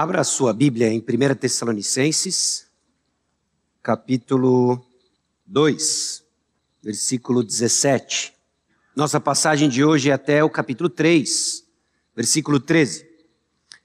Abra 0.00 0.20
a 0.20 0.24
sua 0.24 0.52
Bíblia 0.52 0.86
em 0.92 1.00
1 1.00 1.34
Tessalonicenses, 1.34 2.68
capítulo 3.82 4.80
2, 5.44 6.24
versículo 6.80 7.42
17. 7.42 8.32
Nossa 8.94 9.18
passagem 9.18 9.68
de 9.68 9.82
hoje 9.82 10.10
é 10.10 10.12
até 10.12 10.44
o 10.44 10.48
capítulo 10.48 10.88
3, 10.88 11.64
versículo 12.14 12.60
13. 12.60 13.08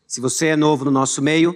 Se 0.05 0.21
você 0.21 0.49
é 0.49 0.55
novo 0.55 0.85
no 0.85 0.91
nosso 0.91 1.19
meio, 1.19 1.55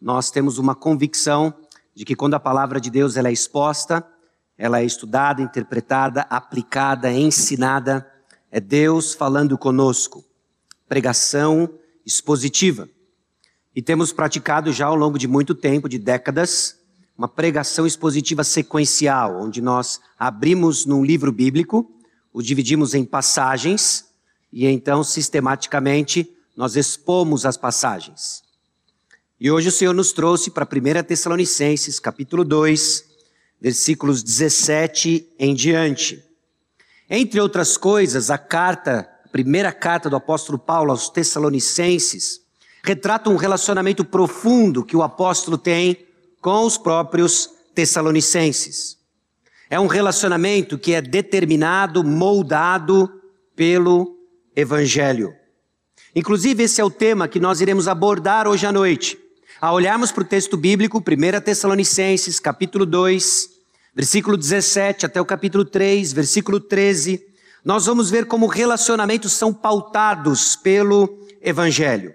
nós 0.00 0.32
temos 0.32 0.58
uma 0.58 0.74
convicção 0.74 1.54
de 1.94 2.04
que 2.04 2.16
quando 2.16 2.34
a 2.34 2.40
palavra 2.40 2.80
de 2.80 2.90
Deus 2.90 3.16
ela 3.16 3.28
é 3.28 3.32
exposta, 3.32 4.04
ela 4.58 4.80
é 4.80 4.84
estudada, 4.84 5.40
interpretada, 5.40 6.22
aplicada, 6.22 7.12
ensinada, 7.12 8.04
é 8.50 8.58
Deus 8.58 9.14
falando 9.14 9.56
conosco. 9.56 10.24
Pregação 10.88 11.72
expositiva. 12.04 12.88
E 13.76 13.82
temos 13.82 14.10
praticado 14.10 14.72
já 14.72 14.86
ao 14.86 14.96
longo 14.96 15.18
de 15.18 15.28
muito 15.28 15.54
tempo, 15.54 15.86
de 15.86 15.98
décadas, 15.98 16.78
uma 17.16 17.28
pregação 17.28 17.86
expositiva 17.86 18.42
sequencial, 18.42 19.38
onde 19.38 19.60
nós 19.60 20.00
abrimos 20.18 20.86
num 20.86 21.04
livro 21.04 21.30
bíblico, 21.30 21.86
o 22.32 22.40
dividimos 22.40 22.94
em 22.94 23.04
passagens 23.04 24.06
e 24.50 24.66
então 24.66 25.04
sistematicamente 25.04 26.34
nós 26.56 26.74
expomos 26.74 27.44
as 27.44 27.58
passagens. 27.58 28.42
E 29.38 29.50
hoje 29.50 29.68
o 29.68 29.72
Senhor 29.72 29.92
nos 29.92 30.10
trouxe 30.10 30.50
para 30.50 30.64
1 30.64 31.02
Tessalonicenses, 31.04 32.00
capítulo 32.00 32.46
2, 32.46 33.04
versículos 33.60 34.22
17 34.22 35.34
em 35.38 35.54
diante. 35.54 36.24
Entre 37.10 37.38
outras 37.38 37.76
coisas, 37.76 38.30
a 38.30 38.38
carta, 38.38 39.06
a 39.22 39.28
primeira 39.28 39.70
carta 39.70 40.08
do 40.08 40.16
apóstolo 40.16 40.58
Paulo 40.58 40.90
aos 40.90 41.10
Tessalonicenses, 41.10 42.45
retrata 42.86 43.28
um 43.28 43.34
relacionamento 43.34 44.04
profundo 44.04 44.84
que 44.84 44.96
o 44.96 45.02
apóstolo 45.02 45.58
tem 45.58 46.06
com 46.40 46.64
os 46.64 46.78
próprios 46.78 47.50
Tessalonicenses. 47.74 48.96
É 49.68 49.80
um 49.80 49.88
relacionamento 49.88 50.78
que 50.78 50.94
é 50.94 51.02
determinado, 51.02 52.04
moldado 52.04 53.10
pelo 53.56 54.16
Evangelho. 54.54 55.34
Inclusive, 56.14 56.62
esse 56.62 56.80
é 56.80 56.84
o 56.84 56.90
tema 56.90 57.26
que 57.26 57.40
nós 57.40 57.60
iremos 57.60 57.88
abordar 57.88 58.46
hoje 58.46 58.64
à 58.64 58.70
noite. 58.70 59.18
Ao 59.60 59.74
olharmos 59.74 60.12
para 60.12 60.22
o 60.22 60.26
texto 60.26 60.56
bíblico, 60.56 60.98
1 60.98 61.40
Tessalonicenses, 61.40 62.38
capítulo 62.38 62.86
2, 62.86 63.50
versículo 63.94 64.36
17 64.36 65.04
até 65.04 65.20
o 65.20 65.26
capítulo 65.26 65.64
3, 65.64 66.12
versículo 66.12 66.60
13, 66.60 67.20
nós 67.64 67.86
vamos 67.86 68.10
ver 68.10 68.26
como 68.26 68.46
relacionamentos 68.46 69.32
são 69.32 69.52
pautados 69.52 70.54
pelo 70.54 71.26
Evangelho. 71.42 72.14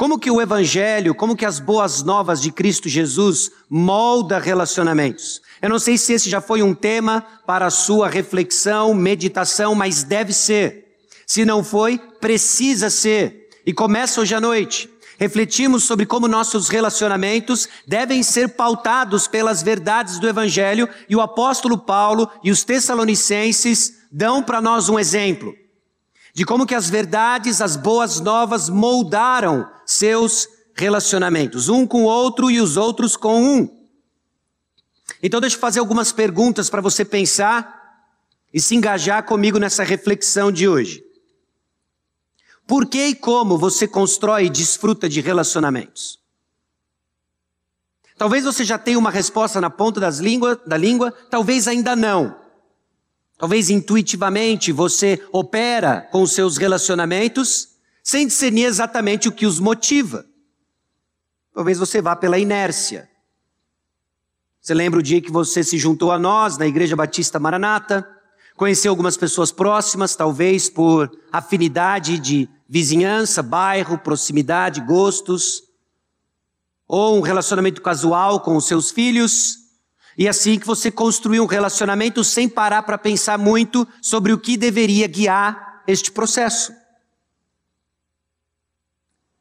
Como 0.00 0.18
que 0.18 0.30
o 0.30 0.40
Evangelho, 0.40 1.14
como 1.14 1.36
que 1.36 1.44
as 1.44 1.60
boas 1.60 2.02
novas 2.02 2.40
de 2.40 2.50
Cristo 2.50 2.88
Jesus 2.88 3.50
molda 3.68 4.38
relacionamentos. 4.38 5.42
Eu 5.60 5.68
não 5.68 5.78
sei 5.78 5.98
se 5.98 6.14
esse 6.14 6.30
já 6.30 6.40
foi 6.40 6.62
um 6.62 6.72
tema 6.72 7.22
para 7.46 7.66
a 7.66 7.70
sua 7.70 8.08
reflexão, 8.08 8.94
meditação, 8.94 9.74
mas 9.74 10.02
deve 10.02 10.32
ser. 10.32 10.96
Se 11.26 11.44
não 11.44 11.62
foi, 11.62 11.98
precisa 12.18 12.88
ser. 12.88 13.50
E 13.66 13.74
começa 13.74 14.22
hoje 14.22 14.34
à 14.34 14.40
noite 14.40 14.88
refletimos 15.18 15.84
sobre 15.84 16.06
como 16.06 16.26
nossos 16.26 16.70
relacionamentos 16.70 17.68
devem 17.86 18.22
ser 18.22 18.48
pautados 18.48 19.26
pelas 19.26 19.62
verdades 19.62 20.18
do 20.18 20.26
Evangelho 20.26 20.88
e 21.10 21.14
o 21.14 21.20
apóstolo 21.20 21.76
Paulo 21.76 22.26
e 22.42 22.50
os 22.50 22.64
Tessalonicenses 22.64 23.98
dão 24.10 24.42
para 24.42 24.62
nós 24.62 24.88
um 24.88 24.98
exemplo 24.98 25.54
de 26.34 26.44
como 26.44 26.66
que 26.66 26.74
as 26.74 26.88
verdades, 26.88 27.60
as 27.60 27.76
boas 27.76 28.20
novas 28.20 28.68
moldaram 28.68 29.68
seus 29.84 30.48
relacionamentos, 30.74 31.68
um 31.68 31.86
com 31.86 32.04
o 32.04 32.06
outro 32.06 32.50
e 32.50 32.60
os 32.60 32.76
outros 32.76 33.16
com 33.16 33.42
um. 33.42 33.80
Então 35.22 35.40
deixa 35.40 35.56
eu 35.56 35.60
fazer 35.60 35.80
algumas 35.80 36.12
perguntas 36.12 36.70
para 36.70 36.80
você 36.80 37.04
pensar 37.04 37.78
e 38.52 38.60
se 38.60 38.74
engajar 38.74 39.24
comigo 39.24 39.58
nessa 39.58 39.82
reflexão 39.82 40.50
de 40.50 40.68
hoje. 40.68 41.04
Por 42.66 42.86
que 42.86 43.08
e 43.08 43.14
como 43.14 43.58
você 43.58 43.86
constrói 43.86 44.46
e 44.46 44.50
desfruta 44.50 45.08
de 45.08 45.20
relacionamentos? 45.20 46.20
Talvez 48.16 48.44
você 48.44 48.64
já 48.64 48.78
tenha 48.78 48.98
uma 48.98 49.10
resposta 49.10 49.60
na 49.60 49.70
ponta 49.70 49.98
das 49.98 50.18
língua, 50.18 50.60
da 50.66 50.76
língua, 50.76 51.10
talvez 51.30 51.66
ainda 51.66 51.96
não. 51.96 52.36
Talvez 53.40 53.70
intuitivamente 53.70 54.70
você 54.70 55.18
opera 55.32 56.02
com 56.12 56.20
os 56.20 56.32
seus 56.32 56.58
relacionamentos 56.58 57.70
sem 58.02 58.26
discernir 58.26 58.66
exatamente 58.66 59.28
o 59.28 59.32
que 59.32 59.46
os 59.46 59.58
motiva. 59.58 60.26
Talvez 61.54 61.78
você 61.78 62.02
vá 62.02 62.14
pela 62.14 62.38
inércia. 62.38 63.08
Você 64.60 64.74
lembra 64.74 65.00
o 65.00 65.02
dia 65.02 65.22
que 65.22 65.32
você 65.32 65.64
se 65.64 65.78
juntou 65.78 66.12
a 66.12 66.18
nós 66.18 66.58
na 66.58 66.66
Igreja 66.66 66.94
Batista 66.94 67.40
Maranata? 67.40 68.06
Conheceu 68.56 68.90
algumas 68.90 69.16
pessoas 69.16 69.50
próximas, 69.50 70.14
talvez 70.14 70.68
por 70.68 71.10
afinidade 71.32 72.18
de 72.18 72.46
vizinhança, 72.68 73.42
bairro, 73.42 73.96
proximidade, 73.96 74.82
gostos, 74.82 75.62
ou 76.86 77.16
um 77.16 77.22
relacionamento 77.22 77.80
casual 77.80 78.40
com 78.40 78.54
os 78.54 78.66
seus 78.66 78.90
filhos, 78.90 79.59
e 80.20 80.28
assim 80.28 80.58
que 80.58 80.66
você 80.66 80.90
construiu 80.90 81.44
um 81.44 81.46
relacionamento 81.46 82.22
sem 82.22 82.46
parar 82.46 82.82
para 82.82 82.98
pensar 82.98 83.38
muito 83.38 83.88
sobre 84.02 84.34
o 84.34 84.38
que 84.38 84.54
deveria 84.54 85.08
guiar 85.08 85.82
este 85.88 86.12
processo. 86.12 86.74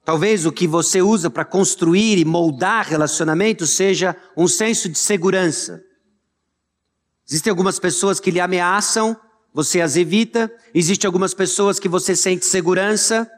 Talvez 0.06 0.45
o 0.45 0.53
que 0.53 0.66
você 0.66 1.01
usa 1.01 1.29
para 1.29 1.44
construir 1.44 2.17
e 2.17 2.23
moldar 2.23 2.88
relacionamentos 2.88 3.72
seja 3.72 4.16
um 4.38 4.47
senso 4.47 4.88
de 4.88 4.97
segurança. 4.97 5.84
Existem 7.28 7.51
algumas 7.51 7.78
pessoas 7.78 8.17
que 8.17 8.31
lhe 8.31 8.40
ameaçam 8.40 9.19
você 9.53 9.81
as 9.81 9.97
evita. 9.97 10.50
Existem 10.73 11.09
algumas 11.09 11.34
pessoas 11.34 11.78
que 11.78 11.90
você 11.90 12.16
sente 12.16 12.46
segurança, 12.46 13.29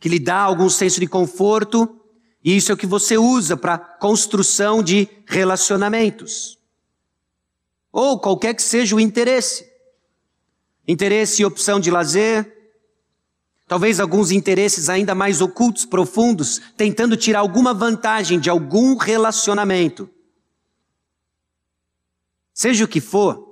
que 0.00 0.08
lhe 0.08 0.18
dá 0.18 0.40
algum 0.40 0.68
senso 0.68 0.98
de 0.98 1.06
conforto, 1.06 1.99
e 2.42 2.56
isso 2.56 2.72
é 2.72 2.74
o 2.74 2.78
que 2.78 2.86
você 2.86 3.18
usa 3.18 3.56
para 3.56 3.78
construção 3.78 4.82
de 4.82 5.08
relacionamentos. 5.26 6.58
Ou 7.92 8.18
qualquer 8.18 8.54
que 8.54 8.62
seja 8.62 8.96
o 8.96 9.00
interesse. 9.00 9.68
Interesse 10.88 11.42
e 11.42 11.44
opção 11.44 11.78
de 11.78 11.90
lazer, 11.90 12.74
talvez 13.68 14.00
alguns 14.00 14.30
interesses 14.30 14.88
ainda 14.88 15.14
mais 15.14 15.40
ocultos, 15.40 15.84
profundos, 15.84 16.60
tentando 16.76 17.16
tirar 17.16 17.40
alguma 17.40 17.74
vantagem 17.74 18.40
de 18.40 18.48
algum 18.48 18.96
relacionamento. 18.96 20.08
Seja 22.54 22.84
o 22.84 22.88
que 22.88 23.00
for, 23.00 23.50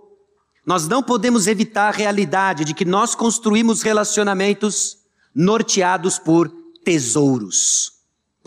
nós 0.66 0.88
não 0.88 1.03
podemos 1.03 1.47
evitar 1.47 1.88
a 1.88 1.97
realidade 1.97 2.65
de 2.65 2.75
que 2.75 2.84
nós 2.84 3.15
construímos 3.15 3.82
relacionamentos 3.82 4.99
norteados 5.34 6.19
por 6.19 6.49
tesouros. 6.84 7.98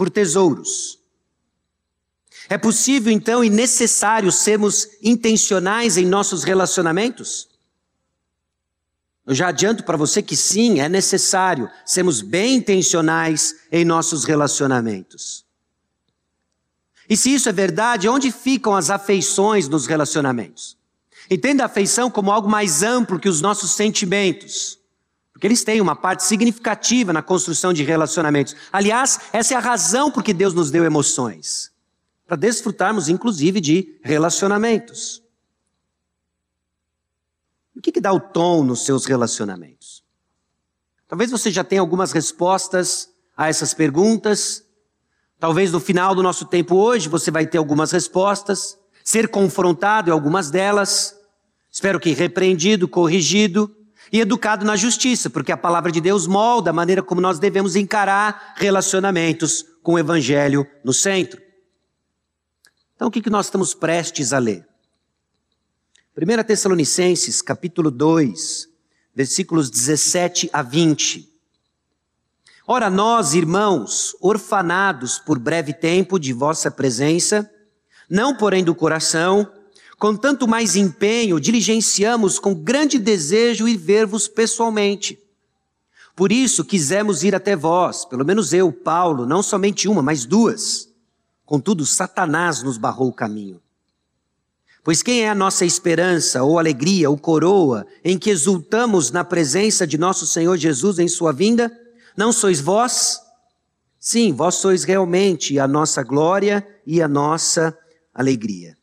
Por 0.02 0.10
tesouros. 0.10 0.98
É 2.50 2.58
possível 2.58 3.14
então 3.14 3.44
e 3.44 3.52
necessário 3.52 4.32
sermos 4.32 4.88
intencionais 5.00 5.96
em 5.96 6.08
nossos 6.08 6.44
relacionamentos? 6.44 7.48
Eu 9.28 9.36
já 9.36 9.50
adianto 9.50 9.84
para 9.84 9.98
você 9.98 10.24
que 10.24 10.36
sim, 10.36 10.80
é 10.80 10.90
necessário 10.90 11.70
sermos 11.86 12.20
bem 12.24 12.56
intencionais 12.56 13.58
em 13.72 13.86
nossos 13.86 14.24
relacionamentos. 14.24 15.46
E 17.08 17.16
se 17.16 17.32
isso 17.32 17.48
é 17.48 17.54
verdade, 17.54 18.10
onde 18.10 18.32
ficam 18.32 18.76
as 18.76 18.90
afeições 18.90 19.70
nos 19.70 19.86
relacionamentos? 19.86 20.76
Entenda 21.30 21.62
a 21.62 21.68
afeição 21.68 22.10
como 22.10 22.32
algo 22.32 22.50
mais 22.50 22.82
amplo 22.82 23.20
que 23.20 23.30
os 23.30 23.40
nossos 23.40 23.70
sentimentos. 23.76 24.81
Porque 25.42 25.48
eles 25.48 25.64
têm 25.64 25.82
uma 25.82 25.96
parte 25.96 26.24
significativa 26.24 27.12
na 27.12 27.24
construção 27.24 27.74
de 27.74 27.82
relacionamentos. 27.82 28.56
Aliás, 28.72 29.20
essa 29.34 29.56
é 29.56 29.58
a 29.58 29.60
razão 29.60 30.12
por 30.12 30.22
que 30.22 30.36
Deus 30.36 30.54
nos 30.54 30.70
deu 30.70 30.86
emoções. 30.86 31.72
Para 32.28 32.38
desfrutarmos, 32.38 33.10
inclusive, 33.10 33.60
de 33.60 34.00
relacionamentos. 34.04 35.24
O 37.76 37.82
que, 37.82 37.92
que 37.92 38.00
dá 38.00 38.14
o 38.14 38.20
tom 38.20 38.64
nos 38.64 38.86
seus 38.86 39.06
relacionamentos? 39.06 40.04
Talvez 41.08 41.32
você 41.32 41.50
já 41.50 41.64
tenha 41.64 41.82
algumas 41.82 42.12
respostas 42.12 43.10
a 43.36 43.50
essas 43.50 43.74
perguntas. 43.74 44.64
Talvez 45.40 45.72
no 45.72 45.80
final 45.80 46.14
do 46.14 46.22
nosso 46.22 46.46
tempo 46.46 46.76
hoje 46.76 47.10
você 47.10 47.32
vai 47.32 47.48
ter 47.48 47.58
algumas 47.58 47.92
respostas, 47.92 48.78
ser 49.04 49.28
confrontado 49.28 50.12
em 50.12 50.14
algumas 50.14 50.52
delas. 50.52 51.16
Espero 51.72 52.00
que 52.00 52.12
repreendido, 52.12 52.88
corrigido 52.88 53.76
e 54.12 54.20
educado 54.20 54.66
na 54.66 54.76
justiça, 54.76 55.30
porque 55.30 55.52
a 55.52 55.58
palavra 55.58 55.92
de 55.92 56.02
Deus 56.02 56.28
molda 56.28 56.72
a 56.72 56.74
maneira 56.74 57.02
como 57.02 57.22
nós 57.22 57.40
devemos 57.40 57.76
encarar 57.76 58.56
relacionamentos 58.58 59.66
com 59.82 59.94
o 59.94 60.00
Evangelho 60.00 60.68
no 60.84 60.94
centro. 60.94 61.42
Então, 62.96 63.08
o 63.08 63.12
que 63.12 63.30
nós 63.30 63.46
estamos 63.48 63.74
prestes 63.74 64.34
a 64.34 64.38
ler? 64.38 64.68
1 66.16 66.44
Tessalonicenses, 66.44 67.42
capítulo 67.42 67.90
2, 67.90 68.68
versículos 69.16 69.70
17 69.70 70.50
a 70.52 70.62
20. 70.62 71.32
Ora, 72.68 72.90
nós, 72.90 73.34
irmãos, 73.34 74.16
orfanados 74.22 75.18
por 75.18 75.40
breve 75.40 75.74
tempo 75.74 76.20
de 76.20 76.32
vossa 76.34 76.70
presença, 76.70 77.50
não 78.10 78.36
porém 78.36 78.64
do 78.64 78.76
coração, 78.76 79.50
com 80.02 80.16
tanto 80.16 80.48
mais 80.48 80.76
empenho, 80.76 81.40
diligenciamos 81.40 82.40
com 82.40 82.56
grande 82.56 82.98
desejo 82.98 83.68
ir 83.68 83.78
ver-vos 83.78 84.28
pessoalmente. 84.28 85.20
Por 86.16 86.32
isso 86.32 86.66
quisemos 86.66 87.24
ir 87.24 87.36
até 87.36 87.56
vós, 87.56 88.04
pelo 88.04 88.26
menos 88.26 88.52
eu, 88.52 88.72
Paulo, 88.74 89.28
não 89.28 89.44
somente 89.44 89.88
uma, 89.88 90.02
mas 90.02 90.26
duas. 90.26 90.90
Contudo, 91.46 91.86
Satanás 91.86 92.64
nos 92.64 92.80
barrou 92.80 93.10
o 93.10 93.14
caminho. 93.14 93.62
Pois 94.84 95.04
quem 95.04 95.22
é 95.22 95.30
a 95.30 95.36
nossa 95.36 95.66
esperança, 95.66 96.42
ou 96.42 96.58
alegria, 96.58 97.08
ou 97.08 97.16
coroa, 97.16 97.86
em 98.04 98.18
que 98.18 98.32
exultamos 98.32 99.12
na 99.12 99.24
presença 99.24 99.86
de 99.86 100.00
nosso 100.00 100.26
Senhor 100.26 100.58
Jesus 100.58 100.98
em 100.98 101.08
sua 101.08 101.32
vinda? 101.32 101.72
Não 102.18 102.34
sois 102.34 102.60
vós? 102.60 103.20
Sim, 104.00 104.34
vós 104.34 104.56
sois 104.56 104.84
realmente 104.84 105.60
a 105.60 105.68
nossa 105.68 106.02
glória 106.02 106.68
e 106.88 107.04
a 107.04 107.08
nossa 107.08 107.78
alegria. 108.12 108.81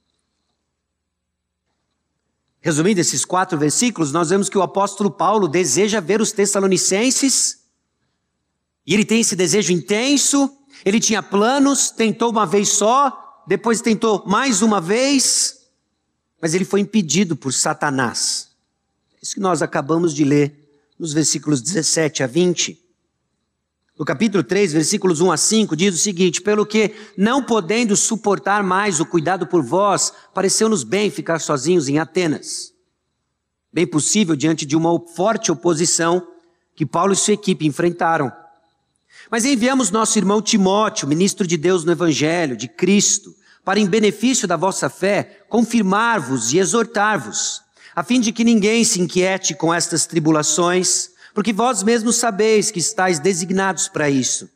Resumindo 2.61 3.01
esses 3.01 3.25
quatro 3.25 3.59
versículos, 3.59 4.13
nós 4.13 4.31
vemos 4.31 4.49
que 4.49 4.59
o 4.59 4.63
apóstolo 4.63 5.11
Paulo 5.11 5.47
deseja 5.47 6.01
ver 6.01 6.21
os 6.21 6.33
Tessalonicenses, 6.33 7.59
e 8.87 8.95
ele 8.95 9.05
tem 9.05 9.21
esse 9.21 9.37
desejo 9.37 9.73
intenso, 9.73 10.51
ele 10.85 10.99
tinha 10.99 11.23
planos, 11.23 11.91
tentou 11.91 12.31
uma 12.31 12.47
vez 12.47 12.71
só, 12.71 13.43
depois 13.47 13.81
tentou 13.81 14.25
mais 14.27 14.63
uma 14.63 14.81
vez, 14.81 15.69
mas 16.41 16.55
ele 16.55 16.65
foi 16.65 16.81
impedido 16.81 17.37
por 17.37 17.53
Satanás. 17.53 18.49
É 19.15 19.19
isso 19.23 19.35
que 19.35 19.41
nós 19.41 19.63
acabamos 19.63 20.15
de 20.15 20.25
ler 20.25 20.69
nos 20.99 21.13
versículos 21.13 21.61
17 21.61 22.23
a 22.23 22.27
20. 22.27 22.88
No 23.99 24.05
capítulo 24.05 24.45
3, 24.45 24.75
versículos 24.75 25.21
1 25.21 25.33
a 25.33 25.37
5, 25.37 25.75
diz 25.75 25.93
o 25.93 25.99
seguinte: 25.99 26.41
Pelo 26.41 26.65
que, 26.65 26.95
não 27.17 27.43
podendo 27.43 27.97
suportar 27.97 28.63
mais 28.63 29.01
o 29.01 29.07
cuidado 29.07 29.45
por 29.45 29.61
vós, 29.61 30.13
pareceu-nos 30.33 30.85
bem 30.85 31.11
ficar 31.11 31.41
sozinhos 31.41 31.89
em 31.89 31.99
Atenas. 31.99 32.73
Bem 33.73 33.87
possível 33.87 34.37
diante 34.37 34.65
de 34.65 34.77
uma 34.77 34.97
forte 35.17 35.51
oposição 35.51 36.25
que 36.77 36.87
Paulo 36.87 37.13
e 37.13 37.17
sua 37.17 37.35
equipe 37.35 37.67
enfrentaram. 37.67 38.33
Mas 39.29 39.45
enviamos 39.45 39.91
nosso 39.91 40.17
irmão 40.17 40.41
Timóteo, 40.41 41.09
ministro 41.09 41.45
de 41.45 41.57
Deus 41.57 41.85
no 41.85 41.91
Evangelho, 41.91 42.57
de 42.57 42.69
Cristo, 42.69 43.35
para, 43.65 43.81
em 43.81 43.87
benefício 43.87 44.47
da 44.47 44.57
vossa 44.57 44.89
fé, 44.89 45.43
confirmar-vos 45.49 46.53
e 46.53 46.59
exortar-vos, 46.59 47.63
a 47.97 48.05
fim 48.05 48.21
de 48.21 48.31
que 48.31 48.45
ninguém 48.45 48.85
se 48.85 49.01
inquiete 49.01 49.57
com 49.57 49.75
estas 49.75 50.07
tribulações 50.07 51.18
porque 51.39 51.53
vós 51.53 51.85
mesmos 51.85 52.17
sabeis 52.17 52.73
que 52.73 52.81
estáis 52.81 53.21
designados 53.21 53.87
para 53.87 54.11
isso. 54.11 54.51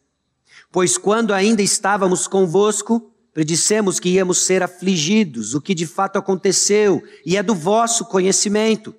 Pois 0.72 0.98
quando 0.98 1.32
ainda 1.32 1.62
estávamos 1.62 2.26
convosco, 2.26 3.08
predissemos 3.32 4.00
que 4.00 4.08
íamos 4.08 4.38
ser 4.38 4.64
afligidos, 4.64 5.54
o 5.54 5.60
que 5.60 5.76
de 5.76 5.86
fato 5.86 6.18
aconteceu, 6.18 7.00
e 7.24 7.36
é 7.36 7.42
do 7.42 7.54
vosso 7.54 8.04
conhecimento. 8.06 8.92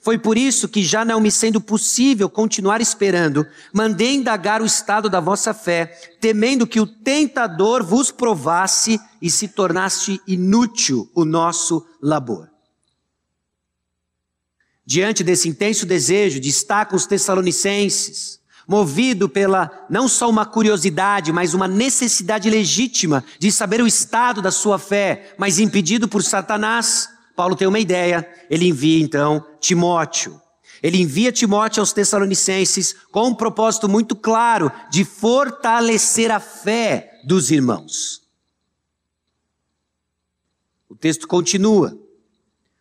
Foi 0.00 0.18
por 0.18 0.36
isso 0.36 0.68
que, 0.68 0.82
já 0.82 1.04
não 1.04 1.20
me 1.20 1.30
sendo 1.30 1.60
possível 1.60 2.28
continuar 2.28 2.80
esperando, 2.80 3.46
mandei 3.72 4.16
indagar 4.16 4.60
o 4.60 4.66
estado 4.66 5.08
da 5.08 5.20
vossa 5.20 5.54
fé, 5.54 5.96
temendo 6.20 6.66
que 6.66 6.80
o 6.80 6.88
tentador 6.88 7.84
vos 7.84 8.10
provasse 8.10 8.98
e 9.22 9.30
se 9.30 9.46
tornasse 9.46 10.20
inútil 10.26 11.08
o 11.14 11.24
nosso 11.24 11.86
labor. 12.02 12.48
Diante 14.90 15.22
desse 15.22 15.46
intenso 15.46 15.84
desejo 15.84 16.40
de 16.40 16.48
estar 16.48 16.86
com 16.86 16.96
os 16.96 17.04
Tessalonicenses, 17.04 18.40
movido 18.66 19.28
pela 19.28 19.86
não 19.90 20.08
só 20.08 20.30
uma 20.30 20.46
curiosidade, 20.46 21.30
mas 21.30 21.52
uma 21.52 21.68
necessidade 21.68 22.48
legítima 22.48 23.22
de 23.38 23.52
saber 23.52 23.82
o 23.82 23.86
estado 23.86 24.40
da 24.40 24.50
sua 24.50 24.78
fé, 24.78 25.34
mas 25.36 25.58
impedido 25.58 26.08
por 26.08 26.22
Satanás, 26.22 27.06
Paulo 27.36 27.54
tem 27.54 27.68
uma 27.68 27.78
ideia. 27.78 28.26
Ele 28.48 28.66
envia 28.66 28.98
então 28.98 29.44
Timóteo. 29.60 30.40
Ele 30.82 31.02
envia 31.02 31.30
Timóteo 31.30 31.82
aos 31.82 31.92
Tessalonicenses 31.92 32.96
com 33.12 33.28
um 33.28 33.34
propósito 33.34 33.90
muito 33.90 34.16
claro 34.16 34.72
de 34.90 35.04
fortalecer 35.04 36.30
a 36.30 36.40
fé 36.40 37.20
dos 37.26 37.50
irmãos. 37.50 38.22
O 40.88 40.96
texto 40.96 41.28
continua, 41.28 41.94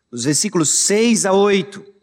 nos 0.09 0.23
versículos 0.23 0.69
6 0.85 1.25
a 1.25 1.33
8. 1.33 1.96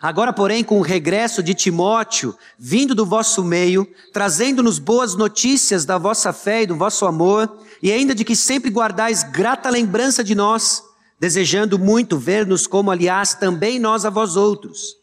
Agora, 0.00 0.32
porém, 0.32 0.62
com 0.62 0.78
o 0.78 0.82
regresso 0.82 1.42
de 1.42 1.54
Timóteo, 1.54 2.36
vindo 2.58 2.94
do 2.94 3.06
vosso 3.06 3.42
meio, 3.42 3.86
trazendo-nos 4.12 4.78
boas 4.78 5.14
notícias 5.14 5.84
da 5.84 5.96
vossa 5.98 6.32
fé 6.32 6.62
e 6.62 6.66
do 6.66 6.76
vosso 6.76 7.06
amor, 7.06 7.58
e 7.82 7.90
ainda 7.90 8.14
de 8.14 8.24
que 8.24 8.36
sempre 8.36 8.70
guardais 8.70 9.22
grata 9.22 9.70
lembrança 9.70 10.22
de 10.22 10.34
nós, 10.34 10.82
desejando 11.18 11.78
muito 11.78 12.18
ver-nos 12.18 12.66
como, 12.66 12.90
aliás, 12.90 13.34
também 13.34 13.78
nós 13.78 14.04
a 14.04 14.10
vós 14.10 14.36
outros. 14.36 14.96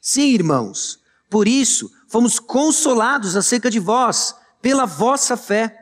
Sim, 0.00 0.32
irmãos, 0.32 0.98
por 1.28 1.46
isso 1.46 1.90
fomos 2.08 2.38
consolados 2.38 3.36
acerca 3.36 3.70
de 3.70 3.78
vós, 3.78 4.34
pela 4.60 4.84
vossa 4.84 5.36
fé, 5.36 5.76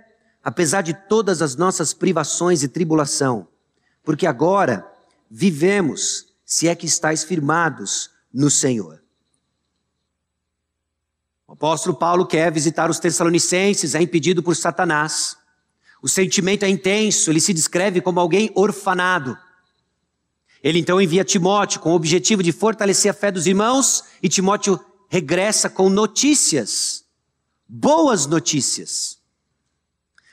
apesar 0.44 0.82
de 0.82 0.94
todas 0.94 1.43
as 1.43 1.56
nossas 1.56 1.93
privações 1.93 2.62
e 2.62 2.69
tribulação, 2.69 3.46
porque 4.04 4.26
agora 4.26 4.87
vivemos, 5.31 6.26
se 6.44 6.69
é 6.69 6.75
que 6.75 6.87
estáis 6.87 7.25
firmados, 7.25 8.11
no 8.32 8.50
Senhor. 8.50 9.02
O 11.46 11.52
apóstolo 11.52 11.96
Paulo 11.96 12.26
quer 12.26 12.52
visitar 12.52 12.90
os 12.90 12.98
Tessalonicenses, 12.98 13.94
é 13.94 14.02
impedido 14.02 14.42
por 14.42 14.54
Satanás. 14.54 15.36
O 16.02 16.08
sentimento 16.08 16.64
é 16.64 16.69
intenso, 16.69 17.30
ele 17.30 17.40
se 17.40 17.54
descreve 17.54 18.00
como 18.00 18.20
alguém 18.20 18.50
orfanado. 18.54 19.36
Ele 20.62 20.78
então 20.78 21.00
envia 21.00 21.25
Timóteo 21.25 21.80
com 21.80 21.92
o 21.92 21.94
objetivo 21.94 22.42
de 22.42 22.52
fortalecer 22.52 23.10
a 23.10 23.14
fé 23.14 23.30
dos 23.30 23.46
irmãos, 23.46 24.04
e 24.22 24.28
Timóteo 24.28 24.78
regressa 25.08 25.70
com 25.70 25.88
notícias, 25.88 27.04
boas 27.66 28.26
notícias. 28.26 29.19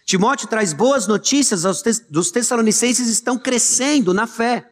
Timóteo 0.05 0.47
traz 0.47 0.73
boas 0.73 1.07
notícias 1.07 1.65
aos 1.65 1.81
dos 2.09 2.29
Tessalonicenses 2.29 3.07
estão 3.07 3.39
crescendo 3.39 4.13
na 4.13 4.27
fé. 4.27 4.69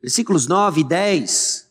Versículos 0.00 0.46
9 0.46 0.80
e 0.80 0.84
10. 0.84 1.68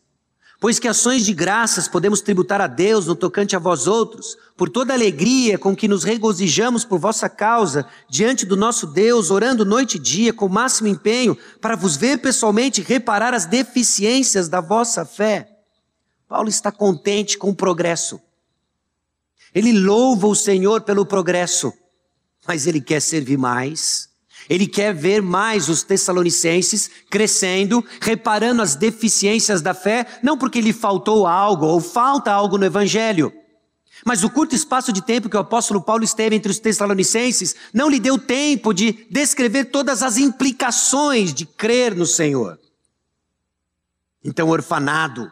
Pois 0.60 0.80
que 0.80 0.88
ações 0.88 1.24
de 1.24 1.32
graças 1.32 1.86
podemos 1.86 2.20
tributar 2.20 2.60
a 2.60 2.66
Deus 2.66 3.06
no 3.06 3.14
tocante 3.14 3.54
a 3.54 3.60
vós 3.60 3.86
outros, 3.86 4.36
por 4.56 4.68
toda 4.68 4.92
a 4.92 4.96
alegria 4.96 5.56
com 5.56 5.74
que 5.74 5.86
nos 5.86 6.02
regozijamos 6.02 6.84
por 6.84 6.98
vossa 6.98 7.28
causa, 7.28 7.86
diante 8.10 8.44
do 8.44 8.56
nosso 8.56 8.88
Deus, 8.88 9.30
orando 9.30 9.64
noite 9.64 9.94
e 9.94 10.00
dia 10.00 10.32
com 10.32 10.46
o 10.46 10.50
máximo 10.50 10.88
empenho, 10.88 11.38
para 11.60 11.76
vos 11.76 11.96
ver 11.96 12.18
pessoalmente 12.18 12.82
reparar 12.82 13.34
as 13.34 13.46
deficiências 13.46 14.48
da 14.48 14.60
vossa 14.60 15.04
fé. 15.04 15.48
Paulo 16.26 16.48
está 16.48 16.72
contente 16.72 17.38
com 17.38 17.50
o 17.50 17.54
progresso. 17.54 18.20
Ele 19.54 19.72
louva 19.72 20.26
o 20.26 20.34
Senhor 20.34 20.80
pelo 20.80 21.06
progresso, 21.06 21.72
mas 22.46 22.66
ele 22.66 22.80
quer 22.80 23.00
servir 23.00 23.38
mais. 23.38 24.07
Ele 24.48 24.66
quer 24.66 24.94
ver 24.94 25.20
mais 25.20 25.68
os 25.68 25.82
Tessalonicenses 25.82 26.90
crescendo, 27.10 27.84
reparando 28.00 28.62
as 28.62 28.74
deficiências 28.74 29.60
da 29.60 29.74
fé, 29.74 30.06
não 30.22 30.38
porque 30.38 30.60
lhe 30.60 30.72
faltou 30.72 31.26
algo 31.26 31.66
ou 31.66 31.80
falta 31.80 32.32
algo 32.32 32.56
no 32.56 32.64
Evangelho. 32.64 33.32
Mas 34.06 34.24
o 34.24 34.30
curto 34.30 34.54
espaço 34.54 34.92
de 34.92 35.02
tempo 35.02 35.28
que 35.28 35.36
o 35.36 35.40
apóstolo 35.40 35.82
Paulo 35.82 36.02
esteve 36.02 36.34
entre 36.34 36.50
os 36.50 36.58
Tessalonicenses 36.58 37.54
não 37.74 37.90
lhe 37.90 38.00
deu 38.00 38.16
tempo 38.16 38.72
de 38.72 39.06
descrever 39.10 39.66
todas 39.66 40.02
as 40.02 40.16
implicações 40.16 41.34
de 41.34 41.44
crer 41.44 41.94
no 41.94 42.06
Senhor. 42.06 42.58
Então, 44.24 44.48
orfanado, 44.48 45.30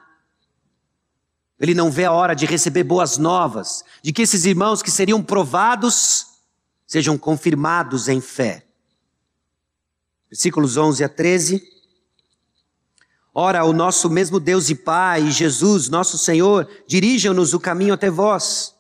ele 1.59 1.75
não 1.75 1.91
vê 1.91 2.05
a 2.05 2.13
hora 2.13 2.35
de 2.35 2.45
receber 2.45 2.85
boas 2.85 3.17
novas, 3.17 3.83
de 4.03 4.13
que 4.13 4.23
esses 4.23 4.45
irmãos 4.45 4.83
que 4.83 4.91
seriam 4.91 5.23
provados 5.23 6.27
sejam 6.87 7.17
confirmados 7.17 8.09
em 8.09 8.21
fé 8.21 8.66
versículos 10.37 10.77
11 10.77 11.03
a 11.03 11.09
13. 11.09 11.63
Ora, 13.35 13.65
o 13.65 13.73
nosso 13.73 14.11
mesmo 14.11 14.39
Deus 14.39 14.69
e 14.69 14.75
Pai, 14.75 15.31
Jesus, 15.31 15.89
nosso 15.89 16.19
Senhor, 16.19 16.69
dirijam-nos 16.87 17.55
o 17.55 17.61
caminho 17.61 17.95
até 17.95 18.11
vós. 18.11 18.75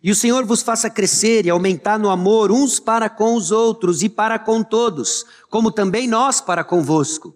E 0.00 0.12
o 0.12 0.14
Senhor 0.14 0.46
vos 0.46 0.62
faça 0.62 0.88
crescer 0.88 1.44
e 1.44 1.50
aumentar 1.50 1.98
no 1.98 2.08
amor 2.08 2.52
uns 2.52 2.78
para 2.78 3.10
com 3.10 3.34
os 3.34 3.50
outros 3.50 4.00
e 4.04 4.08
para 4.08 4.38
com 4.38 4.62
todos, 4.62 5.26
como 5.50 5.72
também 5.72 6.06
nós 6.06 6.40
para 6.40 6.62
convosco, 6.62 7.34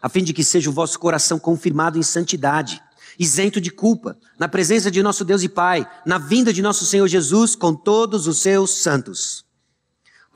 a 0.00 0.10
fim 0.10 0.22
de 0.22 0.34
que 0.34 0.44
seja 0.44 0.68
o 0.68 0.72
vosso 0.72 0.98
coração 0.98 1.38
confirmado 1.38 1.98
em 1.98 2.02
santidade, 2.02 2.82
isento 3.18 3.62
de 3.62 3.70
culpa, 3.70 4.14
na 4.38 4.46
presença 4.46 4.90
de 4.90 5.02
nosso 5.02 5.24
Deus 5.24 5.42
e 5.42 5.48
Pai, 5.48 5.90
na 6.04 6.18
vinda 6.18 6.52
de 6.52 6.60
nosso 6.60 6.84
Senhor 6.84 7.08
Jesus 7.08 7.56
com 7.56 7.74
todos 7.74 8.26
os 8.26 8.42
seus 8.42 8.82
santos. 8.82 9.47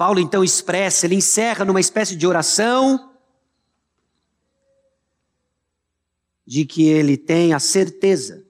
Paulo 0.02 0.18
então 0.18 0.42
expressa, 0.42 1.06
ele 1.06 1.14
encerra 1.14 1.64
numa 1.64 1.78
espécie 1.78 2.16
de 2.16 2.26
oração 2.26 3.12
de 6.44 6.64
que 6.64 6.88
ele 6.88 7.16
tem 7.16 7.54
a 7.54 7.60
certeza 7.60 8.44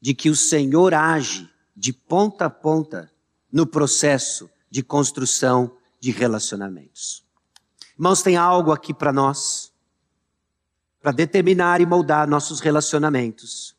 de 0.00 0.14
que 0.14 0.30
o 0.30 0.34
Senhor 0.34 0.94
age 0.94 1.46
de 1.76 1.92
ponta 1.92 2.46
a 2.46 2.50
ponta 2.50 3.12
no 3.52 3.66
processo 3.66 4.48
de 4.70 4.82
construção 4.82 5.76
de 6.00 6.10
relacionamentos. 6.12 7.22
Irmãos, 7.92 8.22
tem 8.22 8.38
algo 8.38 8.72
aqui 8.72 8.94
para 8.94 9.12
nós, 9.12 9.70
para 10.98 11.12
determinar 11.12 11.82
e 11.82 11.84
moldar 11.84 12.26
nossos 12.26 12.60
relacionamentos, 12.60 13.76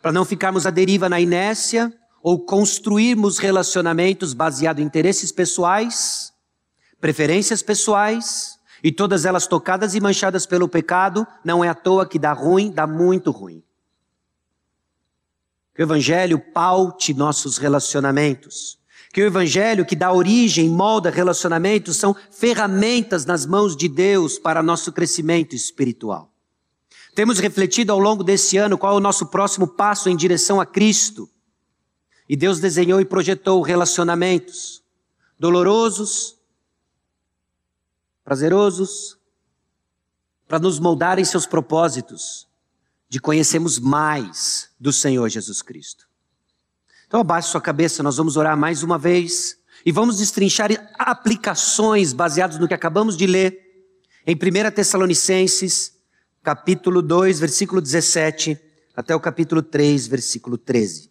para 0.00 0.12
não 0.12 0.24
ficarmos 0.24 0.66
à 0.66 0.70
deriva 0.70 1.08
na 1.08 1.20
inércia 1.20 1.92
ou 2.28 2.38
construirmos 2.38 3.38
relacionamentos 3.38 4.34
baseados 4.34 4.82
em 4.82 4.86
interesses 4.86 5.32
pessoais, 5.32 6.30
preferências 7.00 7.62
pessoais, 7.62 8.58
e 8.84 8.92
todas 8.92 9.24
elas 9.24 9.46
tocadas 9.46 9.94
e 9.94 10.00
manchadas 10.00 10.44
pelo 10.44 10.68
pecado, 10.68 11.26
não 11.42 11.64
é 11.64 11.70
à 11.70 11.74
toa 11.74 12.06
que 12.06 12.18
dá 12.18 12.34
ruim, 12.34 12.70
dá 12.70 12.86
muito 12.86 13.30
ruim. 13.30 13.62
Que 15.74 15.80
o 15.80 15.84
Evangelho 15.84 16.38
paute 16.52 17.14
nossos 17.14 17.56
relacionamentos. 17.56 18.78
Que 19.10 19.22
o 19.22 19.26
Evangelho 19.26 19.86
que 19.86 19.96
dá 19.96 20.12
origem, 20.12 20.68
molda 20.68 21.08
relacionamentos, 21.08 21.96
são 21.96 22.14
ferramentas 22.30 23.24
nas 23.24 23.46
mãos 23.46 23.74
de 23.74 23.88
Deus 23.88 24.38
para 24.38 24.62
nosso 24.62 24.92
crescimento 24.92 25.56
espiritual. 25.56 26.30
Temos 27.14 27.38
refletido 27.38 27.90
ao 27.90 27.98
longo 27.98 28.22
desse 28.22 28.58
ano 28.58 28.76
qual 28.76 28.92
é 28.92 28.96
o 28.98 29.00
nosso 29.00 29.24
próximo 29.24 29.66
passo 29.66 30.10
em 30.10 30.14
direção 30.14 30.60
a 30.60 30.66
Cristo. 30.66 31.26
E 32.28 32.36
Deus 32.36 32.60
desenhou 32.60 33.00
e 33.00 33.04
projetou 33.04 33.62
relacionamentos 33.62 34.82
dolorosos, 35.38 36.36
prazerosos, 38.24 39.16
para 40.46 40.58
nos 40.58 40.78
moldar 40.78 41.18
em 41.18 41.24
seus 41.24 41.46
propósitos 41.46 42.46
de 43.08 43.20
conhecermos 43.20 43.78
mais 43.78 44.70
do 44.78 44.92
Senhor 44.92 45.28
Jesus 45.28 45.62
Cristo. 45.62 46.06
Então 47.06 47.20
abaixe 47.20 47.48
sua 47.48 47.60
cabeça, 47.60 48.02
nós 48.02 48.16
vamos 48.16 48.36
orar 48.36 48.56
mais 48.56 48.82
uma 48.82 48.98
vez 48.98 49.58
e 49.84 49.92
vamos 49.92 50.18
destrinchar 50.18 50.70
aplicações 50.98 52.12
baseadas 52.12 52.58
no 52.58 52.68
que 52.68 52.74
acabamos 52.74 53.16
de 53.16 53.26
ler 53.26 53.68
em 54.26 54.34
1 54.34 54.70
Tessalonicenses, 54.72 55.94
capítulo 56.42 57.00
2, 57.00 57.40
versículo 57.40 57.80
17, 57.80 58.60
até 58.94 59.14
o 59.14 59.20
capítulo 59.20 59.62
3, 59.62 60.06
versículo 60.06 60.58
13. 60.58 61.10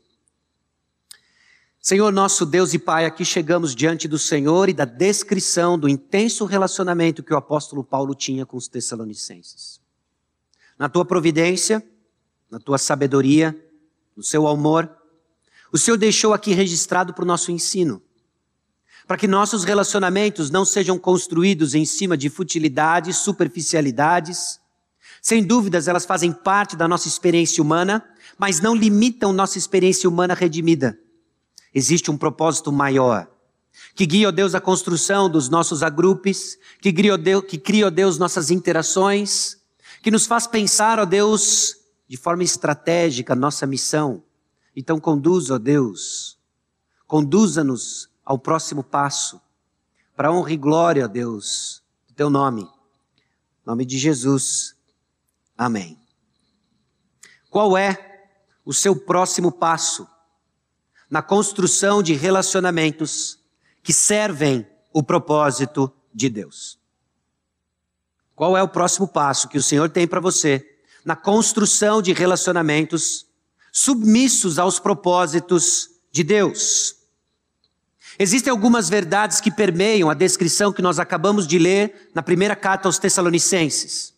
Senhor 1.88 2.12
nosso 2.12 2.46
Deus 2.46 2.74
e 2.74 2.80
Pai, 2.80 3.06
aqui 3.06 3.24
chegamos 3.24 3.74
diante 3.74 4.10
do 4.10 4.20
Senhor 4.20 4.68
e 4.68 4.74
da 4.74 4.84
descrição 4.84 5.80
do 5.80 5.88
intenso 5.88 6.44
relacionamento 6.44 7.24
que 7.24 7.34
o 7.34 7.38
apóstolo 7.38 7.82
Paulo 7.82 8.14
tinha 8.14 8.46
com 8.46 8.58
os 8.58 8.68
Tessalonicenses. 8.68 9.80
Na 10.78 10.90
tua 10.90 11.06
providência, 11.06 11.82
na 12.52 12.60
tua 12.60 12.78
sabedoria, 12.78 13.58
no 14.18 14.22
seu 14.22 14.50
amor, 14.50 14.92
o 15.72 15.78
Senhor 15.78 15.96
deixou 15.96 16.34
aqui 16.34 16.52
registrado 16.52 17.14
para 17.14 17.24
o 17.24 17.26
nosso 17.26 17.54
ensino. 17.54 18.02
Para 19.08 19.16
que 19.16 19.26
nossos 19.26 19.64
relacionamentos 19.64 20.50
não 20.50 20.66
sejam 20.66 21.00
construídos 21.00 21.74
em 21.74 21.86
cima 21.86 22.18
de 22.18 22.30
futilidades, 22.30 23.16
superficialidades. 23.16 24.60
Sem 25.22 25.42
dúvidas, 25.42 25.88
elas 25.88 26.06
fazem 26.06 26.34
parte 26.34 26.76
da 26.76 26.86
nossa 26.86 27.08
experiência 27.08 27.64
humana, 27.64 28.04
mas 28.38 28.60
não 28.60 28.76
limitam 28.76 29.32
nossa 29.32 29.58
experiência 29.58 30.10
humana 30.10 30.34
redimida. 30.34 31.00
Existe 31.74 32.10
um 32.10 32.18
propósito 32.18 32.72
maior 32.72 33.28
que 33.96 34.06
guia, 34.06 34.30
ó 34.30 34.32
Deus, 34.32 34.54
a 34.54 34.62
construção 34.62 35.30
dos 35.30 35.50
nossos 35.50 35.82
agrupes, 35.82 36.58
que 36.82 36.94
cria, 36.94 37.16
ó 37.16 37.18
Deus, 37.18 37.44
que 37.46 37.58
cria, 37.58 37.88
ó 37.88 37.90
Deus, 37.90 38.18
nossas 38.18 38.52
interações, 38.52 39.58
que 40.02 40.12
nos 40.12 40.28
faz 40.28 40.46
pensar, 40.46 41.00
ó 41.00 41.06
Deus, 41.06 41.76
de 42.08 42.18
forma 42.18 42.44
estratégica 42.44 43.36
nossa 43.36 43.66
missão. 43.66 44.24
Então 44.76 45.00
conduza, 45.00 45.56
ó 45.56 45.58
Deus, 45.58 46.38
conduza-nos 47.08 48.10
ao 48.24 48.38
próximo 48.38 48.84
passo, 48.84 49.42
para 50.16 50.32
honra 50.32 50.52
e 50.52 50.58
glória, 50.58 51.06
ó 51.06 51.08
Deus, 51.08 51.82
do 52.08 52.14
teu 52.14 52.30
nome. 52.30 52.68
Nome 53.66 53.86
de 53.86 53.98
Jesus. 53.98 54.76
Amém. 55.58 56.00
Qual 57.50 57.78
é 57.78 58.30
o 58.64 58.74
seu 58.74 58.96
próximo 58.96 59.52
passo 59.52 60.08
na 61.10 61.22
construção 61.22 62.04
de 62.04 62.14
relacionamentos 62.14 63.40
que 63.82 63.94
servem 63.94 64.68
o 64.92 65.02
propósito 65.02 65.92
de 66.14 66.30
Deus? 66.30 66.78
Qual 68.36 68.56
é 68.58 68.62
o 68.62 68.68
próximo 68.68 69.08
passo 69.08 69.48
que 69.48 69.58
o 69.58 69.64
Senhor 69.64 69.90
tem 69.90 70.08
para 70.08 70.20
você 70.20 70.64
na 71.04 71.16
construção 71.16 72.02
de 72.02 72.14
relacionamentos 72.14 73.26
submissos 73.72 74.60
aos 74.60 74.80
propósitos 74.80 75.90
de 76.12 76.24
Deus? 76.24 76.96
Existem 78.20 78.52
algumas 78.52 78.90
verdades 78.90 79.40
que 79.40 79.52
permeiam 79.52 80.10
a 80.10 80.14
descrição 80.14 80.74
que 80.74 80.82
nós 80.82 81.00
acabamos 81.00 81.48
de 81.48 81.60
ler 81.60 82.10
na 82.14 82.24
primeira 82.24 82.56
carta 82.56 82.88
aos 82.88 82.98
Tessalonicenses. 82.98 84.14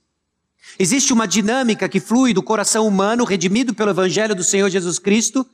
Existe 0.78 1.12
uma 1.12 1.28
dinâmica 1.28 1.90
que 1.90 2.00
flui 2.00 2.34
do 2.34 2.42
coração 2.42 2.88
humano 2.88 3.26
redimido 3.26 3.74
pelo 3.74 3.92
Evangelho 3.92 4.34
do 4.34 4.44
Senhor 4.44 4.70
Jesus 4.70 4.98
Cristo 5.00 5.46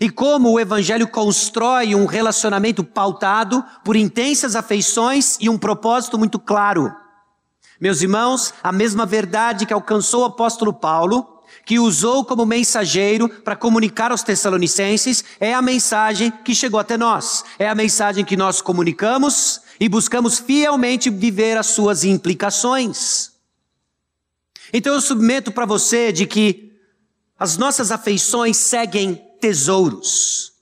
e 0.00 0.10
como 0.10 0.50
o 0.50 0.60
Evangelho 0.60 1.08
constrói 1.08 1.94
um 1.94 2.06
relacionamento 2.06 2.84
pautado 2.84 3.64
por 3.84 3.96
intensas 3.96 4.54
afeições 4.54 5.36
e 5.40 5.48
um 5.48 5.58
propósito 5.58 6.18
muito 6.18 6.38
claro. 6.38 6.94
Meus 7.80 8.00
irmãos, 8.00 8.54
a 8.62 8.72
mesma 8.72 9.04
verdade 9.04 9.66
que 9.66 9.72
alcançou 9.72 10.22
o 10.22 10.26
apóstolo 10.26 10.72
Paulo, 10.72 11.42
que 11.64 11.78
usou 11.78 12.24
como 12.24 12.46
mensageiro 12.46 13.28
para 13.28 13.56
comunicar 13.56 14.10
aos 14.10 14.22
Tessalonicenses, 14.22 15.24
é 15.40 15.52
a 15.52 15.60
mensagem 15.60 16.30
que 16.44 16.54
chegou 16.54 16.80
até 16.80 16.96
nós. 16.96 17.44
É 17.58 17.68
a 17.68 17.74
mensagem 17.74 18.24
que 18.24 18.36
nós 18.36 18.60
comunicamos 18.62 19.60
e 19.78 19.88
buscamos 19.88 20.38
fielmente 20.38 21.10
viver 21.10 21.58
as 21.58 21.66
suas 21.66 22.04
implicações. 22.04 23.32
Então 24.72 24.94
eu 24.94 25.00
submeto 25.00 25.52
para 25.52 25.66
você 25.66 26.12
de 26.12 26.26
que 26.26 26.72
as 27.38 27.58
nossas 27.58 27.90
afeições 27.90 28.56
seguem 28.56 29.25
tesouros. 29.40 30.52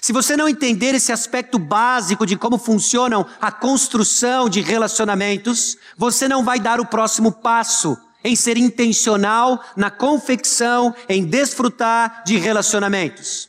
Se 0.00 0.12
você 0.12 0.36
não 0.36 0.48
entender 0.48 0.94
esse 0.94 1.12
aspecto 1.12 1.58
básico 1.58 2.24
de 2.24 2.36
como 2.36 2.56
funcionam 2.56 3.26
a 3.40 3.50
construção 3.50 4.48
de 4.48 4.60
relacionamentos, 4.60 5.76
você 5.96 6.28
não 6.28 6.44
vai 6.44 6.60
dar 6.60 6.80
o 6.80 6.86
próximo 6.86 7.32
passo 7.32 7.96
em 8.22 8.36
ser 8.36 8.56
intencional 8.56 9.62
na 9.76 9.90
confecção, 9.90 10.94
em 11.08 11.24
desfrutar 11.24 12.22
de 12.24 12.36
relacionamentos. 12.36 13.48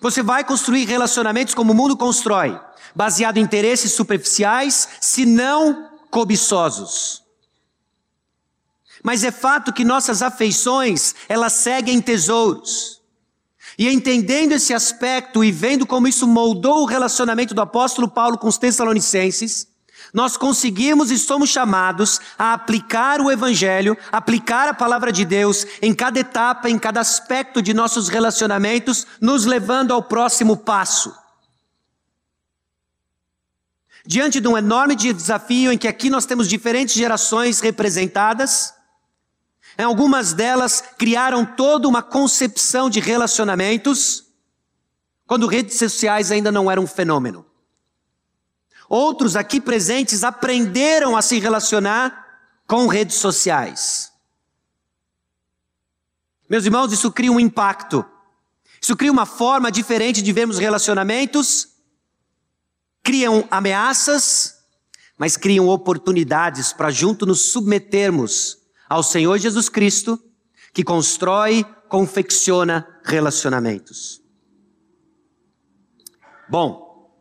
Você 0.00 0.22
vai 0.22 0.44
construir 0.44 0.84
relacionamentos 0.84 1.54
como 1.54 1.72
o 1.72 1.74
mundo 1.74 1.96
constrói, 1.96 2.58
baseado 2.94 3.38
em 3.38 3.42
interesses 3.42 3.92
superficiais, 3.92 4.88
se 5.00 5.24
não 5.26 5.90
cobiçosos. 6.10 7.22
Mas 9.02 9.22
é 9.22 9.30
fato 9.30 9.72
que 9.72 9.84
nossas 9.84 10.22
afeições, 10.22 11.14
elas 11.28 11.52
seguem 11.52 12.00
tesouros. 12.00 12.93
E 13.78 13.88
entendendo 13.88 14.52
esse 14.52 14.72
aspecto 14.72 15.42
e 15.42 15.50
vendo 15.50 15.86
como 15.86 16.06
isso 16.06 16.26
moldou 16.26 16.82
o 16.82 16.86
relacionamento 16.86 17.54
do 17.54 17.60
apóstolo 17.60 18.08
Paulo 18.08 18.38
com 18.38 18.46
os 18.46 18.58
Tessalonicenses, 18.58 19.68
nós 20.12 20.36
conseguimos 20.36 21.10
e 21.10 21.18
somos 21.18 21.50
chamados 21.50 22.20
a 22.38 22.52
aplicar 22.52 23.20
o 23.20 23.30
Evangelho, 23.30 23.96
aplicar 24.12 24.68
a 24.68 24.74
palavra 24.74 25.10
de 25.10 25.24
Deus 25.24 25.66
em 25.82 25.92
cada 25.92 26.20
etapa, 26.20 26.70
em 26.70 26.78
cada 26.78 27.00
aspecto 27.00 27.60
de 27.60 27.74
nossos 27.74 28.08
relacionamentos, 28.08 29.06
nos 29.20 29.44
levando 29.44 29.92
ao 29.92 30.02
próximo 30.02 30.56
passo. 30.56 31.12
Diante 34.06 34.40
de 34.40 34.46
um 34.46 34.56
enorme 34.56 34.94
desafio 34.94 35.72
em 35.72 35.78
que 35.78 35.88
aqui 35.88 36.10
nós 36.10 36.26
temos 36.26 36.46
diferentes 36.46 36.94
gerações 36.94 37.60
representadas, 37.60 38.74
Algumas 39.82 40.32
delas 40.32 40.82
criaram 40.96 41.44
toda 41.44 41.88
uma 41.88 42.02
concepção 42.02 42.88
de 42.88 43.00
relacionamentos 43.00 44.24
quando 45.26 45.46
redes 45.46 45.78
sociais 45.78 46.30
ainda 46.30 46.52
não 46.52 46.70
eram 46.70 46.84
um 46.84 46.86
fenômeno. 46.86 47.44
Outros 48.88 49.34
aqui 49.34 49.60
presentes 49.60 50.22
aprenderam 50.22 51.16
a 51.16 51.22
se 51.22 51.38
relacionar 51.38 52.24
com 52.66 52.86
redes 52.86 53.16
sociais. 53.16 54.12
Meus 56.48 56.64
irmãos, 56.64 56.92
isso 56.92 57.10
cria 57.10 57.32
um 57.32 57.40
impacto. 57.40 58.04
Isso 58.80 58.94
cria 58.96 59.10
uma 59.10 59.26
forma 59.26 59.72
diferente 59.72 60.20
de 60.20 60.32
vermos 60.32 60.58
relacionamentos, 60.58 61.68
criam 63.02 63.48
ameaças, 63.50 64.62
mas 65.16 65.36
criam 65.36 65.68
oportunidades 65.68 66.72
para 66.72 66.90
junto 66.90 67.24
nos 67.24 67.50
submetermos 67.50 68.63
ao 68.94 69.02
Senhor 69.02 69.36
Jesus 69.38 69.68
Cristo, 69.68 70.22
que 70.72 70.84
constrói, 70.84 71.64
confecciona 71.88 72.86
relacionamentos. 73.02 74.22
Bom, 76.48 77.12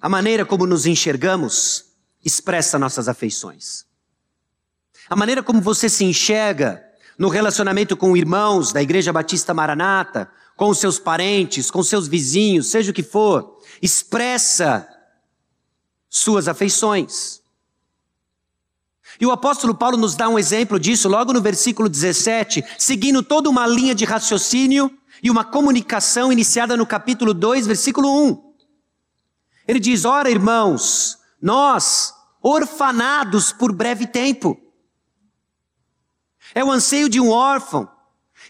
a 0.00 0.08
maneira 0.08 0.46
como 0.46 0.64
nos 0.64 0.86
enxergamos 0.86 1.86
expressa 2.24 2.78
nossas 2.78 3.08
afeições. 3.08 3.84
A 5.10 5.16
maneira 5.16 5.42
como 5.42 5.60
você 5.60 5.88
se 5.88 6.04
enxerga 6.04 6.80
no 7.18 7.28
relacionamento 7.28 7.96
com 7.96 8.16
irmãos 8.16 8.72
da 8.72 8.80
Igreja 8.80 9.12
Batista 9.12 9.52
Maranata, 9.52 10.30
com 10.56 10.72
seus 10.72 10.96
parentes, 10.96 11.72
com 11.72 11.82
seus 11.82 12.06
vizinhos, 12.06 12.68
seja 12.68 12.92
o 12.92 12.94
que 12.94 13.02
for, 13.02 13.60
expressa 13.82 14.88
suas 16.08 16.46
afeições. 16.46 17.41
E 19.22 19.24
o 19.24 19.30
apóstolo 19.30 19.72
Paulo 19.72 19.96
nos 19.96 20.16
dá 20.16 20.28
um 20.28 20.36
exemplo 20.36 20.80
disso 20.80 21.08
logo 21.08 21.32
no 21.32 21.40
versículo 21.40 21.88
17, 21.88 22.64
seguindo 22.76 23.22
toda 23.22 23.48
uma 23.48 23.64
linha 23.68 23.94
de 23.94 24.04
raciocínio 24.04 24.90
e 25.22 25.30
uma 25.30 25.44
comunicação 25.44 26.32
iniciada 26.32 26.76
no 26.76 26.84
capítulo 26.84 27.32
2, 27.32 27.68
versículo 27.68 28.12
1. 28.30 28.54
Ele 29.68 29.78
diz: 29.78 30.04
Ora, 30.04 30.28
irmãos, 30.28 31.20
nós, 31.40 32.12
orfanados 32.42 33.52
por 33.52 33.70
breve 33.70 34.08
tempo, 34.08 34.60
é 36.52 36.64
o 36.64 36.72
anseio 36.72 37.08
de 37.08 37.20
um 37.20 37.30
órfão, 37.30 37.88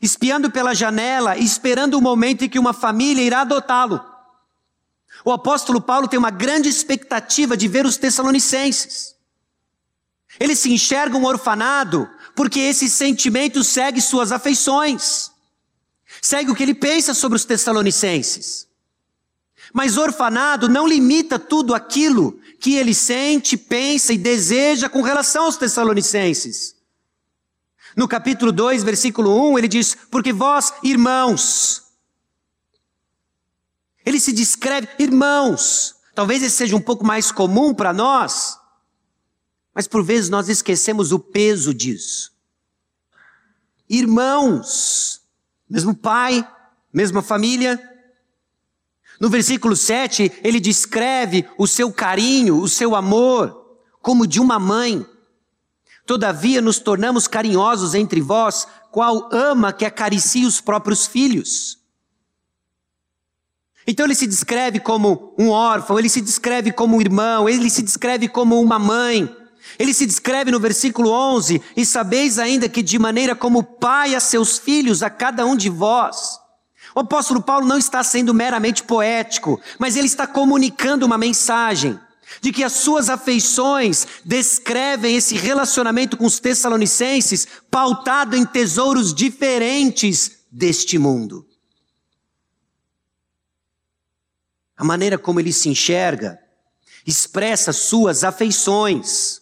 espiando 0.01 0.51
pela 0.51 0.75
janela 0.75 1.37
esperando 1.37 1.99
o 1.99 2.01
momento 2.01 2.47
em 2.47 2.49
que 2.49 2.59
uma 2.59 2.73
família 2.73 3.23
irá 3.23 3.43
adotá-lo. 3.43 4.03
O 5.23 5.33
apóstolo 5.33 5.83
Paulo 5.83 6.09
tem 6.09 6.19
uma 6.19 6.31
grande 6.31 6.71
expectativa 6.71 7.59
de 7.59 7.69
ver 7.69 7.85
os 7.85 7.99
Tessalonicenses. 7.99 9.12
Ele 10.41 10.57
se 10.57 10.73
enxerga 10.73 11.17
um 11.17 11.25
orfanado 11.25 12.09
porque 12.35 12.61
esse 12.61 12.89
sentimento 12.89 13.63
segue 13.63 14.01
suas 14.01 14.33
afeições, 14.33 15.31
segue 16.21 16.51
o 16.51 16.55
que 16.55 16.63
ele 16.63 16.75
pensa 16.75 17.15
sobre 17.15 17.37
os 17.37 17.45
Tessalonicenses. 17.45 18.67
Mas 19.73 19.97
orfanado 19.97 20.69
não 20.69 20.87
limita 20.87 21.39
tudo 21.39 21.75
aquilo 21.75 22.39
que 22.61 22.75
ele 22.75 22.95
sente, 22.95 23.57
pensa 23.57 24.13
e 24.13 24.19
deseja 24.19 24.89
com 24.89 25.03
relação 25.03 25.45
aos 25.45 25.57
Tessalonicenses. 25.57 26.77
No 27.97 28.09
capítulo 28.09 28.53
2, 28.53 28.83
versículo 28.83 29.53
1, 29.53 29.59
ele 29.59 29.69
diz: 29.69 29.97
Porque 30.11 30.33
vós, 30.33 30.73
irmãos, 30.83 31.83
ele 34.05 34.19
se 34.19 34.33
descreve, 34.33 34.89
irmãos. 34.99 35.97
Talvez 36.15 36.43
esse 36.43 36.57
seja 36.57 36.77
um 36.77 36.81
pouco 36.81 37.05
mais 37.05 37.33
comum 37.33 37.73
para 37.73 37.93
nós, 37.93 38.59
mas 39.75 39.87
por 39.87 40.05
vezes 40.05 40.29
nós 40.29 40.49
esquecemos 40.49 41.13
o 41.13 41.19
peso 41.19 41.73
disso. 41.73 42.33
Irmãos, 43.89 45.21
mesmo 45.69 45.95
pai, 45.95 46.47
mesma 46.93 47.23
família. 47.23 47.81
No 49.21 49.29
versículo 49.29 49.77
7, 49.77 50.41
ele 50.43 50.61
descreve 50.61 51.49
o 51.57 51.67
seu 51.67 51.93
carinho, 51.93 52.59
o 52.59 52.69
seu 52.69 52.95
amor, 52.95 53.79
como 54.01 54.27
de 54.27 54.41
uma 54.41 54.59
mãe. 54.59 55.07
Todavia 56.05 56.61
nos 56.61 56.79
tornamos 56.79 57.29
carinhosos 57.29 57.95
entre 57.95 58.21
vós, 58.21 58.67
qual 58.91 59.29
ama 59.33 59.73
que 59.73 59.85
acaricia 59.85 60.47
os 60.47 60.61
próprios 60.61 61.07
filhos. 61.07 61.79
Então 63.87 64.07
ele 64.07 64.15
se 64.15 64.27
descreve 64.27 64.79
como 64.81 65.35
um 65.39 65.51
órfão, 65.51 65.99
ele 65.99 66.09
se 66.09 66.21
descreve 66.21 66.73
como 66.73 66.97
um 66.97 67.01
irmão, 67.01 67.49
ele 67.49 67.71
se 67.71 67.83
descreve 67.83 68.29
como 68.29 68.61
uma 68.61 68.79
mãe. 68.79 69.42
Ele 69.79 69.95
se 69.95 70.07
descreve 70.07 70.51
no 70.51 70.61
versículo 70.61 71.11
11: 71.11 71.63
E 71.77 71.85
sabeis 71.85 72.39
ainda 72.39 72.69
que 72.69 72.83
de 72.83 72.99
maneira 72.99 73.35
como 73.35 73.63
pai 73.63 74.15
a 74.15 74.21
seus 74.21 74.59
filhos, 74.59 75.03
a 75.03 75.11
cada 75.11 75.45
um 75.47 75.57
de 75.57 75.69
vós. 75.69 76.39
O 76.95 77.01
apóstolo 77.01 77.43
Paulo 77.43 77.67
não 77.67 77.79
está 77.79 78.03
sendo 78.05 78.35
meramente 78.35 78.83
poético, 78.83 79.61
mas 79.79 79.97
ele 79.97 80.07
está 80.07 80.27
comunicando 80.27 81.07
uma 81.07 81.17
mensagem 81.17 81.99
de 82.41 82.53
que 82.53 82.65
as 82.65 82.73
suas 82.73 83.09
afeições 83.09 84.07
descrevem 84.25 85.17
esse 85.17 85.35
relacionamento 85.35 86.17
com 86.17 86.25
os 86.25 86.39
Tessalonicenses 86.39 87.47
pautado 87.71 88.37
em 88.37 88.45
tesouros 88.45 89.15
diferentes 89.15 90.39
deste 90.51 90.99
mundo. 90.99 91.47
A 94.77 94.85
maneira 94.85 95.19
como 95.19 95.41
ele 95.41 95.53
se 95.53 95.69
enxerga 95.69 96.39
expressa 97.07 97.73
suas 97.73 98.25
afeições. 98.25 99.42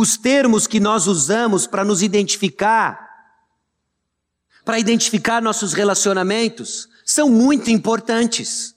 Os 0.00 0.16
termos 0.16 0.68
que 0.68 0.78
nós 0.78 1.08
usamos 1.08 1.66
para 1.66 1.84
nos 1.84 2.04
identificar, 2.04 3.34
para 4.64 4.78
identificar 4.78 5.42
nossos 5.42 5.72
relacionamentos, 5.72 6.88
são 7.04 7.28
muito 7.28 7.68
importantes. 7.68 8.76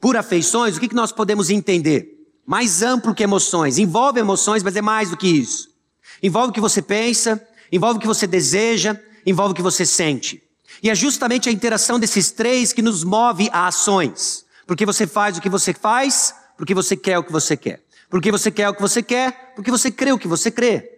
Por 0.00 0.16
afeições, 0.16 0.76
o 0.76 0.80
que 0.80 0.94
nós 0.94 1.10
podemos 1.10 1.50
entender? 1.50 2.24
Mais 2.46 2.82
amplo 2.82 3.16
que 3.16 3.24
emoções. 3.24 3.76
Envolve 3.76 4.20
emoções, 4.20 4.62
mas 4.62 4.76
é 4.76 4.80
mais 4.80 5.10
do 5.10 5.16
que 5.16 5.26
isso. 5.26 5.74
Envolve 6.22 6.50
o 6.50 6.54
que 6.54 6.60
você 6.60 6.80
pensa, 6.80 7.44
envolve 7.72 7.98
o 7.98 8.00
que 8.00 8.06
você 8.06 8.28
deseja, 8.28 8.96
envolve 9.26 9.54
o 9.54 9.56
que 9.56 9.60
você 9.60 9.84
sente. 9.84 10.40
E 10.80 10.88
é 10.88 10.94
justamente 10.94 11.48
a 11.48 11.52
interação 11.52 11.98
desses 11.98 12.30
três 12.30 12.72
que 12.72 12.80
nos 12.80 13.02
move 13.02 13.50
a 13.52 13.66
ações. 13.66 14.46
Porque 14.68 14.86
você 14.86 15.04
faz 15.04 15.36
o 15.36 15.40
que 15.40 15.48
você 15.48 15.74
faz, 15.74 16.38
porque 16.60 16.74
você 16.74 16.94
quer 16.94 17.18
o 17.18 17.24
que 17.24 17.32
você 17.32 17.56
quer. 17.56 17.82
Porque 18.10 18.30
você 18.30 18.50
quer 18.50 18.68
o 18.68 18.74
que 18.74 18.82
você 18.82 19.02
quer, 19.02 19.54
porque 19.56 19.70
você 19.70 19.90
crê 19.90 20.12
o 20.12 20.18
que 20.18 20.28
você 20.28 20.50
crê. 20.50 20.90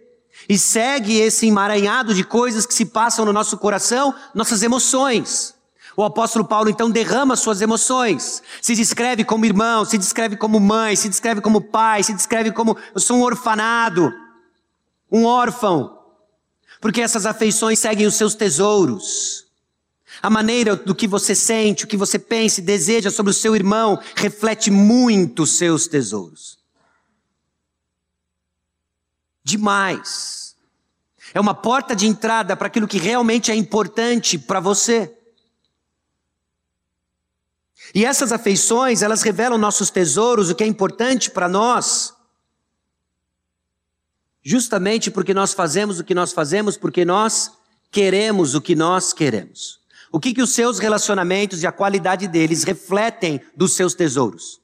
E 0.49 0.57
segue 0.57 1.17
esse 1.21 1.47
emaranhado 1.47 2.13
de 2.13 2.21
coisas 2.25 2.65
que 2.65 2.73
se 2.73 2.83
passam 2.83 3.23
no 3.23 3.31
nosso 3.31 3.57
coração, 3.57 4.13
nossas 4.35 4.61
emoções. 4.61 5.55
O 5.95 6.03
apóstolo 6.03 6.43
Paulo 6.43 6.69
então 6.69 6.89
derrama 6.89 7.37
suas 7.37 7.61
emoções, 7.61 8.43
se 8.61 8.75
descreve 8.75 9.23
como 9.23 9.45
irmão, 9.45 9.85
se 9.85 9.97
descreve 9.97 10.35
como 10.35 10.59
mãe, 10.59 10.97
se 10.97 11.07
descreve 11.07 11.39
como 11.39 11.61
pai, 11.61 12.03
se 12.03 12.13
descreve 12.13 12.51
como 12.51 12.75
eu 12.93 12.99
sou 12.99 13.15
um 13.15 13.21
orfanado, 13.21 14.11
um 15.09 15.23
órfão, 15.23 15.97
porque 16.81 16.99
essas 16.99 17.25
afeições 17.25 17.79
seguem 17.79 18.05
os 18.05 18.15
seus 18.15 18.35
tesouros. 18.35 19.42
A 20.23 20.29
maneira 20.29 20.77
do 20.77 20.95
que 20.95 21.05
você 21.05 21.35
sente, 21.35 21.83
o 21.83 21.87
que 21.87 21.97
você 21.97 22.17
pensa 22.17 22.61
e 22.61 22.63
deseja 22.63 23.11
sobre 23.11 23.31
o 23.31 23.33
seu 23.33 23.57
irmão 23.57 23.99
reflete 24.15 24.71
muito 24.71 25.43
os 25.43 25.57
seus 25.57 25.85
tesouros. 25.85 26.57
Demais. 29.43 30.55
É 31.33 31.41
uma 31.41 31.53
porta 31.53 31.93
de 31.93 32.07
entrada 32.07 32.55
para 32.55 32.67
aquilo 32.67 32.87
que 32.87 32.97
realmente 32.97 33.51
é 33.51 33.55
importante 33.55 34.39
para 34.39 34.61
você. 34.61 35.13
E 37.93 38.05
essas 38.05 38.31
afeições, 38.31 39.01
elas 39.01 39.23
revelam 39.23 39.57
nossos 39.57 39.89
tesouros, 39.89 40.49
o 40.49 40.55
que 40.55 40.63
é 40.63 40.67
importante 40.67 41.29
para 41.29 41.49
nós. 41.49 42.13
Justamente 44.41 45.11
porque 45.11 45.33
nós 45.33 45.53
fazemos 45.53 45.99
o 45.99 46.03
que 46.05 46.15
nós 46.15 46.31
fazemos, 46.31 46.77
porque 46.77 47.03
nós 47.03 47.51
queremos 47.91 48.55
o 48.55 48.61
que 48.61 48.73
nós 48.73 49.11
queremos. 49.11 49.82
O 50.13 50.19
que, 50.19 50.31
que 50.31 50.43
os 50.43 50.51
seus 50.51 50.77
relacionamentos 50.77 51.63
e 51.63 51.67
a 51.67 51.71
qualidade 51.71 52.27
deles 52.27 52.63
refletem 52.63 53.41
dos 53.57 53.73
seus 53.73 53.95
tesouros? 53.95 54.61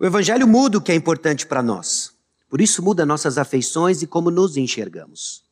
O 0.00 0.06
Evangelho 0.06 0.48
muda 0.48 0.78
o 0.78 0.80
que 0.80 0.90
é 0.90 0.94
importante 0.94 1.46
para 1.46 1.62
nós. 1.62 2.16
Por 2.48 2.62
isso 2.62 2.82
muda 2.82 3.04
nossas 3.04 3.36
afeições 3.36 4.00
e 4.00 4.06
como 4.06 4.30
nos 4.30 4.56
enxergamos. 4.56 5.44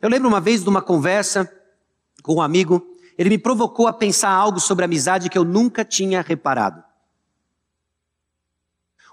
Eu 0.00 0.08
lembro 0.08 0.28
uma 0.28 0.40
vez 0.40 0.62
de 0.62 0.68
uma 0.68 0.80
conversa 0.80 1.52
com 2.22 2.36
um 2.36 2.40
amigo, 2.40 2.96
ele 3.18 3.30
me 3.30 3.38
provocou 3.38 3.88
a 3.88 3.92
pensar 3.92 4.30
algo 4.30 4.60
sobre 4.60 4.84
amizade 4.84 5.28
que 5.28 5.36
eu 5.36 5.44
nunca 5.44 5.84
tinha 5.84 6.22
reparado. 6.22 6.80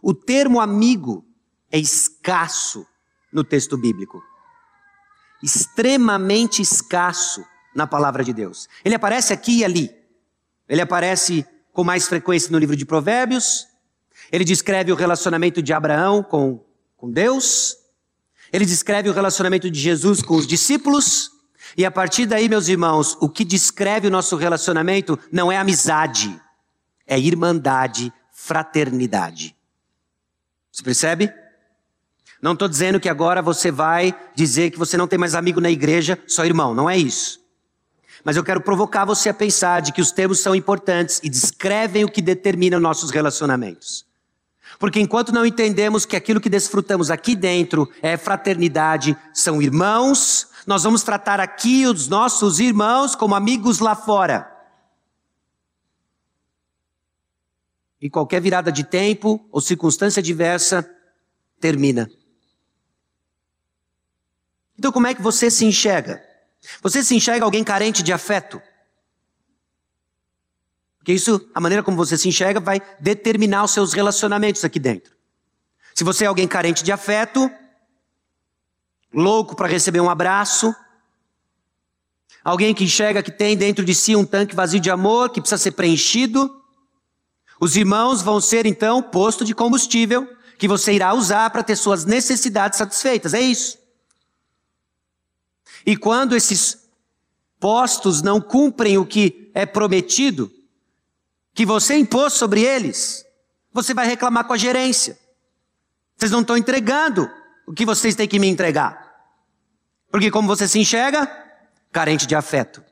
O 0.04 0.14
termo 0.14 0.62
amigo 0.62 1.25
é 1.76 1.78
escasso 1.78 2.88
no 3.34 3.44
texto 3.44 3.78
bíblico. 3.78 4.24
Extremamente 5.44 6.62
escasso 6.62 7.44
na 7.76 7.86
palavra 7.86 8.24
de 8.24 8.32
Deus. 8.32 8.70
Ele 8.86 8.96
aparece 8.96 9.34
aqui 9.34 9.58
e 9.58 9.66
ali. 9.66 9.92
Ele 10.70 10.80
aparece 10.80 11.46
com 11.74 11.84
mais 11.84 12.08
frequência 12.08 12.50
no 12.50 12.58
livro 12.58 12.78
de 12.78 12.86
Provérbios. 12.86 13.68
Ele 14.32 14.46
descreve 14.46 14.90
o 14.94 14.96
relacionamento 14.96 15.62
de 15.62 15.74
Abraão 15.74 16.24
com, 16.24 16.64
com 16.96 17.12
Deus. 17.12 17.76
Ele 18.54 18.66
descreve 18.66 19.10
o 19.10 19.14
relacionamento 19.14 19.70
de 19.70 19.78
Jesus 19.78 20.22
com 20.22 20.38
os 20.38 20.48
discípulos. 20.48 21.30
E 21.76 21.84
a 21.84 21.92
partir 21.92 22.26
daí, 22.26 22.48
meus 22.48 22.70
irmãos, 22.70 23.18
o 23.20 23.28
que 23.28 23.44
descreve 23.44 24.08
o 24.08 24.12
nosso 24.12 24.38
relacionamento 24.38 25.20
não 25.30 25.52
é 25.52 25.58
amizade, 25.58 26.42
é 27.06 27.20
irmandade, 27.20 28.14
fraternidade. 28.32 29.54
Você 30.72 30.82
percebe? 30.82 31.45
Não 32.46 32.54
estou 32.54 32.68
dizendo 32.68 33.00
que 33.00 33.10
agora 33.10 33.42
você 33.42 33.72
vai 33.72 34.16
dizer 34.36 34.70
que 34.70 34.78
você 34.78 34.96
não 34.96 35.08
tem 35.08 35.18
mais 35.18 35.34
amigo 35.34 35.60
na 35.60 35.72
igreja, 35.72 36.16
só 36.28 36.46
irmão, 36.46 36.76
não 36.76 36.88
é 36.88 36.96
isso. 36.96 37.40
Mas 38.24 38.38
eu 38.38 38.44
quero 38.44 38.62
provocar 38.62 39.04
você 39.04 39.30
a 39.30 39.34
pensar 39.34 39.82
de 39.82 39.92
que 39.92 40.00
os 40.00 40.12
termos 40.12 40.42
são 40.42 40.54
importantes 40.54 41.20
e 41.24 41.28
descrevem 41.28 42.06
o 42.06 42.08
que 42.08 42.22
determina 42.22 42.80
nossos 42.80 43.10
relacionamentos. 43.10 44.06
Porque 44.78 45.00
enquanto 45.00 45.34
não 45.34 45.44
entendemos 45.44 46.06
que 46.06 46.16
aquilo 46.16 46.40
que 46.40 46.48
desfrutamos 46.48 47.10
aqui 47.10 47.36
dentro 47.36 47.90
é 48.00 48.16
fraternidade, 48.16 49.18
são 49.34 49.60
irmãos, 49.60 50.48
nós 50.68 50.84
vamos 50.84 51.02
tratar 51.02 51.40
aqui 51.40 51.88
os 51.88 52.08
nossos 52.08 52.60
irmãos 52.60 53.16
como 53.16 53.34
amigos 53.34 53.80
lá 53.80 53.96
fora. 53.96 54.52
e 58.00 58.10
qualquer 58.10 58.40
virada 58.40 58.72
de 58.72 58.84
tempo 58.84 59.44
ou 59.52 59.60
circunstância 59.60 60.22
diversa 60.22 60.88
termina. 61.60 62.08
Então, 64.78 64.92
como 64.92 65.08
é 65.08 65.14
que 65.14 65.22
você 65.22 65.50
se 65.50 65.66
enxerga? 65.66 66.24
Você 66.82 67.04
se 67.04 67.16
enxerga 67.16 67.46
alguém 67.46 67.64
carente 67.64 68.04
de 68.04 68.12
afeto? 68.12 68.62
Porque 70.98 71.14
isso, 71.14 71.48
a 71.54 71.62
maneira 71.62 71.84
como 71.84 71.96
você 71.96 72.18
se 72.18 72.28
enxerga, 72.28 72.60
vai 72.60 72.82
determinar 73.00 73.64
os 73.64 73.72
seus 73.72 73.94
relacionamentos 73.94 74.66
aqui 74.66 74.80
dentro. 74.80 75.16
Se 75.94 76.04
você 76.04 76.26
é 76.26 76.28
alguém 76.28 76.48
carente 76.48 76.84
de 76.84 76.92
afeto, 76.92 77.50
louco 79.14 79.56
para 79.56 79.68
receber 79.68 80.02
um 80.02 80.10
abraço, 80.10 80.76
alguém 82.44 82.74
que 82.74 82.84
enxerga 82.84 83.24
que 83.24 83.32
tem 83.32 83.56
dentro 83.56 83.86
de 83.86 83.94
si 83.94 84.16
um 84.16 84.26
tanque 84.26 84.56
vazio 84.56 84.80
de 84.80 84.90
amor 84.90 85.30
que 85.30 85.40
precisa 85.40 85.62
ser 85.62 85.72
preenchido, 85.72 86.62
os 87.62 87.76
irmãos 87.76 88.22
vão 88.22 88.42
ser 88.42 88.66
então 88.66 89.02
posto 89.02 89.46
de 89.46 89.54
combustível 89.56 90.28
que 90.58 90.68
você 90.68 90.94
irá 90.94 91.14
usar 91.14 91.50
para 91.50 91.64
ter 91.64 91.76
suas 91.76 92.04
necessidades 92.04 92.78
satisfeitas. 92.78 93.34
É 93.34 93.40
isso. 93.40 93.85
E 95.86 95.96
quando 95.96 96.36
esses 96.36 96.90
postos 97.60 98.22
não 98.22 98.42
cumprem 98.42 98.98
o 98.98 99.06
que 99.06 99.52
é 99.54 99.66
prometido, 99.66 100.52
que 101.54 101.66
você 101.66 101.96
impôs 101.96 102.34
sobre 102.34 102.62
eles, 102.62 103.26
você 103.72 103.94
vai 103.94 104.08
reclamar 104.08 104.46
com 104.46 104.54
a 104.54 104.58
gerência. 104.58 105.18
Vocês 106.18 106.32
não 106.32 106.42
estão 106.42 106.58
entregando 106.58 107.30
o 107.68 107.74
que 107.74 107.86
vocês 107.86 108.16
têm 108.16 108.28
que 108.28 108.40
me 108.40 108.48
entregar. 108.48 109.06
Porque 110.10 110.32
como 110.32 110.48
você 110.48 110.68
se 110.68 110.80
enxerga? 110.80 111.26
Carente 111.92 112.26
de 112.26 112.36
afeto. 112.36 112.84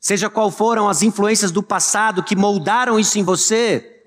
Seja 0.00 0.30
qual 0.30 0.50
foram 0.50 0.88
as 0.88 1.02
influências 1.02 1.50
do 1.50 1.62
passado 1.62 2.24
que 2.24 2.34
moldaram 2.34 2.98
isso 2.98 3.18
em 3.18 3.22
você, 3.22 4.02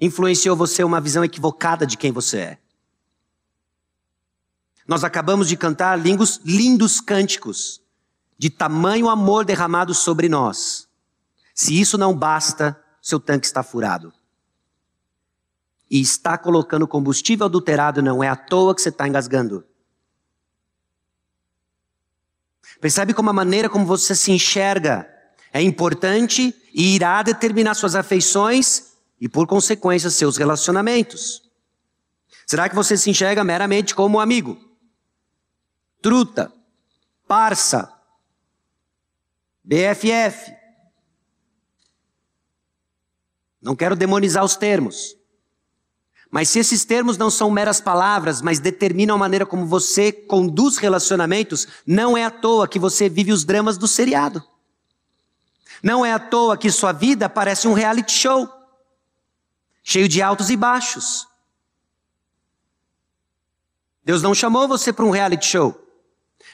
influenciou 0.00 0.56
você 0.56 0.82
uma 0.82 1.00
visão 1.00 1.22
equivocada 1.22 1.86
de 1.86 1.96
quem 1.96 2.10
você 2.10 2.38
é. 2.38 2.58
Nós 4.86 5.02
acabamos 5.02 5.48
de 5.48 5.56
cantar 5.56 5.98
lindos, 5.98 6.40
lindos 6.44 7.00
cânticos 7.00 7.82
de 8.38 8.50
tamanho 8.50 9.08
amor 9.08 9.44
derramado 9.44 9.94
sobre 9.94 10.28
nós. 10.28 10.86
Se 11.54 11.78
isso 11.78 11.96
não 11.96 12.14
basta, 12.14 12.78
seu 13.00 13.18
tanque 13.18 13.46
está 13.46 13.62
furado. 13.62 14.12
E 15.90 16.00
está 16.00 16.36
colocando 16.36 16.86
combustível 16.86 17.46
adulterado, 17.46 18.02
não 18.02 18.22
é 18.22 18.28
à 18.28 18.36
toa 18.36 18.74
que 18.74 18.82
você 18.82 18.90
está 18.90 19.08
engasgando. 19.08 19.64
Percebe 22.80 23.14
como 23.14 23.30
a 23.30 23.32
maneira 23.32 23.68
como 23.68 23.86
você 23.86 24.14
se 24.14 24.30
enxerga 24.30 25.08
é 25.52 25.62
importante 25.62 26.54
e 26.74 26.94
irá 26.94 27.22
determinar 27.22 27.74
suas 27.74 27.94
afeições 27.94 28.92
e, 29.18 29.28
por 29.28 29.46
consequência, 29.46 30.10
seus 30.10 30.36
relacionamentos. 30.36 31.42
Será 32.46 32.68
que 32.68 32.74
você 32.74 32.96
se 32.96 33.08
enxerga 33.08 33.42
meramente 33.42 33.94
como 33.94 34.20
amigo? 34.20 34.65
Truta, 36.06 36.52
parça, 37.26 37.92
BFF. 39.64 40.54
Não 43.60 43.74
quero 43.74 43.96
demonizar 43.96 44.44
os 44.44 44.54
termos. 44.54 45.16
Mas 46.30 46.48
se 46.48 46.60
esses 46.60 46.84
termos 46.84 47.18
não 47.18 47.28
são 47.28 47.50
meras 47.50 47.80
palavras, 47.80 48.40
mas 48.40 48.60
determinam 48.60 49.16
a 49.16 49.18
maneira 49.18 49.44
como 49.44 49.66
você 49.66 50.12
conduz 50.12 50.76
relacionamentos, 50.76 51.66
não 51.84 52.16
é 52.16 52.24
à 52.24 52.30
toa 52.30 52.68
que 52.68 52.78
você 52.78 53.08
vive 53.08 53.32
os 53.32 53.44
dramas 53.44 53.76
do 53.76 53.88
seriado. 53.88 54.40
Não 55.82 56.06
é 56.06 56.12
à 56.12 56.20
toa 56.20 56.56
que 56.56 56.70
sua 56.70 56.92
vida 56.92 57.28
parece 57.28 57.66
um 57.66 57.72
reality 57.72 58.12
show, 58.12 58.48
cheio 59.82 60.08
de 60.08 60.22
altos 60.22 60.50
e 60.50 60.56
baixos. 60.56 61.26
Deus 64.04 64.22
não 64.22 64.36
chamou 64.36 64.68
você 64.68 64.92
para 64.92 65.04
um 65.04 65.10
reality 65.10 65.44
show. 65.44 65.82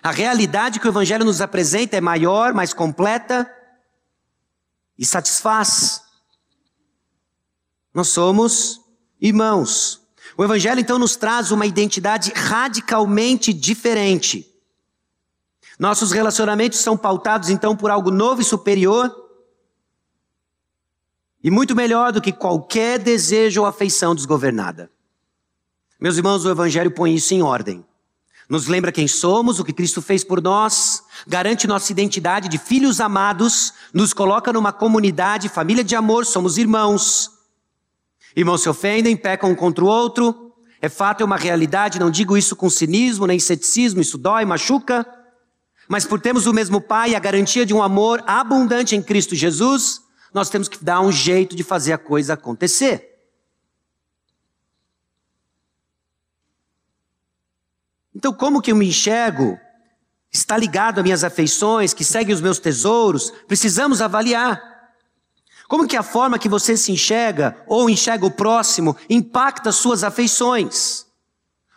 A 0.03 0.11
realidade 0.11 0.81
que 0.81 0.87
o 0.87 0.91
Evangelho 0.91 1.25
nos 1.25 1.41
apresenta 1.41 1.97
é 1.97 2.01
maior, 2.01 2.53
mais 2.53 2.73
completa 2.73 3.51
e 4.99 5.07
satisfaz. 5.07 6.03
Nós 7.95 8.09
somos 8.09 8.83
Irmãos, 9.23 10.03
o 10.37 10.43
Evangelho 10.43 10.81
então 10.81 10.99
nos 10.99 11.15
traz 11.15 11.53
uma 11.53 11.65
identidade 11.65 12.33
radicalmente 12.35 13.53
diferente. 13.53 14.53
Nossos 15.79 16.11
relacionamentos 16.11 16.81
são 16.81 16.97
pautados 16.97 17.49
então 17.49 17.77
por 17.77 17.93
algo 17.93 18.11
novo 18.11 18.41
e 18.41 18.45
superior 18.45 19.15
e 21.41 21.53
muito 21.53 21.77
melhor 21.77 22.11
do 22.11 22.21
que 22.21 22.33
qualquer 22.33 22.99
desejo 22.99 23.61
ou 23.61 23.67
afeição 23.67 24.13
desgovernada. 24.13 24.91
Meus 26.01 26.17
irmãos, 26.17 26.45
o 26.45 26.51
Evangelho 26.51 26.91
põe 26.91 27.15
isso 27.15 27.33
em 27.33 27.43
ordem. 27.43 27.87
Nos 28.49 28.67
lembra 28.67 28.93
quem 28.93 29.07
somos, 29.07 29.59
o 29.59 29.65
que 29.65 29.73
Cristo 29.73 30.03
fez 30.03 30.25
por 30.25 30.43
nós, 30.43 31.03
garante 31.27 31.67
nossa 31.67 31.93
identidade 31.93 32.49
de 32.49 32.59
filhos 32.59 33.01
amados, 33.01 33.73
nos 33.95 34.13
coloca 34.13 34.53
numa 34.53 34.73
comunidade, 34.73 35.49
família 35.49 35.85
de 35.85 35.95
amor, 35.95 36.27
somos 36.27 36.59
irmãos. 36.59 37.31
Irmãos 38.37 38.63
se 38.63 38.69
ofendem, 38.69 39.17
pecam 39.17 39.51
um 39.51 39.55
contra 39.55 39.85
o 39.85 39.89
outro. 39.89 40.53
É 40.81 40.89
fato, 40.89 41.21
é 41.21 41.25
uma 41.25 41.37
realidade, 41.37 42.01
não 42.01 42.11
digo 42.11 42.37
isso 42.37 42.57
com 42.57 42.69
cinismo, 42.69 43.27
nem 43.27 43.39
ceticismo, 43.39 44.01
isso 44.01 44.19
dói, 44.19 44.45
machuca. 44.45 45.07
Mas 45.89 46.05
por 46.05 46.21
termos 46.21 46.47
o 46.47 46.53
mesmo 46.53 46.81
Pai 46.81 47.15
a 47.15 47.21
garantia 47.21 47.65
de 47.65 47.73
um 47.73 47.83
amor 47.83 48.23
abundante 48.27 48.97
em 48.97 49.03
Cristo 49.03 49.35
Jesus, 49.37 50.01
nós 50.35 50.51
temos 50.51 50.69
que 50.69 50.83
dar 50.83 51.01
um 51.01 51.13
jeito 51.13 51.55
de 51.55 51.63
fazer 51.63 51.93
a 51.93 51.99
coisa 51.99 52.35
acontecer. 52.35 53.12
Então, 58.23 58.33
como 58.33 58.63
que 58.63 58.71
eu 58.71 58.77
me 58.77 58.87
enxergo? 58.87 59.59
Está 60.31 60.57
ligado 60.57 60.99
às 60.99 61.03
minhas 61.03 61.25
afeições, 61.25 61.93
que 61.93 62.05
segue 62.05 62.33
os 62.33 62.41
meus 62.41 62.61
tesouros? 62.61 63.33
Precisamos 63.49 64.01
avaliar. 64.01 64.63
Como 65.67 65.89
que 65.89 65.97
a 65.97 66.05
forma 66.05 66.39
que 66.39 66.49
você 66.49 66.77
se 66.77 66.93
enxerga 66.93 67.57
ou 67.67 67.91
enxerga 67.91 68.25
o 68.25 68.31
próximo 68.31 68.97
impacta 69.11 69.73
suas 69.73 70.05
afeições? 70.05 71.05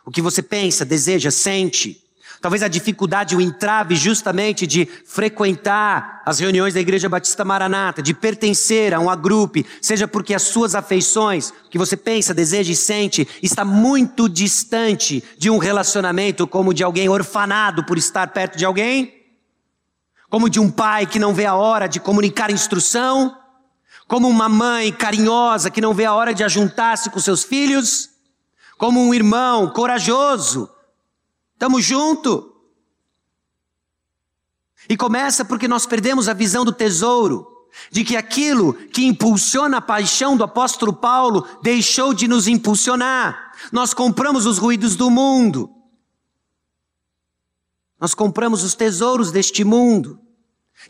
O 0.06 0.12
que 0.12 0.22
você 0.22 0.44
pensa, 0.44 0.86
deseja, 0.86 1.32
sente? 1.32 2.05
Talvez 2.46 2.62
a 2.62 2.68
dificuldade, 2.68 3.36
o 3.36 3.42
entrave 3.42 3.96
justamente 3.96 4.68
de 4.68 4.88
frequentar 5.04 6.22
as 6.24 6.38
reuniões 6.38 6.76
da 6.76 6.80
Igreja 6.80 7.10
Batista 7.10 7.44
Maranata, 7.44 8.04
de 8.04 8.14
pertencer 8.14 8.94
a 8.94 9.00
um 9.00 9.10
agrupe, 9.10 9.66
seja 9.82 10.08
porque 10.08 10.32
as 10.32 10.44
suas 10.44 10.76
afeições, 10.76 11.52
que 11.72 11.78
você 11.80 11.98
pensa, 11.98 12.36
deseja 12.36 12.72
e 12.72 12.76
sente, 12.76 13.28
está 13.42 13.66
muito 13.66 14.30
distante 14.30 15.24
de 15.40 15.50
um 15.50 15.58
relacionamento 15.58 16.46
como 16.46 16.72
de 16.72 16.84
alguém 16.84 17.10
orfanado 17.10 17.84
por 17.84 17.98
estar 17.98 18.28
perto 18.28 18.60
de 18.60 18.64
alguém, 18.64 19.12
como 20.30 20.48
de 20.48 20.60
um 20.60 20.70
pai 20.70 21.08
que 21.08 21.18
não 21.18 21.34
vê 21.34 21.48
a 21.48 21.56
hora 21.56 21.88
de 21.88 22.00
comunicar 22.00 22.52
instrução, 22.52 23.36
como 24.08 24.28
uma 24.28 24.48
mãe 24.48 24.92
carinhosa 24.92 25.72
que 25.72 25.82
não 25.82 25.96
vê 25.96 26.06
a 26.06 26.14
hora 26.14 26.32
de 26.32 26.44
ajuntar-se 26.44 27.10
com 27.10 27.20
seus 27.20 27.44
filhos, 27.44 28.12
como 28.78 29.02
um 29.02 29.16
irmão 29.16 29.68
corajoso. 29.72 30.75
Estamos 31.56 31.84
junto. 31.84 32.54
E 34.88 34.96
começa 34.96 35.44
porque 35.44 35.68
nós 35.68 35.86
perdemos 35.86 36.30
a 36.30 36.34
visão 36.34 36.64
do 36.64 36.72
tesouro, 36.72 37.48
de 37.90 38.04
que 38.04 38.16
aquilo 38.16 38.74
que 38.74 39.06
impulsiona 39.06 39.78
a 39.78 39.82
paixão 39.82 40.38
do 40.38 40.44
apóstolo 40.44 40.94
Paulo 40.94 41.48
deixou 41.64 42.14
de 42.14 42.28
nos 42.28 42.48
impulsionar. 42.48 43.54
Nós 43.72 43.94
compramos 43.94 44.46
os 44.46 44.58
ruídos 44.58 44.96
do 44.96 45.10
mundo. 45.10 45.74
Nós 48.00 48.14
compramos 48.14 48.64
os 48.64 48.76
tesouros 48.76 49.32
deste 49.32 49.64
mundo. 49.64 50.20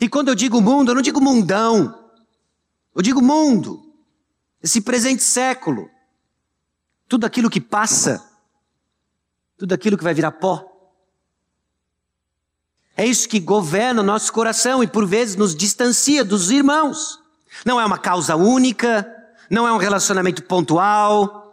E 0.00 0.08
quando 0.08 0.28
eu 0.28 0.34
digo 0.34 0.60
mundo, 0.60 0.90
eu 0.90 0.94
não 0.96 1.02
digo 1.02 1.20
mundão. 1.20 2.10
Eu 2.94 3.02
digo 3.02 3.22
mundo, 3.22 3.94
esse 4.62 4.80
presente 4.80 5.22
século, 5.22 5.88
tudo 7.06 7.24
aquilo 7.24 7.50
que 7.50 7.60
passa, 7.60 8.25
tudo 9.56 9.72
aquilo 9.72 9.96
que 9.96 10.04
vai 10.04 10.14
virar 10.14 10.32
pó. 10.32 10.72
É 12.96 13.04
isso 13.04 13.28
que 13.28 13.38
governa 13.38 14.00
o 14.00 14.04
nosso 14.04 14.32
coração 14.32 14.82
e 14.82 14.86
por 14.86 15.06
vezes 15.06 15.36
nos 15.36 15.54
distancia 15.54 16.24
dos 16.24 16.50
irmãos. 16.50 17.20
Não 17.64 17.80
é 17.80 17.84
uma 17.84 17.98
causa 17.98 18.36
única, 18.36 19.06
não 19.50 19.66
é 19.66 19.72
um 19.72 19.76
relacionamento 19.76 20.42
pontual, 20.42 21.46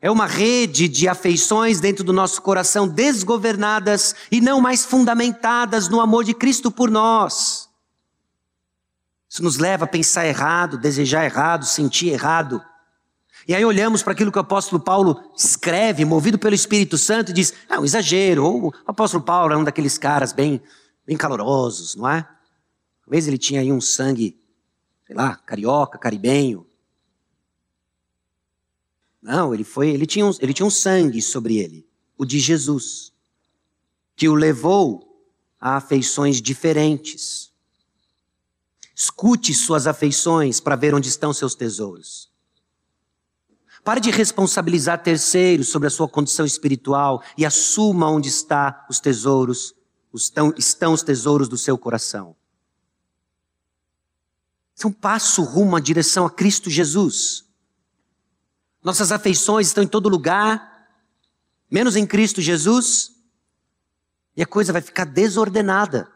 é 0.00 0.10
uma 0.10 0.26
rede 0.26 0.88
de 0.88 1.08
afeições 1.08 1.80
dentro 1.80 2.04
do 2.04 2.12
nosso 2.12 2.40
coração 2.40 2.88
desgovernadas 2.88 4.14
e 4.30 4.40
não 4.40 4.60
mais 4.60 4.84
fundamentadas 4.84 5.88
no 5.88 6.00
amor 6.00 6.24
de 6.24 6.34
Cristo 6.34 6.70
por 6.70 6.90
nós. 6.90 7.68
Isso 9.28 9.42
nos 9.42 9.58
leva 9.58 9.84
a 9.84 9.88
pensar 9.88 10.26
errado, 10.26 10.76
desejar 10.76 11.24
errado, 11.24 11.64
sentir 11.64 12.08
errado. 12.08 12.62
E 13.46 13.54
aí 13.54 13.64
olhamos 13.64 14.02
para 14.02 14.12
aquilo 14.12 14.30
que 14.30 14.38
o 14.38 14.42
apóstolo 14.42 14.82
Paulo 14.82 15.22
escreve, 15.36 16.04
movido 16.04 16.38
pelo 16.38 16.54
Espírito 16.54 16.98
Santo, 16.98 17.30
e 17.30 17.34
diz: 17.34 17.54
ah, 17.68 17.80
um 17.80 17.84
exagero. 17.84 18.44
Ou 18.44 18.68
o 18.68 18.74
apóstolo 18.86 19.22
Paulo 19.22 19.52
é 19.52 19.56
um 19.56 19.64
daqueles 19.64 19.96
caras 19.98 20.32
bem, 20.32 20.60
bem 21.06 21.16
calorosos, 21.16 21.94
não 21.96 22.08
é? 22.08 22.28
Talvez 23.04 23.26
ele 23.26 23.38
tinha 23.38 23.60
aí 23.60 23.72
um 23.72 23.80
sangue, 23.80 24.38
sei 25.06 25.16
lá, 25.16 25.36
carioca, 25.36 25.98
caribenho. 25.98 26.66
Não, 29.22 29.52
ele 29.52 29.64
foi, 29.64 29.90
ele 29.90 30.06
tinha 30.06 30.24
um, 30.24 30.32
ele 30.40 30.54
tinha 30.54 30.66
um 30.66 30.70
sangue 30.70 31.20
sobre 31.20 31.58
ele, 31.58 31.86
o 32.16 32.24
de 32.24 32.38
Jesus, 32.38 33.12
que 34.16 34.28
o 34.28 34.34
levou 34.34 35.26
a 35.60 35.76
afeições 35.76 36.40
diferentes. 36.40 37.52
Escute 38.94 39.52
suas 39.52 39.86
afeições 39.86 40.60
para 40.60 40.76
ver 40.76 40.94
onde 40.94 41.08
estão 41.08 41.32
seus 41.32 41.54
tesouros. 41.54 42.29
Pare 43.82 44.00
de 44.00 44.10
responsabilizar 44.10 45.02
terceiros 45.02 45.68
sobre 45.68 45.88
a 45.88 45.90
sua 45.90 46.08
condição 46.08 46.44
espiritual 46.44 47.22
e 47.36 47.46
assuma 47.46 48.10
onde 48.10 48.28
está 48.28 48.86
os 48.90 49.00
tesouros, 49.00 49.74
estão, 50.14 50.52
estão 50.56 50.92
os 50.92 51.02
tesouros 51.02 51.48
do 51.48 51.56
seu 51.56 51.78
coração. 51.78 52.36
É 54.82 54.86
um 54.86 54.92
passo 54.92 55.42
rumo 55.42 55.76
à 55.76 55.80
direção 55.80 56.24
a 56.24 56.30
Cristo 56.30 56.70
Jesus. 56.70 57.44
Nossas 58.82 59.12
afeições 59.12 59.66
estão 59.66 59.84
em 59.84 59.88
todo 59.88 60.08
lugar, 60.08 60.88
menos 61.70 61.96
em 61.96 62.06
Cristo 62.06 62.40
Jesus, 62.40 63.12
e 64.34 64.42
a 64.42 64.46
coisa 64.46 64.72
vai 64.72 64.80
ficar 64.80 65.04
desordenada. 65.04 66.10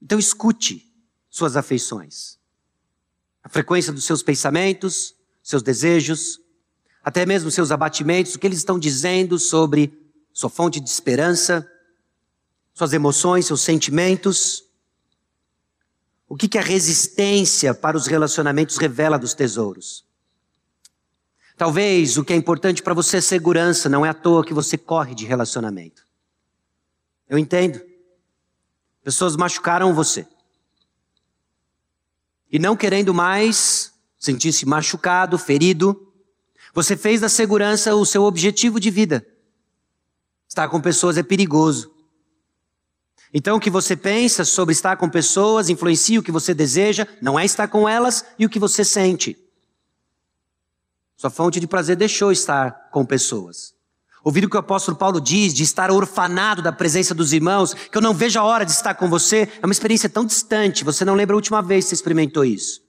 Então 0.00 0.18
escute 0.18 0.92
suas 1.28 1.56
afeições, 1.56 2.38
a 3.42 3.48
frequência 3.48 3.92
dos 3.92 4.04
seus 4.04 4.22
pensamentos, 4.22 5.14
seus 5.44 5.62
desejos, 5.62 6.40
até 7.04 7.26
mesmo 7.26 7.50
seus 7.50 7.70
abatimentos, 7.70 8.34
o 8.34 8.38
que 8.38 8.46
eles 8.46 8.58
estão 8.58 8.78
dizendo 8.78 9.38
sobre 9.38 9.92
sua 10.32 10.48
fonte 10.48 10.80
de 10.80 10.88
esperança, 10.88 11.70
suas 12.72 12.94
emoções, 12.94 13.44
seus 13.44 13.60
sentimentos. 13.60 14.64
O 16.26 16.34
que, 16.34 16.48
que 16.48 16.56
a 16.56 16.62
resistência 16.62 17.74
para 17.74 17.94
os 17.94 18.06
relacionamentos 18.06 18.78
revela 18.78 19.18
dos 19.18 19.34
tesouros? 19.34 20.04
Talvez 21.58 22.16
o 22.16 22.24
que 22.24 22.32
é 22.32 22.36
importante 22.36 22.82
para 22.82 22.94
você 22.94 23.18
é 23.18 23.20
segurança, 23.20 23.88
não 23.88 24.04
é 24.04 24.08
à 24.08 24.14
toa 24.14 24.44
que 24.44 24.54
você 24.54 24.78
corre 24.78 25.14
de 25.14 25.26
relacionamento. 25.26 26.06
Eu 27.28 27.38
entendo. 27.38 27.80
Pessoas 29.02 29.36
machucaram 29.36 29.94
você. 29.94 30.26
E 32.50 32.58
não 32.58 32.74
querendo 32.76 33.12
mais 33.12 33.93
sentir-se 34.24 34.64
machucado, 34.64 35.36
ferido, 35.36 36.10
você 36.72 36.96
fez 36.96 37.20
da 37.20 37.28
segurança 37.28 37.94
o 37.94 38.06
seu 38.06 38.22
objetivo 38.22 38.80
de 38.80 38.90
vida. 38.90 39.24
Estar 40.48 40.66
com 40.68 40.80
pessoas 40.80 41.18
é 41.18 41.22
perigoso. 41.22 41.92
Então, 43.32 43.56
o 43.58 43.60
que 43.60 43.68
você 43.68 43.94
pensa 43.94 44.44
sobre 44.44 44.72
estar 44.72 44.96
com 44.96 45.10
pessoas 45.10 45.68
influencia 45.68 46.18
o 46.18 46.22
que 46.22 46.32
você 46.32 46.54
deseja, 46.54 47.06
não 47.20 47.38
é 47.38 47.44
estar 47.44 47.68
com 47.68 47.86
elas 47.86 48.24
e 48.38 48.46
o 48.46 48.48
que 48.48 48.58
você 48.58 48.82
sente. 48.82 49.36
Sua 51.16 51.30
fonte 51.30 51.60
de 51.60 51.66
prazer 51.66 51.96
deixou 51.96 52.32
estar 52.32 52.88
com 52.90 53.04
pessoas. 53.04 53.74
Ouvir 54.22 54.46
o 54.46 54.48
que 54.48 54.56
o 54.56 54.60
apóstolo 54.60 54.96
Paulo 54.96 55.20
diz 55.20 55.52
de 55.52 55.62
estar 55.62 55.90
orfanado 55.90 56.62
da 56.62 56.72
presença 56.72 57.14
dos 57.14 57.34
irmãos, 57.34 57.74
que 57.74 57.98
eu 57.98 58.02
não 58.02 58.14
vejo 58.14 58.38
a 58.38 58.44
hora 58.44 58.64
de 58.64 58.72
estar 58.72 58.94
com 58.94 59.06
você, 59.06 59.52
é 59.60 59.66
uma 59.66 59.72
experiência 59.72 60.08
tão 60.08 60.24
distante, 60.24 60.82
você 60.82 61.04
não 61.04 61.14
lembra 61.14 61.34
a 61.34 61.36
última 61.36 61.60
vez 61.60 61.84
que 61.84 61.90
você 61.90 61.94
experimentou 61.96 62.42
isso. 62.42 62.83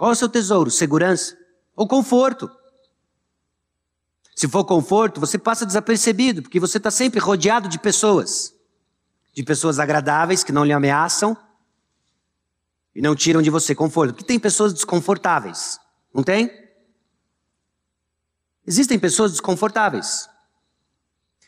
Qual 0.00 0.08
é 0.08 0.14
o 0.14 0.16
seu 0.16 0.30
tesouro? 0.30 0.70
Segurança 0.70 1.36
ou 1.76 1.86
conforto? 1.86 2.50
Se 4.34 4.48
for 4.48 4.64
conforto, 4.64 5.20
você 5.20 5.36
passa 5.36 5.66
desapercebido, 5.66 6.40
porque 6.40 6.58
você 6.58 6.78
está 6.78 6.90
sempre 6.90 7.20
rodeado 7.20 7.68
de 7.68 7.78
pessoas. 7.78 8.54
De 9.34 9.42
pessoas 9.42 9.78
agradáveis 9.78 10.42
que 10.42 10.52
não 10.52 10.64
lhe 10.64 10.72
ameaçam 10.72 11.36
e 12.94 13.02
não 13.02 13.14
tiram 13.14 13.42
de 13.42 13.50
você 13.50 13.74
conforto. 13.74 14.14
Porque 14.14 14.24
tem 14.24 14.38
pessoas 14.38 14.72
desconfortáveis, 14.72 15.78
não 16.14 16.22
tem? 16.22 16.50
Existem 18.66 18.98
pessoas 18.98 19.32
desconfortáveis. 19.32 20.30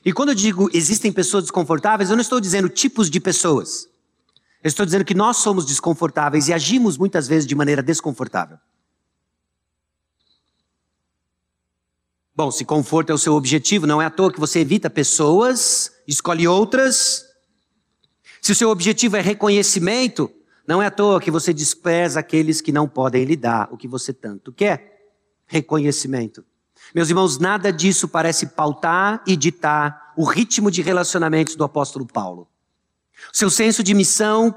E 0.04 0.12
quando 0.12 0.28
eu 0.28 0.34
digo 0.34 0.68
existem 0.74 1.10
pessoas 1.10 1.44
desconfortáveis, 1.44 2.10
eu 2.10 2.16
não 2.16 2.22
estou 2.22 2.38
dizendo 2.38 2.68
tipos 2.68 3.08
de 3.08 3.18
pessoas. 3.18 3.88
Eu 4.62 4.68
estou 4.68 4.86
dizendo 4.86 5.04
que 5.04 5.14
nós 5.14 5.38
somos 5.38 5.66
desconfortáveis 5.66 6.48
e 6.48 6.52
agimos 6.52 6.96
muitas 6.96 7.26
vezes 7.26 7.46
de 7.46 7.54
maneira 7.54 7.82
desconfortável. 7.82 8.58
Bom, 12.34 12.50
se 12.50 12.64
conforto 12.64 13.10
é 13.10 13.14
o 13.14 13.18
seu 13.18 13.34
objetivo, 13.34 13.86
não 13.86 14.00
é 14.00 14.06
à 14.06 14.10
toa 14.10 14.32
que 14.32 14.40
você 14.40 14.60
evita 14.60 14.88
pessoas, 14.88 15.92
escolhe 16.06 16.46
outras. 16.46 17.26
Se 18.40 18.52
o 18.52 18.54
seu 18.54 18.70
objetivo 18.70 19.16
é 19.16 19.20
reconhecimento, 19.20 20.30
não 20.66 20.80
é 20.80 20.86
à 20.86 20.90
toa 20.90 21.20
que 21.20 21.30
você 21.30 21.52
despreza 21.52 22.20
aqueles 22.20 22.60
que 22.60 22.72
não 22.72 22.88
podem 22.88 23.24
lhe 23.24 23.36
dar 23.36 23.68
o 23.72 23.76
que 23.76 23.88
você 23.88 24.12
tanto 24.12 24.52
quer. 24.52 25.10
Reconhecimento. 25.44 26.44
Meus 26.94 27.08
irmãos, 27.08 27.38
nada 27.38 27.72
disso 27.72 28.08
parece 28.08 28.46
pautar 28.46 29.22
e 29.26 29.36
ditar 29.36 30.12
o 30.16 30.24
ritmo 30.24 30.70
de 30.70 30.82
relacionamentos 30.82 31.56
do 31.56 31.64
apóstolo 31.64 32.06
Paulo. 32.06 32.48
Seu 33.32 33.48
senso 33.48 33.82
de 33.82 33.94
missão, 33.94 34.52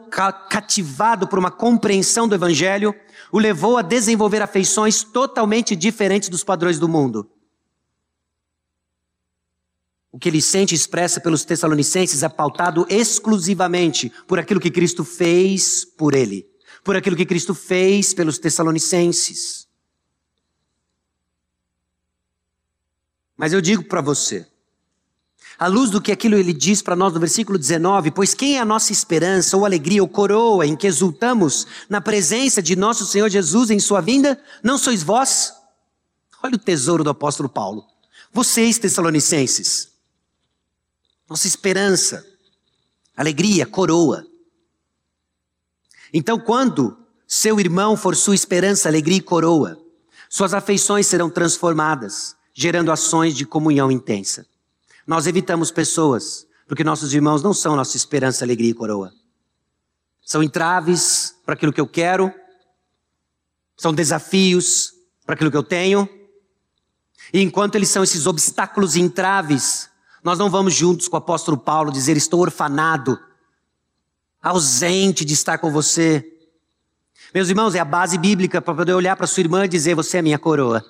cativado 0.50 1.28
por 1.30 1.40
uma 1.40 1.50
compreensão 1.50 2.28
do 2.28 2.36
evangelho, 2.36 2.94
o 3.32 3.40
levou 3.40 3.78
a 3.78 3.82
desenvolver 3.82 4.42
afeições 4.42 5.02
totalmente 5.02 5.78
diferentes 5.78 6.28
dos 6.28 6.44
padrões 6.44 6.78
do 6.78 6.90
mundo. 6.90 7.32
O 10.12 10.20
que 10.20 10.28
ele 10.28 10.42
sente 10.42 10.74
e 10.74 10.76
expressa 10.76 11.22
pelos 11.22 11.46
Tessalonicenses 11.46 12.22
é 12.22 12.30
pautado 12.30 12.86
exclusivamente 12.90 14.12
por 14.28 14.40
aquilo 14.40 14.60
que 14.60 14.72
Cristo 14.72 15.06
fez 15.06 15.86
por 15.86 16.14
ele, 16.14 16.46
por 16.84 16.98
aquilo 16.98 17.16
que 17.16 17.26
Cristo 17.26 17.54
fez 17.54 18.14
pelos 18.14 18.38
Tessalonicenses. 18.38 19.68
Mas 23.38 23.52
eu 23.54 23.62
digo 23.62 23.84
para 23.86 24.02
você, 24.02 24.48
à 25.58 25.68
luz 25.68 25.89
do 25.89 26.02
que 26.02 26.12
aquilo 26.12 26.36
ele 26.36 26.54
diz 26.54 26.82
para 26.82 26.96
nós 26.96 27.13
no 27.13 27.20
versículo 27.20 27.58
19, 27.58 28.12
pois 28.12 28.34
quem 28.34 28.58
é 28.58 28.60
a 28.60 28.65
nossa 28.65 28.91
esperança, 28.91 29.56
ou 29.56 29.65
alegria, 29.65 30.02
ou 30.02 30.08
coroa, 30.08 30.65
em 30.65 30.76
que 30.76 30.88
exultamos 30.88 31.65
na 31.89 32.02
presença 32.02 32.62
de 32.62 32.76
nosso 32.76 33.06
Senhor 33.06 33.30
Jesus 33.30 33.70
em 33.70 33.80
sua 33.80 34.02
vinda, 34.02 34.41
não 34.63 34.78
sois 34.78 35.02
vós? 35.02 35.54
Olha 36.44 36.56
o 36.56 36.60
tesouro 36.60 37.04
do 37.04 37.10
apóstolo 37.10 37.50
Paulo. 37.50 37.86
Vocês, 38.32 38.78
Tessalonicenses, 38.78 39.89
nossa 41.30 41.48
esperança, 41.48 42.26
alegria, 43.15 43.65
coroa. 43.65 44.26
Então, 46.13 46.39
quando 46.39 46.98
seu 47.28 47.60
irmão 47.60 47.98
for 47.98 48.15
sua 48.15 48.36
esperança, 48.36 48.88
alegria 48.88 49.18
e 49.18 49.22
coroa, 49.22 49.80
suas 50.30 50.54
afeições 50.54 51.08
serão 51.08 51.30
transformadas, 51.30 52.36
gerando 52.54 52.91
ações 52.91 53.36
de 53.36 53.46
comunhão 53.46 53.91
intensa. 53.91 54.46
Nós 55.06 55.28
evitamos 55.28 55.72
pessoas, 55.72 56.48
porque 56.68 56.84
nossos 56.84 57.13
irmãos 57.13 57.44
não 57.44 57.54
são 57.54 57.76
nossa 57.76 57.96
esperança, 57.96 58.44
alegria 58.44 58.72
e 58.72 58.74
coroa. 58.74 59.13
São 60.26 60.41
entraves 60.41 61.36
para 61.46 61.54
aquilo 61.54 61.72
que 61.72 61.80
eu 61.80 61.88
quero, 61.88 62.34
são 63.78 63.94
desafios 63.94 64.94
para 65.26 65.36
aquilo 65.36 65.52
que 65.52 65.58
eu 65.58 65.63
tenho. 65.63 66.10
E 67.32 67.41
enquanto 67.41 67.76
eles 67.76 67.89
são 67.89 68.04
esses 68.04 68.26
obstáculos 68.26 68.96
e 68.96 69.02
entraves, 69.02 69.89
nós 70.24 70.39
não 70.39 70.50
vamos 70.50 70.74
juntos 70.74 71.08
com 71.08 71.15
o 71.15 71.20
apóstolo 71.20 71.58
Paulo 71.58 71.91
dizer: 71.91 72.18
Estou 72.18 72.39
orfanado, 72.41 73.20
ausente 74.41 75.24
de 75.24 75.34
estar 75.34 75.60
com 75.60 75.72
você. 75.72 76.26
Meus 77.34 77.50
irmãos, 77.50 77.76
é 77.76 77.80
a 77.80 77.86
base 77.86 78.18
bíblica 78.18 78.62
para 78.62 78.74
poder 78.74 78.94
olhar 78.94 79.15
para 79.15 79.28
sua 79.28 79.41
irmã 79.41 79.65
e 79.65 79.68
dizer: 79.70 79.94
Você 79.94 80.18
é 80.18 80.22
minha 80.24 80.39
coroa. 80.39 80.84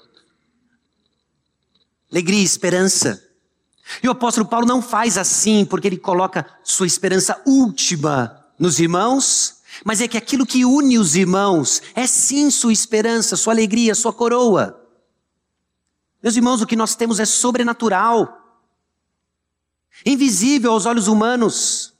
Alegria, 2.09 2.43
esperança. 2.43 3.24
E 4.01 4.07
o 4.07 4.11
apóstolo 4.11 4.47
Paulo 4.47 4.65
não 4.65 4.81
faz 4.81 5.17
assim 5.17 5.65
porque 5.65 5.87
ele 5.87 5.97
coloca 5.97 6.45
sua 6.63 6.87
esperança 6.87 7.41
última 7.45 8.45
nos 8.57 8.79
irmãos, 8.79 9.61
mas 9.83 10.01
é 10.01 10.07
que 10.07 10.17
aquilo 10.17 10.45
que 10.45 10.65
une 10.65 10.97
os 10.97 11.15
irmãos 11.15 11.81
é 11.93 12.07
sim 12.07 12.49
sua 12.49 12.73
esperança, 12.73 13.35
sua 13.35 13.53
alegria, 13.53 13.93
sua 13.93 14.13
coroa. 14.13 14.81
Meus 16.21 16.35
irmãos, 16.35 16.61
o 16.61 16.67
que 16.67 16.75
nós 16.75 16.95
temos 16.95 17.19
é 17.19 17.25
sobrenatural, 17.25 18.63
invisível 20.05 20.71
aos 20.71 20.85
olhos 20.85 21.07
humanos, 21.07 21.93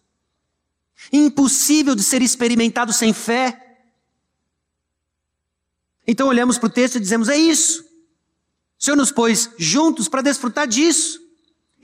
impossível 1.12 1.93
de 1.93 2.04
ser 2.04 2.21
experimentado 2.21 2.91
sem 2.91 3.13
fé. 3.13 3.62
Então 6.08 6.28
olhamos 6.28 6.58
para 6.58 6.67
o 6.67 6.71
texto 6.71 6.95
e 6.95 7.00
dizemos: 7.00 7.30
é 7.30 7.38
isso. 7.38 7.84
O 8.80 8.84
Senhor 8.84 8.98
nos 8.98 9.12
pôs 9.12 9.52
juntos 9.58 10.08
para 10.08 10.21
desfrutar 10.21 10.67
disso. 10.67 11.24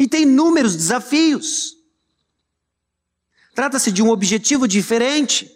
E 0.01 0.07
tem 0.07 0.23
inúmeros 0.23 0.75
desafios. 0.75 1.77
Trata-se 3.53 3.91
de 3.91 4.01
um 4.01 4.09
objetivo 4.09 4.67
diferente. 4.67 5.47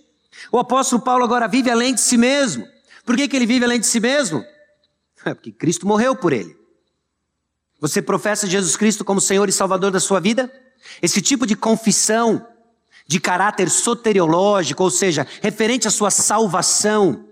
O 0.52 0.60
apóstolo 0.60 1.02
Paulo 1.02 1.24
agora 1.24 1.48
vive 1.48 1.72
além 1.72 1.96
de 1.96 2.02
si 2.02 2.16
mesmo. 2.16 2.64
Por 3.04 3.18
que, 3.18 3.28
que 3.28 3.36
ele 3.36 3.48
vive 3.48 3.66
além 3.66 3.80
de 3.80 3.88
si 3.88 4.00
mesmo? 4.00 4.46
É 5.26 5.34
porque 5.34 5.52
Cristo 5.52 5.88
morreu 5.88 6.16
por 6.16 6.32
ele. 6.32 6.56
Você 7.80 8.04
professa 8.04 8.46
Jesus 8.46 8.78
Cristo 8.78 9.04
como 9.04 9.20
Senhor 9.20 9.50
e 9.50 9.52
Salvador 9.52 9.90
da 9.90 10.00
sua 10.00 10.20
vida? 10.20 10.54
Esse 11.02 11.24
tipo 11.24 11.48
de 11.48 11.56
confissão 11.56 12.48
de 13.08 13.20
caráter 13.20 13.68
soteriológico, 13.68 14.84
ou 14.84 14.92
seja, 14.92 15.26
referente 15.42 15.88
à 15.88 15.92
sua 15.92 16.12
salvação, 16.12 17.28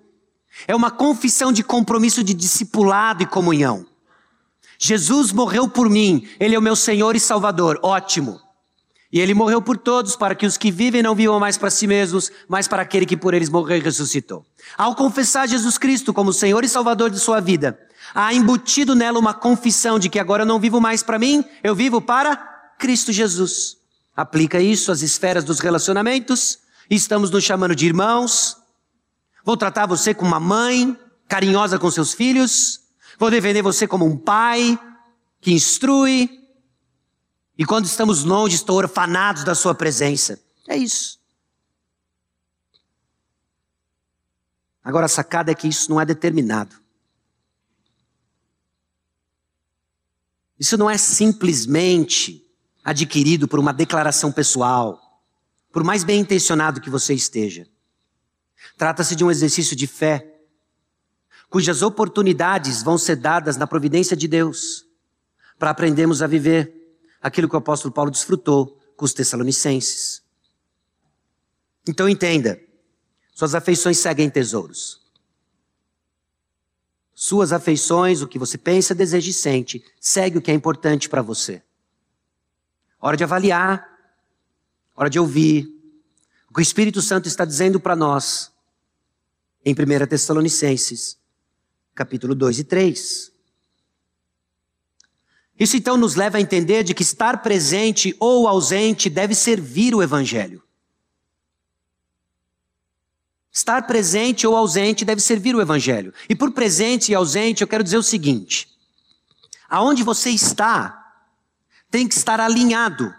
É 0.68 0.76
uma 0.76 0.90
confissão 0.90 1.52
de 1.52 1.64
compromisso 1.64 2.24
de 2.24 2.34
discipulado 2.34 3.22
e 3.22 3.28
comunhão. 3.28 3.93
Jesus 4.86 5.32
morreu 5.32 5.66
por 5.66 5.90
mim, 5.90 6.28
Ele 6.38 6.56
é 6.56 6.60
o 6.60 6.62
meu 6.62 6.76
Senhor 6.76 7.16
e 7.16 7.20
Salvador, 7.20 7.80
ótimo. 7.82 8.42
E 9.10 9.18
Ele 9.18 9.34
morreu 9.34 9.62
por 9.62 9.78
todos, 9.78 10.18
para 10.18 10.36
que 10.36 10.46
os 10.46 10.58
que 10.58 10.70
vivem 10.70 11.02
não 11.02 11.16
vivam 11.16 11.40
mais 11.40 11.58
para 11.58 11.70
si 11.70 11.88
mesmos, 11.88 12.30
mas 12.50 12.68
para 12.68 12.82
aquele 12.82 13.06
que 13.06 13.16
por 13.16 13.34
eles 13.34 13.48
morreu 13.48 13.78
e 13.78 13.80
ressuscitou. 13.80 14.46
Ao 14.78 14.94
confessar 14.94 15.48
Jesus 15.48 15.78
Cristo 15.78 16.14
como 16.14 16.34
Senhor 16.34 16.66
e 16.66 16.68
Salvador 16.68 17.10
de 17.10 17.18
sua 17.18 17.40
vida, 17.40 17.80
há 18.14 18.34
embutido 18.34 18.94
nela 18.94 19.18
uma 19.18 19.34
confissão 19.34 19.98
de 19.98 20.10
que 20.10 20.20
agora 20.20 20.44
eu 20.44 20.48
não 20.48 20.60
vivo 20.60 20.82
mais 20.82 21.02
para 21.02 21.18
mim, 21.18 21.46
eu 21.64 21.74
vivo 21.74 22.02
para 22.02 22.36
Cristo 22.78 23.14
Jesus. 23.14 23.78
Aplica 24.14 24.60
isso 24.60 24.92
às 24.92 25.02
esferas 25.02 25.46
dos 25.46 25.62
relacionamentos, 25.62 26.60
estamos 26.90 27.32
nos 27.32 27.46
chamando 27.46 27.74
de 27.74 27.86
irmãos. 27.86 28.58
Vou 29.46 29.56
tratar 29.56 29.86
você 29.86 30.14
como 30.14 30.32
uma 30.32 30.42
mãe 30.42 31.00
carinhosa 31.30 31.80
com 31.80 31.90
seus 31.90 32.14
filhos. 32.14 32.83
Vou 33.24 33.32
defender 33.32 33.62
você 33.62 33.88
como 33.88 34.06
um 34.06 34.18
pai 34.18 34.78
que 35.40 35.54
instrui. 35.54 36.30
E 37.58 37.66
quando 37.66 37.86
estamos 37.86 38.26
longe, 38.26 38.58
estou 38.58 38.76
orfanados 38.76 39.46
da 39.46 39.56
sua 39.56 39.74
presença. 39.74 40.44
É 40.68 40.76
isso. 40.76 41.22
Agora 44.84 45.06
a 45.06 45.08
sacada 45.08 45.54
é 45.54 45.56
que 45.56 45.70
isso 45.70 45.90
não 45.90 46.02
é 46.02 46.06
determinado. 46.06 46.76
Isso 50.60 50.76
não 50.76 50.90
é 50.90 50.98
simplesmente 50.98 52.46
adquirido 52.84 53.48
por 53.48 53.58
uma 53.58 53.72
declaração 53.72 54.34
pessoal, 54.34 55.24
por 55.72 55.82
mais 55.82 56.04
bem 56.04 56.20
intencionado 56.20 56.82
que 56.82 56.90
você 56.90 57.14
esteja. 57.14 57.66
Trata-se 58.78 59.16
de 59.16 59.24
um 59.24 59.32
exercício 59.32 59.78
de 59.78 59.88
fé, 59.88 60.33
cujas 61.54 61.84
oportunidades 61.84 62.82
vão 62.82 62.98
ser 62.98 63.16
dadas 63.16 63.58
na 63.58 63.68
providência 63.68 64.18
de 64.18 64.28
Deus, 64.28 64.88
para 65.60 65.70
aprendermos 65.70 66.24
a 66.24 66.26
viver 66.26 66.98
aquilo 67.22 67.48
que 67.48 67.54
o 67.54 67.60
apóstolo 67.60 67.94
Paulo 67.94 68.10
desfrutou 68.10 68.82
com 68.98 69.06
os 69.06 69.14
Tessalonicenses. 69.14 70.24
Então 71.88 72.10
entenda, 72.10 72.60
suas 73.36 73.54
afeições 73.54 74.00
seguem 74.00 74.32
tesouros. 74.32 75.00
Suas 77.14 77.54
afeições, 77.54 78.24
o 78.24 78.28
que 78.28 78.40
você 78.40 78.58
pensa, 78.58 78.96
deseja 78.96 79.30
e 79.30 79.34
sente, 79.34 79.86
segue 80.00 80.40
o 80.40 80.42
que 80.42 80.50
é 80.50 80.56
importante 80.56 81.08
para 81.08 81.22
você. 81.22 81.62
Hora 83.00 83.16
de 83.16 83.24
avaliar, 83.24 83.88
hora 84.96 85.08
de 85.08 85.20
ouvir 85.20 85.72
o 86.50 86.54
que 86.56 86.62
o 86.62 86.64
Espírito 86.64 87.00
Santo 87.00 87.28
está 87.28 87.46
dizendo 87.46 87.80
para 87.80 87.96
nós 87.96 88.52
em 89.64 89.76
1 89.76 90.08
Tessalonicenses, 90.08 91.22
capítulo 91.96 92.34
2 92.34 92.60
e 92.60 92.64
3. 92.64 93.32
Isso 95.60 95.78
então 95.78 95.96
nos 95.96 96.16
leva 96.16 96.38
a 96.38 96.42
entender 96.42 96.84
de 96.84 96.94
que 96.94 97.04
estar 97.04 97.42
presente 97.42 98.16
ou 98.20 98.48
ausente 98.48 99.10
deve 99.10 99.36
servir 99.36 99.94
o 99.94 100.02
Evangelho. 100.02 100.64
Estar 103.52 103.86
presente 103.86 104.48
ou 104.48 104.56
ausente 104.56 105.06
deve 105.06 105.22
servir 105.22 105.56
o 105.56 105.62
Evangelho. 105.62 106.12
E 106.28 106.36
por 106.36 106.52
presente 106.52 107.12
e 107.12 107.16
ausente, 107.16 107.62
eu 107.62 107.68
quero 107.68 107.84
dizer 107.84 107.98
o 107.98 108.04
seguinte: 108.04 108.68
aonde 109.70 110.04
você 110.04 110.32
está, 110.32 111.16
tem 111.92 112.08
que 112.08 112.16
estar 112.16 112.40
alinhado 112.40 113.14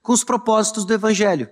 com 0.00 0.12
os 0.12 0.22
propósitos 0.22 0.84
do 0.84 0.94
Evangelho. 0.94 1.50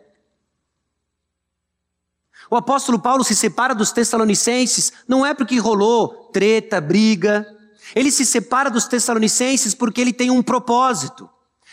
O 2.50 2.56
apóstolo 2.56 2.98
Paulo 2.98 3.24
se 3.24 3.34
separa 3.34 3.74
dos 3.74 3.92
Tessalonicenses 3.92 4.92
não 5.06 5.24
é 5.24 5.34
porque 5.34 5.58
rolou 5.58 6.30
treta, 6.32 6.80
briga. 6.80 7.46
Ele 7.94 8.10
se 8.10 8.24
separa 8.24 8.70
dos 8.70 8.86
Tessalonicenses 8.86 9.74
porque 9.74 10.00
ele 10.00 10.12
tem 10.12 10.30
um 10.30 10.42
propósito 10.42 11.28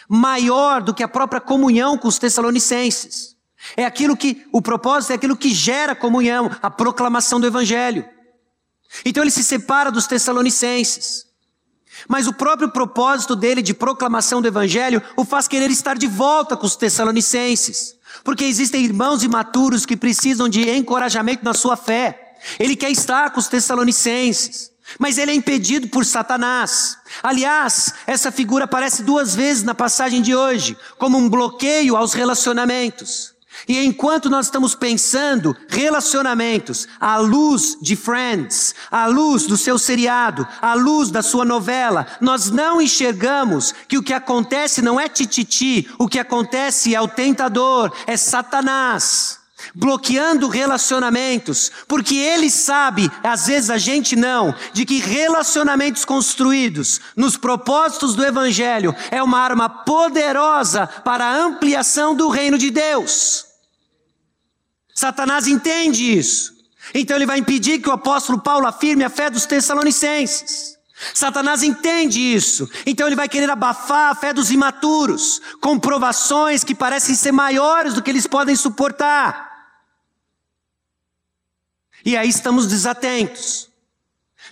maior 0.08 0.82
do 0.82 0.94
que 0.94 1.04
a 1.04 1.08
própria 1.08 1.42
comunhão 1.42 1.98
com 1.98 2.08
os 2.08 2.20
Tessalonicenses. 2.20 3.36
É 3.76 3.86
aquilo 3.86 4.16
que, 4.16 4.46
o 4.52 4.62
propósito 4.62 5.12
é 5.12 5.16
aquilo 5.16 5.36
que 5.36 5.54
gera 5.54 5.96
comunhão, 5.96 6.52
a 6.62 6.70
proclamação 6.70 7.40
do 7.40 7.48
Evangelho. 7.48 8.08
Então 9.04 9.24
ele 9.24 9.32
se 9.32 9.44
separa 9.44 9.92
dos 9.92 10.08
Tessalonicenses. 10.08 11.26
Mas 12.08 12.28
o 12.28 12.34
próprio 12.34 12.70
propósito 12.70 13.36
dele 13.36 13.62
de 13.62 13.74
proclamação 13.74 14.42
do 14.42 14.48
Evangelho 14.48 15.02
o 15.16 15.24
faz 15.24 15.48
querer 15.48 15.72
estar 15.72 15.98
de 15.98 16.08
volta 16.08 16.56
com 16.58 16.66
os 16.66 16.76
Tessalonicenses. 16.76 17.96
Porque 18.26 18.44
existem 18.44 18.84
irmãos 18.84 19.22
imaturos 19.22 19.86
que 19.86 19.96
precisam 19.96 20.50
de 20.50 20.68
encorajamento 20.68 21.46
na 21.46 21.54
sua 21.54 21.78
fé. 21.78 22.34
Ele 22.60 22.76
quer 22.76 22.90
estar 22.90 23.30
com 23.30 23.40
os 23.40 23.48
Tessalonicenses. 23.48 24.72
Mas 24.98 25.20
ele 25.20 25.32
é 25.32 25.36
impedido 25.36 25.88
por 25.90 26.04
Satanás. 26.04 26.98
Aliás, 27.22 27.94
essa 28.08 28.32
figura 28.32 28.66
aparece 28.66 29.04
duas 29.04 29.36
vezes 29.36 29.62
na 29.62 29.76
passagem 29.76 30.24
de 30.24 30.36
hoje, 30.36 30.76
como 30.98 31.20
um 31.20 31.30
bloqueio 31.30 31.96
aos 31.96 32.14
relacionamentos. 32.14 33.35
E 33.68 33.84
enquanto 33.86 34.30
nós 34.30 34.48
estamos 34.48 34.76
pensando 34.76 35.56
relacionamentos 35.68 36.88
à 37.00 37.18
luz 37.18 37.78
de 37.82 37.96
Friends, 37.96 38.76
à 38.92 39.08
luz 39.08 39.46
do 39.48 39.58
seu 39.58 39.78
seriado, 39.78 40.48
à 40.62 40.74
luz 40.74 41.10
da 41.10 41.22
sua 41.22 41.46
novela, 41.46 42.06
nós 42.20 42.52
não 42.52 42.82
enxergamos 42.82 43.74
que 43.88 43.98
o 43.98 44.04
que 44.04 44.14
acontece 44.14 44.82
não 44.82 45.00
é 45.00 45.08
tititi, 45.08 45.90
o 45.98 46.08
que 46.08 46.20
acontece 46.20 46.94
é 46.94 47.02
o 47.02 47.08
tentador, 47.08 47.92
é 48.06 48.18
Satanás. 48.18 49.45
Bloqueando 49.74 50.48
relacionamentos, 50.48 51.72
porque 51.88 52.16
ele 52.16 52.50
sabe, 52.50 53.12
às 53.24 53.48
vezes 53.48 53.70
a 53.70 53.78
gente 53.78 54.16
não, 54.16 54.54
de 54.74 54.86
que 54.86 55.00
relacionamentos 55.00 56.06
construídos 56.06 57.02
nos 57.16 57.38
propósitos 57.38 58.16
do 58.16 58.26
Evangelho 58.26 58.96
é 59.12 59.22
uma 59.24 59.40
arma 59.40 59.70
poderosa 59.70 60.88
para 60.88 61.26
a 61.26 61.36
ampliação 61.36 62.16
do 62.16 62.30
reino 62.30 62.58
de 62.58 62.70
Deus. 62.70 63.46
Satanás 64.94 65.48
entende 65.48 66.18
isso. 66.18 66.54
Então 66.94 67.18
ele 67.18 67.26
vai 67.26 67.40
impedir 67.40 67.80
que 67.80 67.90
o 67.90 67.94
apóstolo 67.94 68.40
Paulo 68.40 68.68
afirme 68.68 69.04
a 69.04 69.10
fé 69.10 69.30
dos 69.30 69.46
Tessalonicenses. 69.46 70.76
Satanás 71.14 71.62
entende 71.64 72.20
isso. 72.20 72.70
Então 72.86 73.06
ele 73.06 73.16
vai 73.16 73.28
querer 73.28 73.50
abafar 73.50 74.12
a 74.12 74.16
fé 74.16 74.32
dos 74.34 74.52
imaturos, 74.52 75.42
com 75.60 75.78
provações 75.78 76.64
que 76.64 76.74
parecem 76.74 77.16
ser 77.16 77.32
maiores 77.32 77.94
do 77.94 78.02
que 78.02 78.10
eles 78.10 78.28
podem 78.28 78.56
suportar. 78.56 79.45
E 82.06 82.16
aí 82.16 82.30
estamos 82.30 82.68
desatentos, 82.68 83.68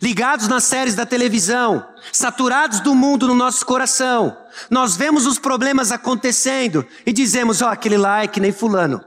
ligados 0.02 0.48
nas 0.48 0.64
séries 0.64 0.96
da 0.96 1.06
televisão, 1.06 1.88
saturados 2.12 2.80
do 2.80 2.96
mundo 2.96 3.28
no 3.28 3.36
nosso 3.36 3.64
coração. 3.64 4.36
Nós 4.72 4.98
vemos 4.98 5.28
os 5.28 5.38
problemas 5.38 5.92
acontecendo 5.92 6.84
e 7.06 7.14
dizemos: 7.14 7.62
ó, 7.62 7.68
oh, 7.68 7.70
aquele 7.70 7.98
que 8.32 8.40
nem 8.40 8.52
Fulano. 8.52 9.06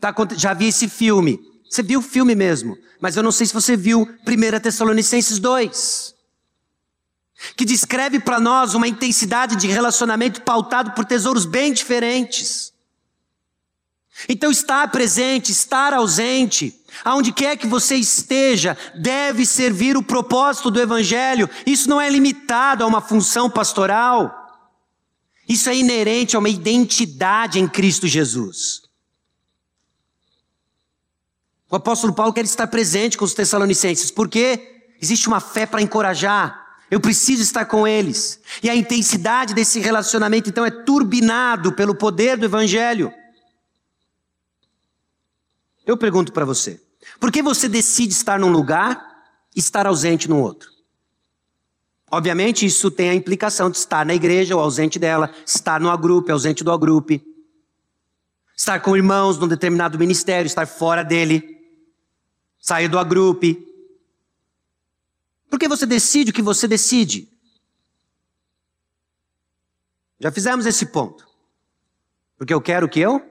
Tá, 0.00 0.14
já 0.34 0.54
vi 0.54 0.68
esse 0.68 0.88
filme. 0.88 1.38
Você 1.68 1.82
viu 1.82 2.00
o 2.00 2.02
filme 2.02 2.34
mesmo, 2.34 2.74
mas 3.00 3.16
eu 3.16 3.22
não 3.22 3.32
sei 3.32 3.46
se 3.46 3.52
você 3.52 3.76
viu 3.76 4.08
1 4.26 4.60
Tessalonicenses 4.60 5.38
2. 5.38 6.14
Que 7.54 7.66
descreve 7.66 8.18
para 8.18 8.40
nós 8.40 8.72
uma 8.72 8.88
intensidade 8.88 9.56
de 9.56 9.66
relacionamento 9.66 10.40
pautado 10.40 10.92
por 10.92 11.04
tesouros 11.04 11.44
bem 11.44 11.72
diferentes. 11.72 12.72
Então, 14.28 14.50
estar 14.50 14.90
presente, 14.90 15.52
estar 15.52 15.92
ausente, 15.92 16.80
aonde 17.02 17.32
quer 17.32 17.56
que 17.56 17.66
você 17.66 17.96
esteja, 17.96 18.76
deve 18.94 19.46
servir 19.46 19.96
o 19.96 20.02
propósito 20.02 20.70
do 20.70 20.80
Evangelho. 20.80 21.48
Isso 21.66 21.88
não 21.88 22.00
é 22.00 22.08
limitado 22.10 22.84
a 22.84 22.86
uma 22.86 23.00
função 23.00 23.48
pastoral. 23.48 24.32
Isso 25.48 25.68
é 25.68 25.76
inerente 25.76 26.36
a 26.36 26.38
uma 26.38 26.48
identidade 26.48 27.58
em 27.58 27.66
Cristo 27.66 28.06
Jesus. 28.06 28.82
O 31.70 31.76
apóstolo 31.76 32.12
Paulo 32.12 32.32
quer 32.32 32.44
estar 32.44 32.66
presente 32.66 33.18
com 33.18 33.24
os 33.24 33.34
Tessalonicenses, 33.34 34.10
porque 34.10 34.86
existe 35.00 35.26
uma 35.26 35.40
fé 35.40 35.66
para 35.66 35.82
encorajar. 35.82 36.62
Eu 36.90 37.00
preciso 37.00 37.42
estar 37.42 37.64
com 37.64 37.88
eles. 37.88 38.40
E 38.62 38.70
a 38.70 38.76
intensidade 38.76 39.54
desse 39.54 39.80
relacionamento, 39.80 40.48
então, 40.48 40.64
é 40.64 40.70
turbinado 40.70 41.72
pelo 41.72 41.94
poder 41.94 42.36
do 42.36 42.44
Evangelho. 42.44 43.12
Eu 45.84 45.96
pergunto 45.96 46.32
para 46.32 46.44
você: 46.44 46.80
por 47.24 47.32
que 47.32 47.40
você 47.40 47.70
decide 47.70 48.12
estar 48.12 48.38
num 48.38 48.52
lugar 48.52 49.02
e 49.56 49.58
estar 49.58 49.86
ausente 49.86 50.28
no 50.28 50.38
outro? 50.42 50.70
Obviamente, 52.10 52.66
isso 52.66 52.90
tem 52.90 53.08
a 53.08 53.14
implicação 53.14 53.70
de 53.70 53.78
estar 53.78 54.04
na 54.04 54.14
igreja 54.14 54.54
ou 54.54 54.60
ausente 54.60 54.98
dela, 54.98 55.34
estar 55.46 55.80
no 55.80 55.88
agrupe, 55.88 56.30
ausente 56.30 56.62
do 56.62 56.70
agrupe, 56.70 57.24
estar 58.54 58.78
com 58.80 58.94
irmãos 58.94 59.38
num 59.38 59.48
determinado 59.48 59.98
ministério, 59.98 60.46
estar 60.46 60.66
fora 60.66 61.02
dele 61.02 61.66
sair 62.60 62.88
do 62.88 62.98
agrupe. 62.98 63.66
Por 65.48 65.58
que 65.58 65.66
você 65.66 65.86
decide 65.86 66.30
o 66.30 66.34
que 66.34 66.42
você 66.42 66.68
decide? 66.68 67.32
Já 70.20 70.30
fizemos 70.30 70.66
esse 70.66 70.84
ponto. 70.84 71.26
Porque 72.36 72.52
eu 72.52 72.60
quero 72.60 72.84
o 72.84 72.88
que 72.90 73.00
eu 73.00 73.26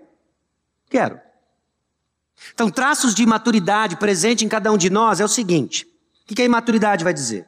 quero. 0.90 1.22
Então, 2.54 2.70
traços 2.70 3.14
de 3.14 3.26
maturidade 3.26 3.96
presente 3.98 4.44
em 4.44 4.50
cada 4.50 4.72
um 4.72 4.78
de 4.78 4.90
nós 4.90 5.20
é 5.20 5.26
o 5.26 5.30
seguinte: 5.30 5.88
O 6.24 6.34
que 6.34 6.42
a 6.42 6.46
imaturidade 6.46 7.04
vai 7.04 7.14
dizer? 7.14 7.48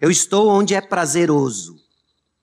Eu 0.00 0.10
estou 0.10 0.48
onde 0.48 0.74
é 0.74 0.80
prazeroso. 0.80 1.76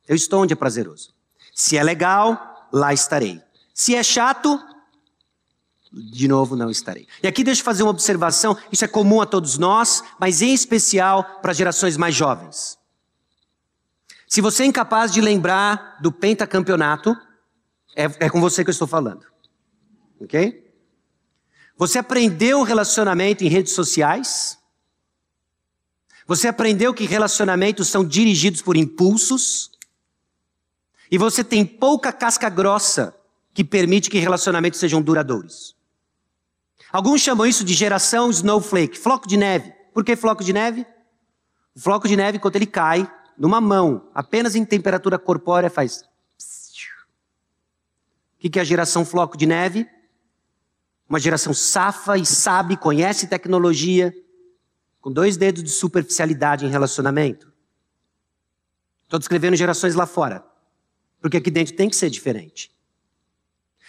Eu 0.08 0.16
estou 0.16 0.42
onde 0.42 0.54
é 0.54 0.56
prazeroso. 0.56 1.14
Se 1.54 1.78
é 1.78 1.84
legal, 1.84 2.68
lá 2.72 2.94
estarei. 2.94 3.42
Se 3.74 3.96
é 3.96 4.04
chato, 4.04 4.60
de 5.92 6.28
novo 6.28 6.56
não 6.56 6.70
estarei. 6.70 7.08
E 7.22 7.28
aqui 7.28 7.44
deixa 7.44 7.62
eu 7.62 7.66
fazer 7.66 7.84
uma 7.84 7.92
observação, 7.92 8.58
isso 8.72 8.84
é 8.84 8.88
comum 8.88 9.22
a 9.22 9.26
todos 9.26 9.58
nós, 9.58 10.04
mas 10.20 10.42
em 10.42 10.54
especial 10.54 11.40
para 11.42 11.54
gerações 11.54 11.96
mais 11.96 12.16
jovens. 12.16 12.78
Se 14.28 14.42
você 14.42 14.64
é 14.64 14.66
incapaz 14.66 15.12
de 15.12 15.22
lembrar 15.22 16.00
do 16.02 16.12
pentacampeonato, 16.12 17.16
é, 17.96 18.06
é 18.26 18.30
com 18.30 18.42
você 18.42 18.64
que 18.64 18.70
eu 18.70 18.74
estou 18.74 18.88
falando. 18.88 19.26
Ok? 20.20 20.73
Você 21.76 22.00
aprendeu 22.00 22.62
relacionamento 22.64 23.44
em 23.44 23.48
redes 23.48 23.74
sociais? 23.74 24.58
Você 26.26 26.48
aprendeu 26.48 26.94
que 26.94 27.06
relacionamentos 27.06 27.88
são 27.88 28.06
dirigidos 28.06 28.62
por 28.62 28.78
impulsos? 28.78 29.72
E 31.12 31.18
você 31.18 31.44
tem 31.44 31.66
pouca 31.66 32.12
casca 32.12 32.50
grossa 32.50 33.16
que 33.54 33.64
permite 33.64 34.10
que 34.10 34.20
relacionamentos 34.20 34.80
sejam 34.80 35.02
duradouros. 35.02 35.76
Alguns 36.92 37.22
chamam 37.22 37.46
isso 37.46 37.64
de 37.64 37.74
geração 37.74 38.30
snowflake, 38.30 38.98
floco 38.98 39.28
de 39.28 39.36
neve. 39.36 39.74
Por 39.94 40.04
que 40.04 40.16
floco 40.16 40.44
de 40.44 40.54
neve? 40.54 40.86
O 41.76 41.80
floco 41.80 42.08
de 42.08 42.16
neve, 42.16 42.40
quando 42.40 42.56
ele 42.56 42.68
cai 42.68 43.12
numa 43.38 43.60
mão, 43.60 44.10
apenas 44.14 44.56
em 44.56 44.64
temperatura 44.64 45.18
corpórea, 45.18 45.70
faz. 45.70 46.04
O 48.44 48.50
que 48.50 48.60
é 48.60 48.62
a 48.62 48.66
geração 48.66 49.06
floco 49.06 49.38
de 49.38 49.46
neve? 49.46 49.88
Uma 51.14 51.20
geração 51.20 51.54
safa 51.54 52.18
e 52.18 52.26
sabe, 52.26 52.76
conhece 52.76 53.28
tecnologia, 53.28 54.12
com 55.00 55.12
dois 55.12 55.38
dedos 55.38 55.64
de 55.64 55.70
superficialidade 55.70 56.66
em 56.66 56.70
relacionamento. 56.70 57.54
Estou 59.04 59.20
descrevendo 59.20 59.56
gerações 59.56 59.94
lá 59.94 60.08
fora, 60.08 60.44
porque 61.22 61.38
aqui 61.38 61.52
dentro 61.52 61.76
tem 61.76 61.88
que 61.88 61.96
ser 61.96 62.10
diferente. 62.10 62.72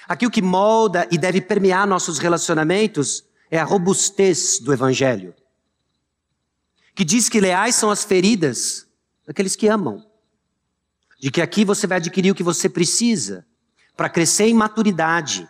Aqui 0.07 0.27
o 0.27 0.31
que 0.31 0.43
molda 0.43 1.09
e 1.11 1.17
deve 1.17 1.41
permear 1.41 1.87
nossos 1.87 2.19
relacionamentos 2.19 3.25
é 3.51 3.59
a 3.59 3.65
robustez 3.65 4.59
do 4.59 4.71
Evangelho, 4.71 5.35
que 6.95 7.07
diz 7.07 7.31
que 7.31 7.41
leais 7.41 7.75
são 7.75 7.91
as 7.91 8.05
feridas 8.05 8.87
daqueles 9.27 9.57
que 9.57 9.67
amam, 9.67 10.07
de 11.19 11.31
que 11.31 11.41
aqui 11.41 11.65
você 11.65 11.87
vai 11.87 11.97
adquirir 11.97 12.33
o 12.33 12.35
que 12.35 12.43
você 12.43 12.69
precisa 12.69 13.47
para 13.97 14.11
crescer 14.11 14.45
em 14.45 14.53
maturidade 14.53 15.49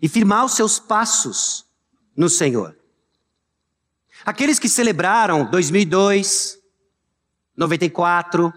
e 0.00 0.08
firmar 0.08 0.44
os 0.44 0.52
seus 0.52 0.78
passos 0.78 1.64
no 2.16 2.28
Senhor. 2.28 2.76
Aqueles 4.24 4.58
que 4.58 4.68
celebraram 4.68 5.48
2002, 5.50 6.58
94, 7.56 8.52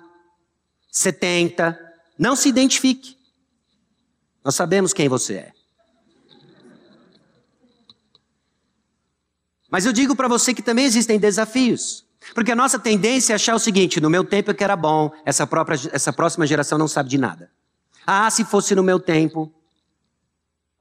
70, 0.91 1.79
não 2.17 2.35
se 2.35 2.49
identifique. 2.49 3.17
Nós 4.43 4.55
sabemos 4.55 4.93
quem 4.93 5.07
você 5.07 5.35
é. 5.35 5.53
Mas 9.69 9.85
eu 9.85 9.93
digo 9.93 10.15
para 10.15 10.27
você 10.27 10.53
que 10.53 10.61
também 10.61 10.85
existem 10.85 11.17
desafios. 11.17 12.05
Porque 12.35 12.51
a 12.51 12.55
nossa 12.55 12.77
tendência 12.77 13.33
é 13.33 13.35
achar 13.35 13.55
o 13.55 13.59
seguinte: 13.59 14.01
no 14.01 14.09
meu 14.09 14.23
tempo 14.23 14.51
é 14.51 14.53
que 14.53 14.63
era 14.63 14.75
bom, 14.75 15.11
essa, 15.25 15.47
própria, 15.47 15.79
essa 15.91 16.11
próxima 16.11 16.45
geração 16.45 16.77
não 16.77 16.87
sabe 16.87 17.09
de 17.09 17.17
nada. 17.17 17.49
Ah, 18.05 18.29
se 18.29 18.43
fosse 18.43 18.75
no 18.75 18.83
meu 18.83 18.99
tempo. 18.99 19.51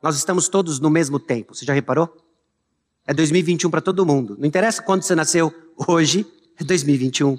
Nós 0.03 0.17
estamos 0.17 0.49
todos 0.49 0.81
no 0.81 0.89
mesmo 0.89 1.19
tempo, 1.19 1.55
você 1.55 1.65
já 1.65 1.75
reparou? 1.75 2.17
É 3.07 3.13
2021 3.13 3.71
para 3.71 3.81
todo 3.81 4.07
mundo. 4.07 4.37
Não 4.39 4.47
interessa 4.47 4.83
quando 4.83 5.03
você 5.03 5.15
nasceu, 5.15 5.53
hoje 5.89 6.27
é 6.59 6.65
2021. 6.65 7.39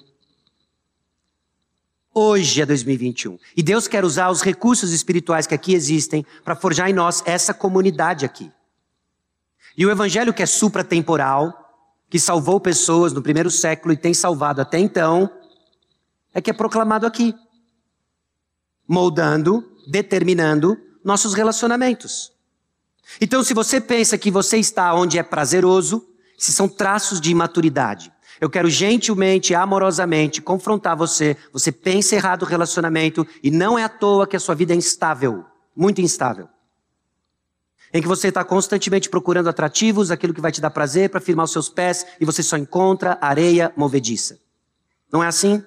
Hoje 2.13 2.61
é 2.61 2.65
2021. 2.65 3.39
E 3.55 3.63
Deus 3.63 3.87
quer 3.87 4.03
usar 4.03 4.29
os 4.29 4.41
recursos 4.41 4.91
espirituais 4.91 5.47
que 5.47 5.55
aqui 5.55 5.73
existem 5.73 6.25
para 6.43 6.55
forjar 6.55 6.89
em 6.89 6.93
nós 6.93 7.23
essa 7.25 7.53
comunidade 7.53 8.25
aqui. 8.25 8.51
E 9.77 9.85
o 9.85 9.89
evangelho 9.89 10.33
que 10.33 10.43
é 10.43 10.45
supratemporal, 10.45 11.57
que 12.09 12.19
salvou 12.19 12.59
pessoas 12.59 13.13
no 13.13 13.21
primeiro 13.21 13.49
século 13.49 13.93
e 13.93 13.97
tem 13.97 14.13
salvado 14.13 14.59
até 14.61 14.77
então, 14.77 15.31
é 16.33 16.41
que 16.41 16.49
é 16.49 16.53
proclamado 16.53 17.07
aqui. 17.07 17.33
Moldando, 18.85 19.71
determinando 19.87 20.77
nossos 21.03 21.33
relacionamentos. 21.33 22.33
Então, 23.19 23.43
se 23.43 23.53
você 23.53 23.81
pensa 23.81 24.17
que 24.17 24.31
você 24.31 24.57
está 24.57 24.93
onde 24.93 25.17
é 25.17 25.23
prazeroso, 25.23 26.07
se 26.37 26.51
são 26.51 26.67
traços 26.67 27.19
de 27.19 27.31
imaturidade, 27.31 28.11
eu 28.39 28.49
quero 28.49 28.67
gentilmente, 28.69 29.53
amorosamente 29.53 30.41
confrontar 30.41 30.97
você. 30.97 31.37
Você 31.53 31.71
pensa 31.71 32.15
errado 32.15 32.41
o 32.41 32.45
relacionamento 32.45 33.25
e 33.43 33.51
não 33.51 33.77
é 33.77 33.83
à 33.83 33.89
toa 33.89 34.25
que 34.25 34.35
a 34.35 34.39
sua 34.39 34.55
vida 34.55 34.73
é 34.73 34.75
instável, 34.75 35.45
muito 35.75 36.01
instável. 36.01 36.49
Em 37.93 38.01
que 38.01 38.07
você 38.07 38.29
está 38.29 38.43
constantemente 38.43 39.09
procurando 39.09 39.49
atrativos, 39.49 40.09
aquilo 40.09 40.33
que 40.33 40.41
vai 40.41 40.51
te 40.51 40.61
dar 40.61 40.71
prazer 40.71 41.09
para 41.09 41.19
firmar 41.19 41.45
os 41.45 41.51
seus 41.51 41.69
pés 41.69 42.05
e 42.19 42.25
você 42.25 42.41
só 42.41 42.57
encontra 42.57 43.17
areia 43.21 43.71
movediça. 43.75 44.39
Não 45.11 45.23
é 45.23 45.27
assim? 45.27 45.63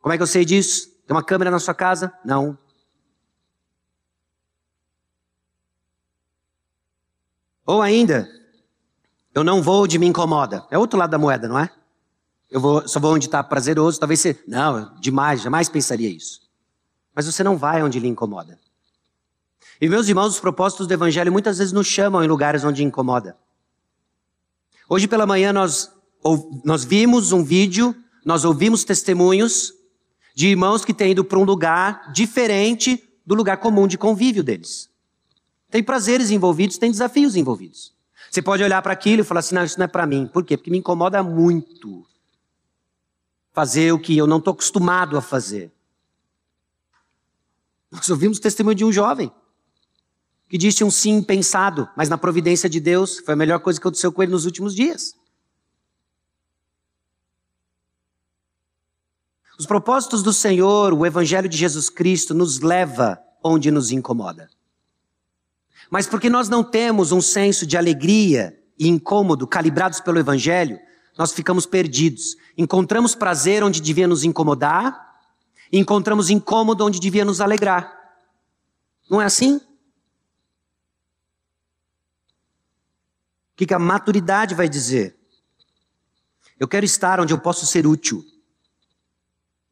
Como 0.00 0.12
é 0.12 0.18
que 0.18 0.22
eu 0.22 0.26
sei 0.26 0.44
disso? 0.44 0.90
Tem 1.06 1.16
uma 1.16 1.22
câmera 1.22 1.50
na 1.50 1.58
sua 1.58 1.72
casa? 1.74 2.12
Não. 2.22 2.58
Ou 7.66 7.80
ainda, 7.80 8.28
eu 9.34 9.42
não 9.42 9.62
vou 9.62 9.84
onde 9.84 9.98
me 9.98 10.06
incomoda. 10.06 10.66
É 10.70 10.78
outro 10.78 10.98
lado 10.98 11.10
da 11.10 11.18
moeda, 11.18 11.48
não 11.48 11.58
é? 11.58 11.70
Eu 12.50 12.60
vou, 12.60 12.86
só 12.86 13.00
vou 13.00 13.14
onde 13.14 13.26
está 13.26 13.42
prazeroso. 13.42 13.98
Talvez 13.98 14.20
você. 14.20 14.38
Não, 14.46 14.94
demais, 15.00 15.42
jamais 15.42 15.68
pensaria 15.68 16.08
isso. 16.08 16.42
Mas 17.14 17.26
você 17.26 17.42
não 17.42 17.56
vai 17.56 17.82
onde 17.82 17.98
lhe 17.98 18.08
incomoda. 18.08 18.58
E 19.80 19.88
meus 19.88 20.08
irmãos, 20.08 20.34
os 20.34 20.40
propósitos 20.40 20.86
do 20.86 20.94
Evangelho 20.94 21.32
muitas 21.32 21.58
vezes 21.58 21.72
nos 21.72 21.86
chamam 21.86 22.22
em 22.22 22.28
lugares 22.28 22.64
onde 22.64 22.84
incomoda. 22.84 23.36
Hoje 24.88 25.08
pela 25.08 25.26
manhã 25.26 25.52
nós, 25.52 25.90
nós 26.64 26.84
vimos 26.84 27.32
um 27.32 27.42
vídeo, 27.42 27.94
nós 28.24 28.44
ouvimos 28.44 28.84
testemunhos 28.84 29.72
de 30.34 30.48
irmãos 30.48 30.84
que 30.84 30.94
têm 30.94 31.12
ido 31.12 31.24
para 31.24 31.38
um 31.38 31.44
lugar 31.44 32.12
diferente 32.12 33.02
do 33.26 33.34
lugar 33.34 33.56
comum 33.56 33.86
de 33.86 33.96
convívio 33.96 34.44
deles. 34.44 34.90
Tem 35.74 35.82
prazeres 35.82 36.30
envolvidos, 36.30 36.78
tem 36.78 36.88
desafios 36.88 37.34
envolvidos. 37.34 37.92
Você 38.30 38.40
pode 38.40 38.62
olhar 38.62 38.80
para 38.80 38.92
aquilo 38.92 39.22
e 39.22 39.24
falar 39.24 39.40
assim: 39.40 39.56
não, 39.56 39.64
isso 39.64 39.76
não 39.76 39.86
é 39.86 39.88
para 39.88 40.06
mim. 40.06 40.24
Por 40.24 40.44
quê? 40.44 40.56
Porque 40.56 40.70
me 40.70 40.78
incomoda 40.78 41.20
muito 41.20 42.06
fazer 43.52 43.90
o 43.90 43.98
que 43.98 44.16
eu 44.16 44.24
não 44.24 44.38
estou 44.38 44.52
acostumado 44.52 45.18
a 45.18 45.20
fazer. 45.20 45.72
Nós 47.90 48.08
ouvimos 48.08 48.38
o 48.38 48.40
testemunho 48.40 48.76
de 48.76 48.84
um 48.84 48.92
jovem 48.92 49.32
que 50.48 50.56
disse 50.56 50.84
um 50.84 50.92
sim 50.92 51.20
pensado, 51.20 51.88
mas 51.96 52.08
na 52.08 52.16
providência 52.16 52.70
de 52.70 52.78
Deus 52.78 53.18
foi 53.18 53.34
a 53.34 53.36
melhor 53.36 53.58
coisa 53.58 53.80
que 53.80 53.82
aconteceu 53.82 54.12
com 54.12 54.22
ele 54.22 54.30
nos 54.30 54.44
últimos 54.44 54.76
dias. 54.76 55.16
Os 59.58 59.66
propósitos 59.66 60.22
do 60.22 60.32
Senhor, 60.32 60.94
o 60.94 61.04
Evangelho 61.04 61.48
de 61.48 61.56
Jesus 61.56 61.90
Cristo, 61.90 62.32
nos 62.32 62.60
leva 62.60 63.20
onde 63.42 63.72
nos 63.72 63.90
incomoda. 63.90 64.48
Mas 65.90 66.06
porque 66.06 66.30
nós 66.30 66.48
não 66.48 66.64
temos 66.64 67.12
um 67.12 67.20
senso 67.20 67.66
de 67.66 67.76
alegria 67.76 68.58
e 68.78 68.88
incômodo 68.88 69.46
calibrados 69.46 70.00
pelo 70.00 70.18
Evangelho, 70.18 70.78
nós 71.16 71.32
ficamos 71.32 71.66
perdidos. 71.66 72.36
Encontramos 72.56 73.14
prazer 73.14 73.62
onde 73.62 73.80
devia 73.80 74.06
nos 74.06 74.24
incomodar, 74.24 75.20
encontramos 75.72 76.30
incômodo 76.30 76.84
onde 76.84 76.98
devia 76.98 77.24
nos 77.24 77.40
alegrar. 77.40 77.92
Não 79.08 79.20
é 79.20 79.24
assim? 79.24 79.60
O 83.52 83.56
que 83.56 83.72
a 83.72 83.78
maturidade 83.78 84.54
vai 84.54 84.68
dizer? 84.68 85.16
Eu 86.58 86.66
quero 86.66 86.84
estar 86.84 87.20
onde 87.20 87.32
eu 87.32 87.38
posso 87.38 87.66
ser 87.66 87.86
útil. 87.86 88.24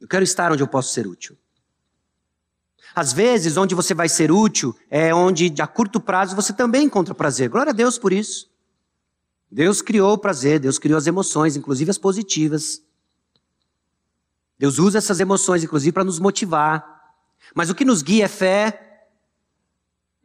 Eu 0.01 0.07
quero 0.07 0.23
estar 0.23 0.53
onde 0.53 0.63
eu 0.63 0.69
posso 0.69 0.93
ser 0.93 1.07
útil. 1.07 1.37
Às 2.95 3.13
vezes, 3.13 3.57
onde 3.57 3.75
você 3.75 3.95
vai 3.95 4.09
ser 4.09 4.31
útil 4.31 4.77
é 4.91 5.15
onde, 5.15 5.53
a 5.61 5.67
curto 5.67 6.01
prazo, 6.01 6.37
você 6.37 6.53
também 6.53 6.85
encontra 6.85 7.15
prazer. 7.15 7.49
Glória 7.49 7.71
a 7.71 7.75
Deus 7.75 7.99
por 7.99 8.13
isso. 8.13 8.51
Deus 9.51 9.83
criou 9.83 10.15
o 10.15 10.19
prazer, 10.19 10.59
Deus 10.61 10.79
criou 10.79 10.99
as 10.99 11.07
emoções, 11.07 11.57
inclusive 11.57 11.91
as 11.91 11.99
positivas. 11.99 12.83
Deus 14.59 14.79
usa 14.79 14.99
essas 14.99 15.21
emoções, 15.21 15.65
inclusive, 15.65 15.93
para 15.93 16.05
nos 16.05 16.19
motivar. 16.19 17.17
Mas 17.55 17.69
o 17.69 17.75
que 17.75 17.85
nos 17.85 18.03
guia 18.03 18.27
é 18.27 18.29
fé, 18.29 19.09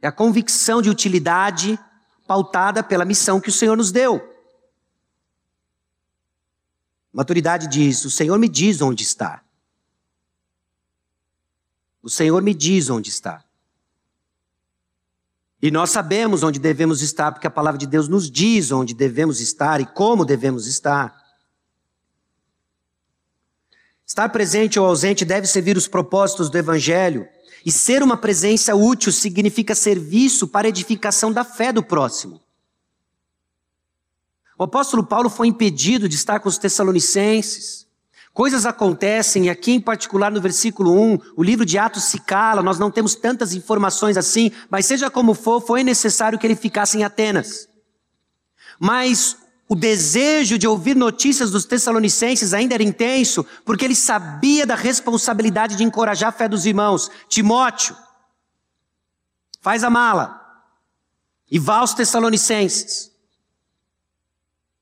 é 0.00 0.06
a 0.06 0.12
convicção 0.12 0.80
de 0.80 0.88
utilidade 0.88 1.78
pautada 2.26 2.82
pela 2.82 3.04
missão 3.04 3.40
que 3.40 3.48
o 3.48 3.52
Senhor 3.52 3.76
nos 3.76 3.90
deu. 3.90 4.22
Maturidade 7.12 7.66
diz: 7.66 8.04
o 8.04 8.10
Senhor 8.10 8.38
me 8.38 8.48
diz 8.48 8.80
onde 8.80 9.02
está. 9.02 9.42
O 12.08 12.10
Senhor 12.10 12.42
me 12.42 12.54
diz 12.54 12.88
onde 12.88 13.10
está. 13.10 13.44
E 15.60 15.70
nós 15.70 15.90
sabemos 15.90 16.42
onde 16.42 16.58
devemos 16.58 17.02
estar, 17.02 17.32
porque 17.32 17.46
a 17.46 17.50
palavra 17.50 17.76
de 17.76 17.86
Deus 17.86 18.08
nos 18.08 18.30
diz 18.30 18.72
onde 18.72 18.94
devemos 18.94 19.42
estar 19.42 19.78
e 19.78 19.84
como 19.84 20.24
devemos 20.24 20.66
estar. 20.66 21.14
Estar 24.06 24.30
presente 24.30 24.80
ou 24.80 24.86
ausente 24.86 25.22
deve 25.22 25.46
servir 25.46 25.76
os 25.76 25.86
propósitos 25.86 26.48
do 26.48 26.56
Evangelho. 26.56 27.28
E 27.62 27.70
ser 27.70 28.02
uma 28.02 28.16
presença 28.16 28.74
útil 28.74 29.12
significa 29.12 29.74
serviço 29.74 30.48
para 30.48 30.66
edificação 30.66 31.30
da 31.30 31.44
fé 31.44 31.74
do 31.74 31.82
próximo. 31.82 32.40
O 34.58 34.64
apóstolo 34.64 35.04
Paulo 35.04 35.28
foi 35.28 35.48
impedido 35.48 36.08
de 36.08 36.14
estar 36.14 36.40
com 36.40 36.48
os 36.48 36.56
Tessalonicenses. 36.56 37.86
Coisas 38.38 38.64
acontecem, 38.64 39.50
aqui 39.50 39.72
em 39.72 39.80
particular 39.80 40.30
no 40.30 40.40
versículo 40.40 40.92
1, 40.92 41.18
o 41.36 41.42
livro 41.42 41.66
de 41.66 41.76
Atos 41.76 42.04
se 42.04 42.20
cala, 42.20 42.62
nós 42.62 42.78
não 42.78 42.88
temos 42.88 43.16
tantas 43.16 43.52
informações 43.52 44.16
assim, 44.16 44.52
mas 44.70 44.86
seja 44.86 45.10
como 45.10 45.34
for, 45.34 45.60
foi 45.60 45.82
necessário 45.82 46.38
que 46.38 46.46
ele 46.46 46.54
ficasse 46.54 46.96
em 46.96 47.02
Atenas. 47.02 47.68
Mas 48.78 49.36
o 49.68 49.74
desejo 49.74 50.56
de 50.56 50.68
ouvir 50.68 50.94
notícias 50.94 51.50
dos 51.50 51.64
Tessalonicenses 51.64 52.54
ainda 52.54 52.74
era 52.74 52.82
intenso, 52.84 53.44
porque 53.64 53.84
ele 53.84 53.96
sabia 53.96 54.64
da 54.64 54.76
responsabilidade 54.76 55.74
de 55.74 55.82
encorajar 55.82 56.28
a 56.28 56.32
fé 56.32 56.48
dos 56.48 56.64
irmãos. 56.64 57.10
Timóteo, 57.28 57.96
faz 59.60 59.82
a 59.82 59.90
mala 59.90 60.40
e 61.50 61.58
vá 61.58 61.78
aos 61.78 61.92
Tessalonicenses. 61.92 63.10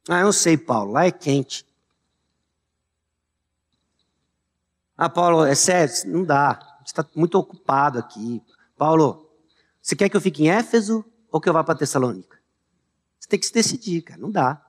Ah, 0.07 0.20
eu 0.20 0.32
sei, 0.34 0.59
Paulo, 0.59 0.92
lá 0.92 1.07
é 1.07 1.11
quente. 1.11 1.64
Ah, 4.97 5.11
Paulo, 5.11 5.44
é 5.44 5.55
sério? 5.55 5.92
Não 6.07 6.24
dá. 6.24 6.59
Gente 6.78 6.86
está 6.86 7.07
muito 7.14 7.34
ocupado 7.36 7.99
aqui. 7.99 8.42
Paulo, 8.76 9.30
você 9.82 9.94
quer 9.94 10.09
que 10.09 10.16
eu 10.16 10.20
fique 10.20 10.42
em 10.42 10.49
Éfeso 10.49 11.05
ou 11.30 11.40
que 11.40 11.49
eu 11.49 11.53
vá 11.53 11.62
para 11.62 11.78
Tessalônica? 11.78 12.40
Você 13.20 13.28
tem 13.28 13.38
que 13.38 13.47
se 13.47 13.53
decidir, 13.53 14.03
cara. 14.03 14.20
Não 14.20 14.30
dá. 14.30 14.62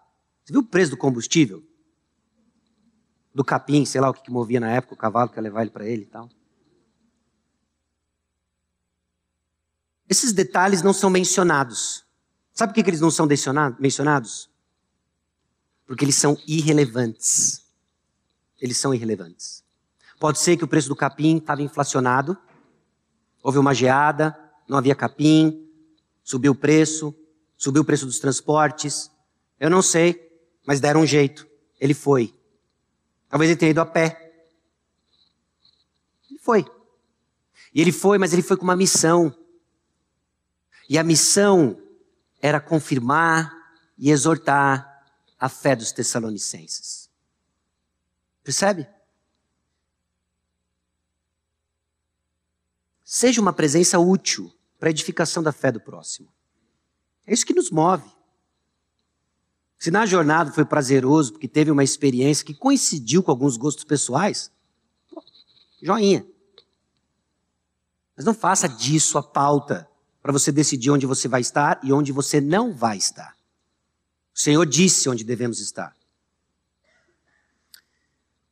Você 0.44 0.52
viu 0.52 0.62
o 0.62 0.66
preço 0.66 0.92
do 0.92 0.98
combustível? 0.98 1.64
Do 3.34 3.44
capim, 3.44 3.86
sei 3.86 4.02
lá 4.02 4.10
o 4.10 4.14
que, 4.14 4.24
que 4.24 4.32
movia 4.32 4.60
na 4.60 4.72
época, 4.72 4.96
o 4.96 4.98
cavalo 4.98 5.30
que 5.30 5.38
ia 5.38 5.44
levar 5.44 5.62
ele 5.62 5.72
para 5.72 5.86
ele 5.86 6.04
e 6.04 6.08
tal. 6.08 6.30
Esses 10.10 10.34
detalhes 10.34 10.82
não 10.82 10.94
são 10.94 11.10
mencionados. 11.10 12.06
Sabe 12.54 12.72
por 12.72 12.76
que, 12.76 12.84
que 12.84 12.90
eles 12.90 13.02
não 13.02 13.12
são 13.12 13.28
mencionados? 13.80 14.50
Porque 15.86 16.04
eles 16.04 16.16
são 16.16 16.38
irrelevantes. 16.48 17.66
Eles 18.60 18.78
são 18.78 18.94
irrelevantes. 18.94 19.67
Pode 20.20 20.40
ser 20.40 20.58
que 20.58 20.64
o 20.64 20.68
preço 20.68 20.90
do 20.90 20.96
capim 20.96 21.38
estava 21.38 21.62
inflacionado, 21.62 22.38
houve 23.44 23.60
uma 23.60 23.74
geada, 23.74 24.38
não 24.68 24.78
havia 24.78 24.96
capim, 24.96 25.68
subiu 26.24 26.52
o 26.54 26.56
preço, 26.56 27.16
subiu 27.56 27.84
o 27.84 27.86
preço 27.86 28.06
dos 28.06 28.20
transportes. 28.20 29.12
Eu 29.60 29.70
não 29.70 29.82
sei, 29.82 30.30
mas 30.66 30.80
deram 30.80 31.02
um 31.02 31.06
jeito. 31.06 31.48
Ele 31.80 31.94
foi. 31.94 32.34
Talvez 33.30 33.52
ele 33.52 33.60
tenha 33.60 33.72
ido 33.72 33.82
a 33.82 33.86
pé. 33.86 34.46
Ele 36.30 36.40
foi. 36.40 36.66
E 37.74 37.82
ele 37.82 37.92
foi, 37.92 38.18
mas 38.18 38.34
ele 38.34 38.42
foi 38.42 38.58
com 38.58 38.64
uma 38.64 38.76
missão. 38.76 39.36
E 40.90 40.98
a 40.98 41.04
missão 41.04 41.82
era 42.42 42.60
confirmar 42.60 43.54
e 43.98 44.10
exortar 44.10 45.06
a 45.40 45.48
fé 45.48 45.76
dos 45.76 45.92
Tessalonicenses. 45.92 47.10
Percebe? 48.44 48.88
Seja 53.10 53.40
uma 53.40 53.54
presença 53.54 53.98
útil 53.98 54.54
para 54.78 54.90
a 54.90 54.92
edificação 54.92 55.42
da 55.42 55.54
fé 55.54 55.72
do 55.72 55.80
próximo. 55.80 56.28
É 57.26 57.34
isso 57.34 57.46
que 57.46 57.54
nos 57.54 57.72
move. 57.72 58.04
Se 59.80 59.90
na 59.90 60.06
jornada 60.06 60.52
foi 60.52 60.66
prazeroso, 60.66 61.32
porque 61.32 61.48
teve 61.48 61.72
uma 61.72 61.86
experiência 61.86 62.46
que 62.46 62.54
coincidiu 62.54 63.24
com 63.24 63.32
alguns 63.32 63.56
gostos 63.56 63.86
pessoais, 63.86 64.52
pô, 65.10 65.24
joinha. 65.82 66.28
Mas 68.14 68.26
não 68.26 68.34
faça 68.34 68.68
disso 68.68 69.18
a 69.18 69.24
pauta 69.24 69.90
para 70.22 70.34
você 70.34 70.52
decidir 70.52 70.92
onde 70.92 71.06
você 71.06 71.30
vai 71.30 71.40
estar 71.40 71.80
e 71.82 71.94
onde 71.94 72.12
você 72.12 72.42
não 72.42 72.74
vai 72.74 72.98
estar. 72.98 73.38
O 74.36 74.40
Senhor 74.40 74.66
disse 74.66 75.08
onde 75.08 75.24
devemos 75.24 75.62
estar. 75.62 75.96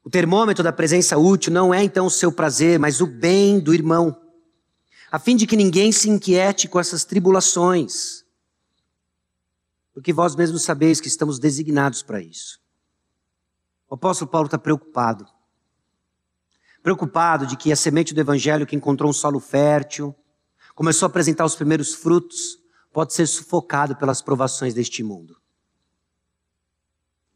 O 0.01 0.09
termômetro 0.09 0.63
da 0.63 0.71
presença 0.71 1.17
útil 1.17 1.51
não 1.51 1.73
é 1.73 1.83
então 1.83 2.05
o 2.05 2.11
seu 2.11 2.31
prazer, 2.31 2.79
mas 2.79 3.01
o 3.01 3.05
bem 3.05 3.59
do 3.59 3.73
irmão 3.73 4.21
a 5.15 5.19
fim 5.19 5.37
de 5.37 5.47
que 5.47 5.55
ninguém 5.55 5.93
se 5.93 6.09
inquiete 6.09 6.67
com 6.67 6.77
essas 6.77 7.05
tribulações, 7.05 8.25
porque 9.93 10.11
vós 10.11 10.35
mesmos 10.35 10.63
sabeis 10.63 10.99
que 10.99 11.07
estamos 11.07 11.39
designados 11.39 12.03
para 12.03 12.19
isso. 12.19 12.59
O 13.89 13.95
apóstolo 13.95 14.29
Paulo 14.29 14.47
está 14.47 14.57
preocupado. 14.57 15.25
Preocupado 16.83 17.47
de 17.47 17.55
que 17.55 17.71
a 17.71 17.77
semente 17.77 18.13
do 18.13 18.19
evangelho 18.19 18.67
que 18.67 18.75
encontrou 18.75 19.09
um 19.09 19.13
solo 19.13 19.39
fértil, 19.39 20.13
começou 20.75 21.05
a 21.05 21.09
apresentar 21.09 21.45
os 21.45 21.55
primeiros 21.55 21.93
frutos, 21.93 22.59
pode 22.91 23.13
ser 23.13 23.25
sufocado 23.25 23.95
pelas 23.95 24.21
provações 24.21 24.73
deste 24.73 25.01
mundo. 25.01 25.37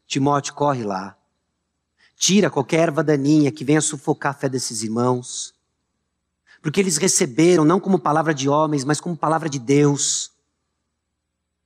Timóteo 0.06 0.52
corre 0.52 0.84
lá, 0.84 1.16
tira 2.14 2.50
qualquer 2.50 2.80
erva 2.80 3.02
daninha 3.02 3.50
que 3.50 3.64
venha 3.64 3.80
sufocar 3.80 4.32
a 4.32 4.38
fé 4.38 4.50
desses 4.50 4.82
irmãos, 4.82 5.58
porque 6.62 6.80
eles 6.80 6.96
receberam 6.96 7.64
não 7.64 7.80
como 7.80 7.98
palavra 7.98 8.34
de 8.34 8.48
homens, 8.48 8.84
mas 8.84 9.00
como 9.00 9.16
palavra 9.16 9.48
de 9.48 9.58
Deus. 9.58 10.30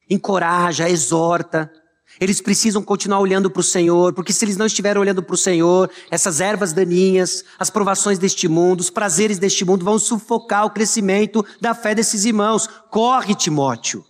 Encoraja, 0.08 0.88
exorta. 0.88 1.70
Eles 2.20 2.40
precisam 2.40 2.82
continuar 2.82 3.18
olhando 3.18 3.50
para 3.50 3.60
o 3.60 3.64
Senhor, 3.64 4.12
porque 4.12 4.32
se 4.32 4.44
eles 4.44 4.56
não 4.56 4.66
estiverem 4.66 5.00
olhando 5.00 5.22
para 5.22 5.34
o 5.34 5.38
Senhor, 5.38 5.90
essas 6.10 6.40
ervas 6.40 6.72
daninhas, 6.72 7.44
as 7.58 7.70
provações 7.70 8.18
deste 8.18 8.46
mundo, 8.46 8.80
os 8.80 8.90
prazeres 8.90 9.38
deste 9.38 9.64
mundo 9.64 9.84
vão 9.84 9.98
sufocar 9.98 10.64
o 10.64 10.70
crescimento 10.70 11.44
da 11.60 11.74
fé 11.74 11.94
desses 11.94 12.24
irmãos. 12.24 12.68
Corre, 12.88 13.34
Timóteo. 13.34 14.04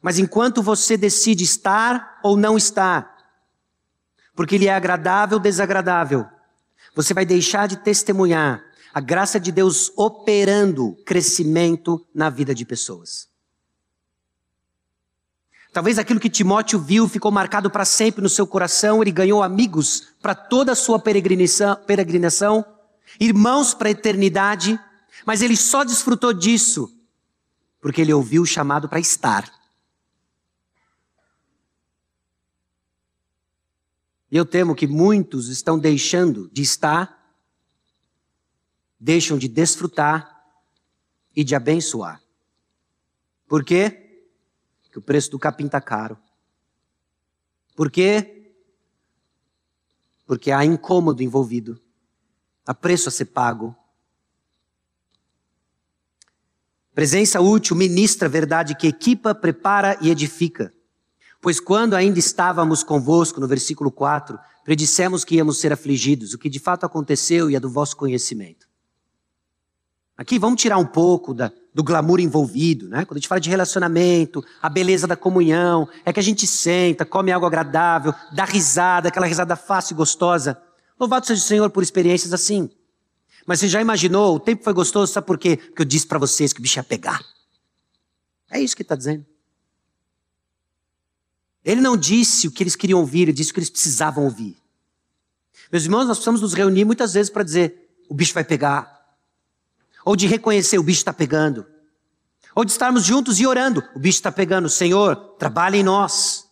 Mas 0.00 0.18
enquanto 0.18 0.62
você 0.62 0.96
decide 0.96 1.42
estar 1.42 2.20
ou 2.22 2.36
não 2.36 2.56
estar, 2.56 3.16
porque 4.36 4.54
ele 4.54 4.66
é 4.66 4.74
agradável 4.74 5.38
ou 5.38 5.42
desagradável, 5.42 6.26
você 6.94 7.12
vai 7.12 7.26
deixar 7.26 7.66
de 7.66 7.76
testemunhar 7.76 8.64
a 8.92 9.00
graça 9.00 9.40
de 9.40 9.50
Deus 9.50 9.92
operando 9.96 10.96
crescimento 11.04 12.06
na 12.14 12.30
vida 12.30 12.54
de 12.54 12.64
pessoas. 12.64 13.28
Talvez 15.72 15.98
aquilo 15.98 16.20
que 16.20 16.30
Timóteo 16.30 16.78
viu 16.78 17.08
ficou 17.08 17.32
marcado 17.32 17.68
para 17.68 17.84
sempre 17.84 18.22
no 18.22 18.28
seu 18.28 18.46
coração, 18.46 19.02
ele 19.02 19.10
ganhou 19.10 19.42
amigos 19.42 20.14
para 20.22 20.34
toda 20.34 20.70
a 20.70 20.76
sua 20.76 21.00
peregrinação, 21.00 21.76
peregrinação 21.84 22.64
irmãos 23.18 23.74
para 23.74 23.88
a 23.88 23.90
eternidade, 23.90 24.78
mas 25.26 25.42
ele 25.42 25.56
só 25.56 25.84
desfrutou 25.84 26.32
disso 26.32 26.90
porque 27.80 28.00
ele 28.00 28.14
ouviu 28.14 28.42
o 28.42 28.46
chamado 28.46 28.88
para 28.88 28.98
estar. 28.98 29.44
E 34.34 34.36
eu 34.36 34.44
temo 34.44 34.74
que 34.74 34.88
muitos 34.88 35.48
estão 35.48 35.78
deixando 35.78 36.50
de 36.52 36.60
estar, 36.60 37.32
deixam 38.98 39.38
de 39.38 39.46
desfrutar 39.46 40.44
e 41.36 41.44
de 41.44 41.54
abençoar. 41.54 42.20
Por 43.46 43.64
quê? 43.64 44.26
Porque 44.82 44.98
o 44.98 45.02
preço 45.02 45.30
do 45.30 45.38
capim 45.38 45.66
está 45.66 45.80
caro. 45.80 46.18
Por 47.76 47.88
quê? 47.88 48.56
Porque 50.26 50.50
há 50.50 50.64
incômodo 50.64 51.22
envolvido, 51.22 51.80
há 52.66 52.74
preço 52.74 53.08
a 53.08 53.12
ser 53.12 53.26
pago. 53.26 53.72
Presença 56.92 57.40
útil 57.40 57.76
ministra 57.76 58.28
verdade 58.28 58.74
que 58.74 58.88
equipa, 58.88 59.32
prepara 59.32 59.96
e 60.00 60.10
edifica. 60.10 60.74
Pois 61.44 61.60
quando 61.60 61.92
ainda 61.92 62.18
estávamos 62.18 62.82
convosco, 62.82 63.38
no 63.38 63.46
versículo 63.46 63.90
4, 63.90 64.38
predissemos 64.64 65.26
que 65.26 65.34
íamos 65.34 65.58
ser 65.58 65.74
afligidos, 65.74 66.32
o 66.32 66.38
que 66.38 66.48
de 66.48 66.58
fato 66.58 66.86
aconteceu 66.86 67.50
e 67.50 67.54
é 67.54 67.60
do 67.60 67.68
vosso 67.68 67.98
conhecimento. 67.98 68.66
Aqui 70.16 70.38
vamos 70.38 70.58
tirar 70.58 70.78
um 70.78 70.86
pouco 70.86 71.34
da, 71.34 71.52
do 71.74 71.84
glamour 71.84 72.18
envolvido, 72.18 72.88
né? 72.88 73.04
Quando 73.04 73.18
a 73.18 73.20
gente 73.20 73.28
fala 73.28 73.42
de 73.42 73.50
relacionamento, 73.50 74.42
a 74.62 74.70
beleza 74.70 75.06
da 75.06 75.16
comunhão, 75.16 75.86
é 76.02 76.14
que 76.14 76.18
a 76.18 76.22
gente 76.22 76.46
senta, 76.46 77.04
come 77.04 77.30
algo 77.30 77.44
agradável, 77.44 78.14
dá 78.32 78.46
risada, 78.46 79.08
aquela 79.08 79.26
risada 79.26 79.54
fácil 79.54 79.92
e 79.92 79.96
gostosa. 79.98 80.58
Louvado 80.98 81.26
seja 81.26 81.42
o 81.42 81.44
Senhor 81.44 81.68
por 81.68 81.82
experiências 81.82 82.32
assim. 82.32 82.70
Mas 83.44 83.60
você 83.60 83.68
já 83.68 83.82
imaginou, 83.82 84.34
o 84.34 84.40
tempo 84.40 84.64
foi 84.64 84.72
gostoso, 84.72 85.12
sabe 85.12 85.26
por 85.26 85.36
quê? 85.36 85.58
Porque 85.58 85.82
eu 85.82 85.86
disse 85.86 86.06
para 86.06 86.18
vocês 86.18 86.54
que 86.54 86.60
o 86.60 86.62
bicho 86.62 86.78
ia 86.78 86.82
pegar. 86.82 87.22
É 88.50 88.58
isso 88.58 88.74
que 88.74 88.80
está 88.80 88.96
dizendo. 88.96 89.26
Ele 91.64 91.80
não 91.80 91.96
disse 91.96 92.46
o 92.46 92.50
que 92.50 92.62
eles 92.62 92.76
queriam 92.76 93.00
ouvir, 93.00 93.22
ele 93.22 93.32
disse 93.32 93.50
o 93.50 93.54
que 93.54 93.60
eles 93.60 93.70
precisavam 93.70 94.24
ouvir. 94.24 94.56
Meus 95.72 95.84
irmãos, 95.84 96.06
nós 96.06 96.18
precisamos 96.18 96.42
nos 96.42 96.52
reunir 96.52 96.84
muitas 96.84 97.14
vezes 97.14 97.30
para 97.30 97.42
dizer: 97.42 97.96
o 98.08 98.14
bicho 98.14 98.34
vai 98.34 98.44
pegar, 98.44 99.16
Ou 100.04 100.14
de 100.14 100.26
reconhecer 100.26 100.78
o 100.78 100.82
bicho 100.82 101.00
está 101.00 101.12
pegando. 101.12 101.66
Ou 102.54 102.64
de 102.64 102.70
estarmos 102.70 103.04
juntos 103.04 103.40
e 103.40 103.46
orando, 103.46 103.82
o 103.96 103.98
bicho 103.98 104.18
está 104.18 104.30
pegando, 104.30 104.68
Senhor, 104.68 105.16
trabalha 105.38 105.76
em 105.76 105.82
nós. 105.82 106.46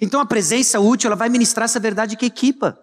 Então 0.00 0.20
a 0.20 0.26
presença 0.26 0.80
útil, 0.80 1.08
ela 1.08 1.16
vai 1.16 1.28
ministrar 1.28 1.66
essa 1.66 1.78
verdade 1.78 2.16
que 2.16 2.26
equipa. 2.26 2.78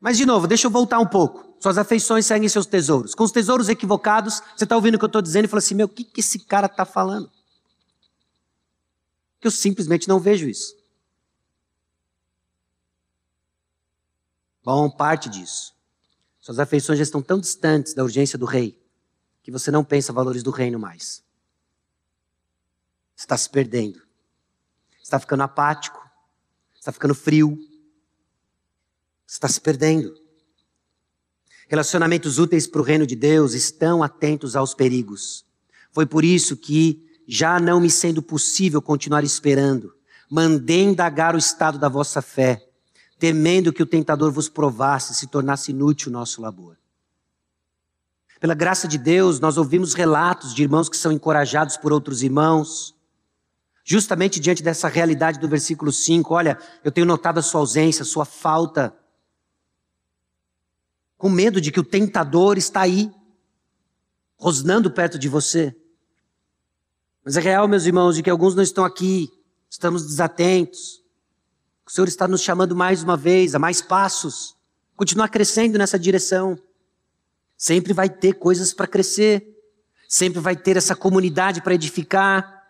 Mas 0.00 0.16
de 0.16 0.26
novo, 0.26 0.46
deixa 0.46 0.66
eu 0.66 0.70
voltar 0.70 0.98
um 0.98 1.06
pouco. 1.06 1.56
Suas 1.60 1.78
afeições 1.78 2.26
seguem 2.26 2.48
seus 2.48 2.66
tesouros. 2.66 3.14
Com 3.14 3.24
os 3.24 3.30
tesouros 3.30 3.68
equivocados, 3.68 4.42
você 4.56 4.64
está 4.64 4.74
ouvindo 4.74 4.96
o 4.96 4.98
que 4.98 5.04
eu 5.04 5.08
estou 5.08 5.22
dizendo 5.22 5.44
e 5.44 5.48
fala 5.48 5.58
assim: 5.58 5.74
meu, 5.74 5.86
o 5.86 5.88
que, 5.88 6.04
que 6.04 6.20
esse 6.20 6.40
cara 6.40 6.66
está 6.66 6.84
falando? 6.84 7.30
Eu 9.44 9.50
simplesmente 9.50 10.08
não 10.08 10.18
vejo 10.18 10.48
isso. 10.48 10.74
Bom, 14.64 14.90
parte 14.90 15.28
disso. 15.28 15.74
Suas 16.40 16.58
afeições 16.58 16.98
já 16.98 17.02
estão 17.02 17.22
tão 17.22 17.38
distantes 17.38 17.92
da 17.92 18.02
urgência 18.02 18.38
do 18.38 18.46
rei 18.46 18.82
que 19.42 19.50
você 19.50 19.70
não 19.70 19.84
pensa 19.84 20.12
valores 20.12 20.42
do 20.42 20.50
reino 20.50 20.78
mais. 20.78 21.22
Você 23.14 23.24
está 23.24 23.36
se 23.36 23.50
perdendo. 23.50 23.98
Você 23.98 25.02
está 25.02 25.20
ficando 25.20 25.42
apático. 25.42 25.98
Você 26.72 26.80
está 26.80 26.92
ficando 26.92 27.14
frio. 27.14 27.58
Você 29.26 29.36
está 29.36 29.48
se 29.48 29.60
perdendo. 29.60 30.18
Relacionamentos 31.68 32.38
úteis 32.38 32.66
para 32.66 32.80
o 32.80 32.84
reino 32.84 33.06
de 33.06 33.14
Deus 33.14 33.52
estão 33.52 34.02
atentos 34.02 34.56
aos 34.56 34.74
perigos. 34.74 35.44
Foi 35.92 36.06
por 36.06 36.24
isso 36.24 36.56
que, 36.56 37.03
já 37.26 37.58
não 37.58 37.80
me 37.80 37.90
sendo 37.90 38.22
possível 38.22 38.80
continuar 38.82 39.24
esperando, 39.24 39.94
mandei 40.30 40.82
indagar 40.82 41.34
o 41.34 41.38
estado 41.38 41.78
da 41.78 41.88
vossa 41.88 42.20
fé, 42.20 42.68
temendo 43.18 43.72
que 43.72 43.82
o 43.82 43.86
tentador 43.86 44.30
vos 44.30 44.48
provasse, 44.48 45.14
se 45.14 45.26
tornasse 45.26 45.70
inútil 45.70 46.10
o 46.10 46.12
nosso 46.12 46.40
labor. 46.40 46.76
Pela 48.40 48.54
graça 48.54 48.86
de 48.86 48.98
Deus, 48.98 49.40
nós 49.40 49.56
ouvimos 49.56 49.94
relatos 49.94 50.54
de 50.54 50.62
irmãos 50.62 50.88
que 50.88 50.96
são 50.96 51.12
encorajados 51.12 51.76
por 51.76 51.92
outros 51.92 52.22
irmãos, 52.22 52.94
justamente 53.84 54.40
diante 54.40 54.62
dessa 54.62 54.88
realidade 54.88 55.38
do 55.38 55.48
versículo 55.48 55.92
5. 55.92 56.34
Olha, 56.34 56.58
eu 56.82 56.92
tenho 56.92 57.06
notado 57.06 57.38
a 57.38 57.42
sua 57.42 57.60
ausência, 57.60 58.02
a 58.02 58.06
sua 58.06 58.24
falta 58.24 58.94
com 61.16 61.30
medo 61.30 61.58
de 61.58 61.72
que 61.72 61.80
o 61.80 61.84
tentador 61.84 62.58
está 62.58 62.82
aí, 62.82 63.10
rosnando 64.36 64.90
perto 64.90 65.18
de 65.18 65.26
você. 65.26 65.74
Mas 67.24 67.36
é 67.36 67.40
real, 67.40 67.66
meus 67.66 67.86
irmãos, 67.86 68.16
de 68.16 68.22
que 68.22 68.28
alguns 68.28 68.54
não 68.54 68.62
estão 68.62 68.84
aqui, 68.84 69.32
estamos 69.70 70.04
desatentos. 70.06 71.02
O 71.86 71.90
Senhor 71.90 72.06
está 72.06 72.28
nos 72.28 72.42
chamando 72.42 72.76
mais 72.76 73.02
uma 73.02 73.16
vez, 73.16 73.54
a 73.54 73.58
mais 73.58 73.80
passos, 73.80 74.54
continuar 74.94 75.28
crescendo 75.28 75.78
nessa 75.78 75.98
direção. 75.98 76.58
Sempre 77.56 77.92
vai 77.92 78.10
ter 78.10 78.34
coisas 78.34 78.74
para 78.74 78.86
crescer, 78.86 79.46
sempre 80.08 80.38
vai 80.38 80.54
ter 80.54 80.76
essa 80.76 80.94
comunidade 80.94 81.62
para 81.62 81.74
edificar, 81.74 82.62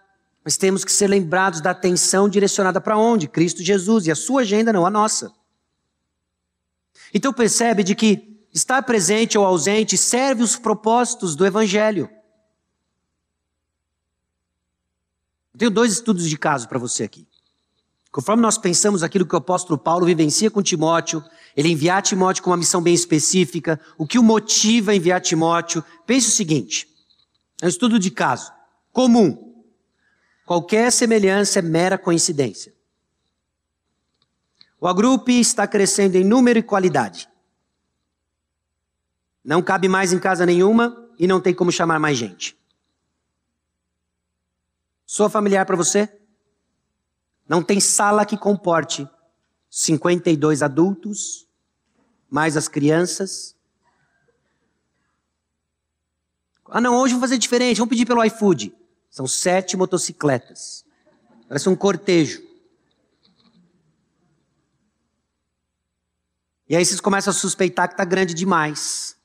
mas 0.44 0.56
temos 0.56 0.84
que 0.84 0.92
ser 0.92 1.08
lembrados 1.08 1.60
da 1.60 1.70
atenção 1.70 2.28
direcionada 2.28 2.80
para 2.80 2.96
onde? 2.96 3.26
Cristo 3.26 3.62
Jesus 3.62 4.06
e 4.06 4.12
a 4.12 4.14
sua 4.14 4.42
agenda, 4.42 4.72
não 4.72 4.86
a 4.86 4.90
nossa. 4.90 5.32
Então 7.12 7.32
percebe 7.32 7.82
de 7.82 7.94
que 7.94 8.40
estar 8.52 8.82
presente 8.82 9.36
ou 9.36 9.44
ausente 9.44 9.96
serve 9.96 10.42
os 10.42 10.54
propósitos 10.54 11.34
do 11.34 11.44
Evangelho. 11.44 12.08
Eu 15.54 15.58
tenho 15.58 15.70
dois 15.70 15.92
estudos 15.92 16.28
de 16.28 16.36
caso 16.36 16.68
para 16.68 16.80
você 16.80 17.04
aqui. 17.04 17.26
Conforme 18.10 18.42
nós 18.42 18.58
pensamos 18.58 19.02
aquilo 19.02 19.26
que 19.26 19.34
o 19.34 19.38
apóstolo 19.38 19.78
Paulo 19.78 20.04
vivencia 20.04 20.50
com 20.50 20.62
Timóteo, 20.62 21.24
ele 21.56 21.68
enviar 21.68 22.02
Timóteo 22.02 22.42
com 22.42 22.50
uma 22.50 22.56
missão 22.56 22.82
bem 22.82 22.92
específica, 22.92 23.80
o 23.96 24.06
que 24.06 24.18
o 24.18 24.22
motiva 24.22 24.90
a 24.90 24.96
enviar 24.96 25.20
Timóteo, 25.20 25.84
pense 26.06 26.28
o 26.28 26.32
seguinte: 26.32 26.88
é 27.62 27.66
um 27.66 27.68
estudo 27.68 27.98
de 27.98 28.10
caso 28.10 28.52
comum. 28.92 29.64
Qualquer 30.44 30.90
semelhança 30.92 31.60
é 31.60 31.62
mera 31.62 31.96
coincidência. 31.96 32.74
O 34.80 34.86
agrupe 34.86 35.40
está 35.40 35.66
crescendo 35.66 36.16
em 36.16 36.24
número 36.24 36.58
e 36.58 36.62
qualidade. 36.62 37.28
Não 39.44 39.62
cabe 39.62 39.88
mais 39.88 40.12
em 40.12 40.18
casa 40.18 40.44
nenhuma 40.44 41.08
e 41.18 41.26
não 41.26 41.40
tem 41.40 41.54
como 41.54 41.72
chamar 41.72 41.98
mais 41.98 42.18
gente. 42.18 42.56
Sou 45.14 45.30
familiar 45.30 45.64
para 45.64 45.76
você? 45.76 46.12
Não 47.48 47.62
tem 47.62 47.78
sala 47.78 48.26
que 48.26 48.36
comporte 48.36 49.08
52 49.70 50.60
adultos, 50.60 51.46
mais 52.28 52.56
as 52.56 52.66
crianças. 52.66 53.54
Ah, 56.66 56.80
não, 56.80 56.96
hoje 56.96 57.14
vamos 57.14 57.28
fazer 57.28 57.38
diferente, 57.38 57.76
vamos 57.76 57.90
pedir 57.90 58.06
pelo 58.06 58.24
iFood. 58.24 58.74
São 59.08 59.24
sete 59.24 59.76
motocicletas. 59.76 60.84
Parece 61.46 61.68
um 61.68 61.76
cortejo. 61.76 62.42
E 66.68 66.74
aí 66.74 66.84
vocês 66.84 67.00
começam 67.00 67.30
a 67.30 67.34
suspeitar 67.34 67.86
que 67.86 67.94
está 67.94 68.04
grande 68.04 68.34
demais. 68.34 69.16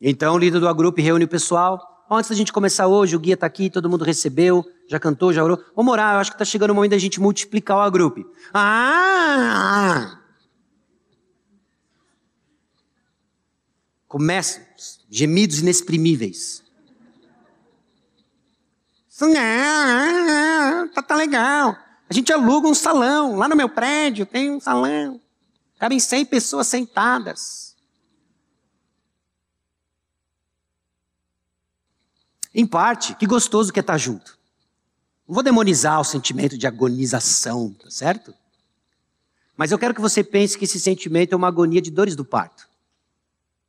Então 0.00 0.36
o 0.36 0.38
líder 0.38 0.60
do 0.60 0.74
grupo 0.76 1.00
reúne 1.00 1.24
o 1.24 1.28
pessoal. 1.28 1.93
Antes 2.16 2.30
da 2.30 2.36
gente 2.36 2.52
começar 2.52 2.86
hoje, 2.86 3.16
o 3.16 3.18
guia 3.18 3.34
está 3.34 3.46
aqui, 3.46 3.68
todo 3.68 3.88
mundo 3.88 4.04
recebeu, 4.04 4.64
já 4.88 4.98
cantou, 4.98 5.32
já 5.32 5.42
orou. 5.42 5.62
Vamos 5.74 5.92
orar, 5.92 6.14
eu 6.14 6.20
acho 6.20 6.30
que 6.30 6.34
está 6.34 6.44
chegando 6.44 6.70
o 6.70 6.74
momento 6.74 6.92
da 6.92 6.98
gente 6.98 7.20
multiplicar 7.20 7.86
o 7.86 7.90
grupo. 7.90 8.24
Ah! 8.52 10.18
Começam 14.06 14.62
gemidos 15.10 15.58
inexprimíveis. 15.58 16.62
Tá, 20.94 21.02
tá 21.02 21.16
legal. 21.16 21.76
A 22.08 22.14
gente 22.14 22.32
aluga 22.32 22.68
um 22.68 22.74
salão. 22.74 23.36
Lá 23.36 23.48
no 23.48 23.56
meu 23.56 23.68
prédio 23.68 24.26
tem 24.26 24.50
um 24.50 24.60
salão. 24.60 25.20
Cabem 25.78 25.98
100 25.98 26.26
pessoas 26.26 26.66
sentadas. 26.66 27.73
Em 32.54 32.66
parte, 32.66 33.14
que 33.16 33.26
gostoso 33.26 33.72
que 33.72 33.80
é 33.80 33.82
estar 33.82 33.98
junto. 33.98 34.38
Não 35.26 35.34
vou 35.34 35.42
demonizar 35.42 36.00
o 36.00 36.04
sentimento 36.04 36.56
de 36.56 36.66
agonização, 36.66 37.72
tá 37.74 37.90
certo? 37.90 38.32
Mas 39.56 39.72
eu 39.72 39.78
quero 39.78 39.94
que 39.94 40.00
você 40.00 40.22
pense 40.22 40.56
que 40.56 40.64
esse 40.64 40.78
sentimento 40.78 41.32
é 41.32 41.36
uma 41.36 41.48
agonia 41.48 41.82
de 41.82 41.90
dores 41.90 42.14
do 42.14 42.24
parto. 42.24 42.68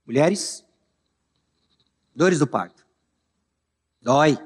Mulheres, 0.05 0.63
dores 2.15 2.39
do 2.39 2.45
parto. 2.45 2.85
Dói. 4.01 4.37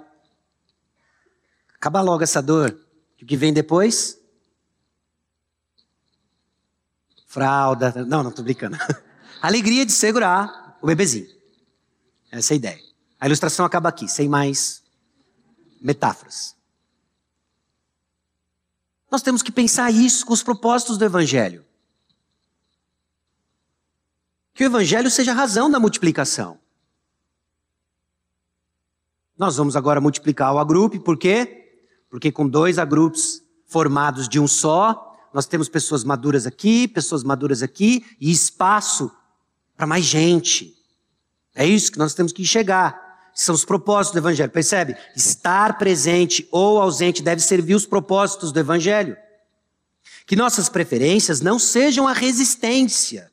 Acaba 1.76 2.02
logo 2.02 2.24
essa 2.24 2.42
dor. 2.42 2.80
O 3.22 3.26
que 3.26 3.36
vem 3.36 3.52
depois? 3.52 4.18
Fralda. 7.26 8.06
Não, 8.06 8.24
não 8.24 8.30
estou 8.30 8.44
brincando. 8.44 8.78
Alegria 9.42 9.86
de 9.86 9.92
segurar 9.92 10.78
o 10.82 10.88
bebezinho. 10.88 11.28
Essa 12.32 12.54
é 12.54 12.56
a 12.56 12.58
ideia. 12.58 12.89
A 13.20 13.26
ilustração 13.26 13.66
acaba 13.66 13.90
aqui, 13.90 14.08
sem 14.08 14.30
mais 14.30 14.82
metáforas. 15.82 16.56
Nós 19.12 19.22
temos 19.22 19.42
que 19.42 19.52
pensar 19.52 19.92
isso 19.92 20.26
com 20.26 20.34
os 20.34 20.44
propósitos 20.44 20.98
do 20.98 21.04
Evangelho. 21.04 21.66
Que 24.54 24.64
o 24.64 24.68
Evangelho 24.68 25.10
seja 25.10 25.32
a 25.32 25.36
razão 25.36 25.70
da 25.70 25.80
multiplicação. 25.80 26.60
Nós 29.38 29.58
vamos 29.58 29.76
agora 29.76 30.00
multiplicar 30.00 30.54
o 30.54 30.60
agrupe, 30.60 31.00
por 31.00 31.18
quê? 31.18 31.82
Porque 32.10 32.32
com 32.32 32.48
dois 32.48 32.78
agrupos 32.78 33.42
formados 33.66 34.28
de 34.28 34.40
um 34.40 34.48
só, 34.48 35.18
nós 35.34 35.46
temos 35.46 35.70
pessoas 35.70 36.04
maduras 36.04 36.46
aqui, 36.46 36.88
pessoas 36.88 37.24
maduras 37.24 37.64
aqui 37.64 38.06
e 38.20 38.32
espaço 38.32 39.12
para 39.78 39.88
mais 39.88 40.04
gente. 40.04 40.76
É 41.56 41.66
isso 41.66 41.92
que 41.92 41.98
nós 41.98 42.14
temos 42.14 42.32
que 42.32 42.42
enxergar 42.42 43.09
são 43.44 43.56
os 43.56 43.64
propósitos 43.64 44.12
do 44.14 44.20
Evangelho. 44.20 44.52
Percebe? 44.52 44.98
Estar 45.16 45.78
presente 45.78 46.46
ou 46.52 46.82
ausente 46.82 47.24
deve 47.24 47.42
servir 47.42 47.74
os 47.74 47.86
propósitos 47.86 48.52
do 48.52 48.60
Evangelho. 48.60 49.16
Que 50.26 50.36
nossas 50.36 50.68
preferências 50.68 51.40
não 51.40 51.58
sejam 51.58 52.06
a 52.06 52.12
resistência. 52.12 53.32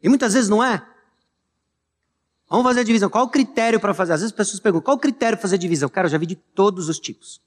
E 0.00 0.08
muitas 0.08 0.34
vezes 0.34 0.48
não 0.48 0.62
é. 0.62 0.86
Vamos 2.48 2.64
fazer 2.64 2.80
a 2.80 2.84
divisão. 2.84 3.10
Qual 3.10 3.24
o 3.24 3.28
critério 3.28 3.80
para 3.80 3.92
fazer? 3.92 4.12
Às 4.12 4.20
vezes 4.20 4.32
as 4.32 4.36
pessoas 4.36 4.60
perguntam: 4.60 4.84
qual 4.84 4.96
o 4.96 5.00
critério 5.00 5.36
para 5.36 5.42
fazer 5.42 5.56
a 5.56 5.58
divisão? 5.58 5.88
Cara, 5.88 6.06
eu 6.06 6.10
já 6.10 6.18
vi 6.18 6.26
de 6.26 6.36
todos 6.36 6.88
os 6.88 7.00
tipos: 7.00 7.40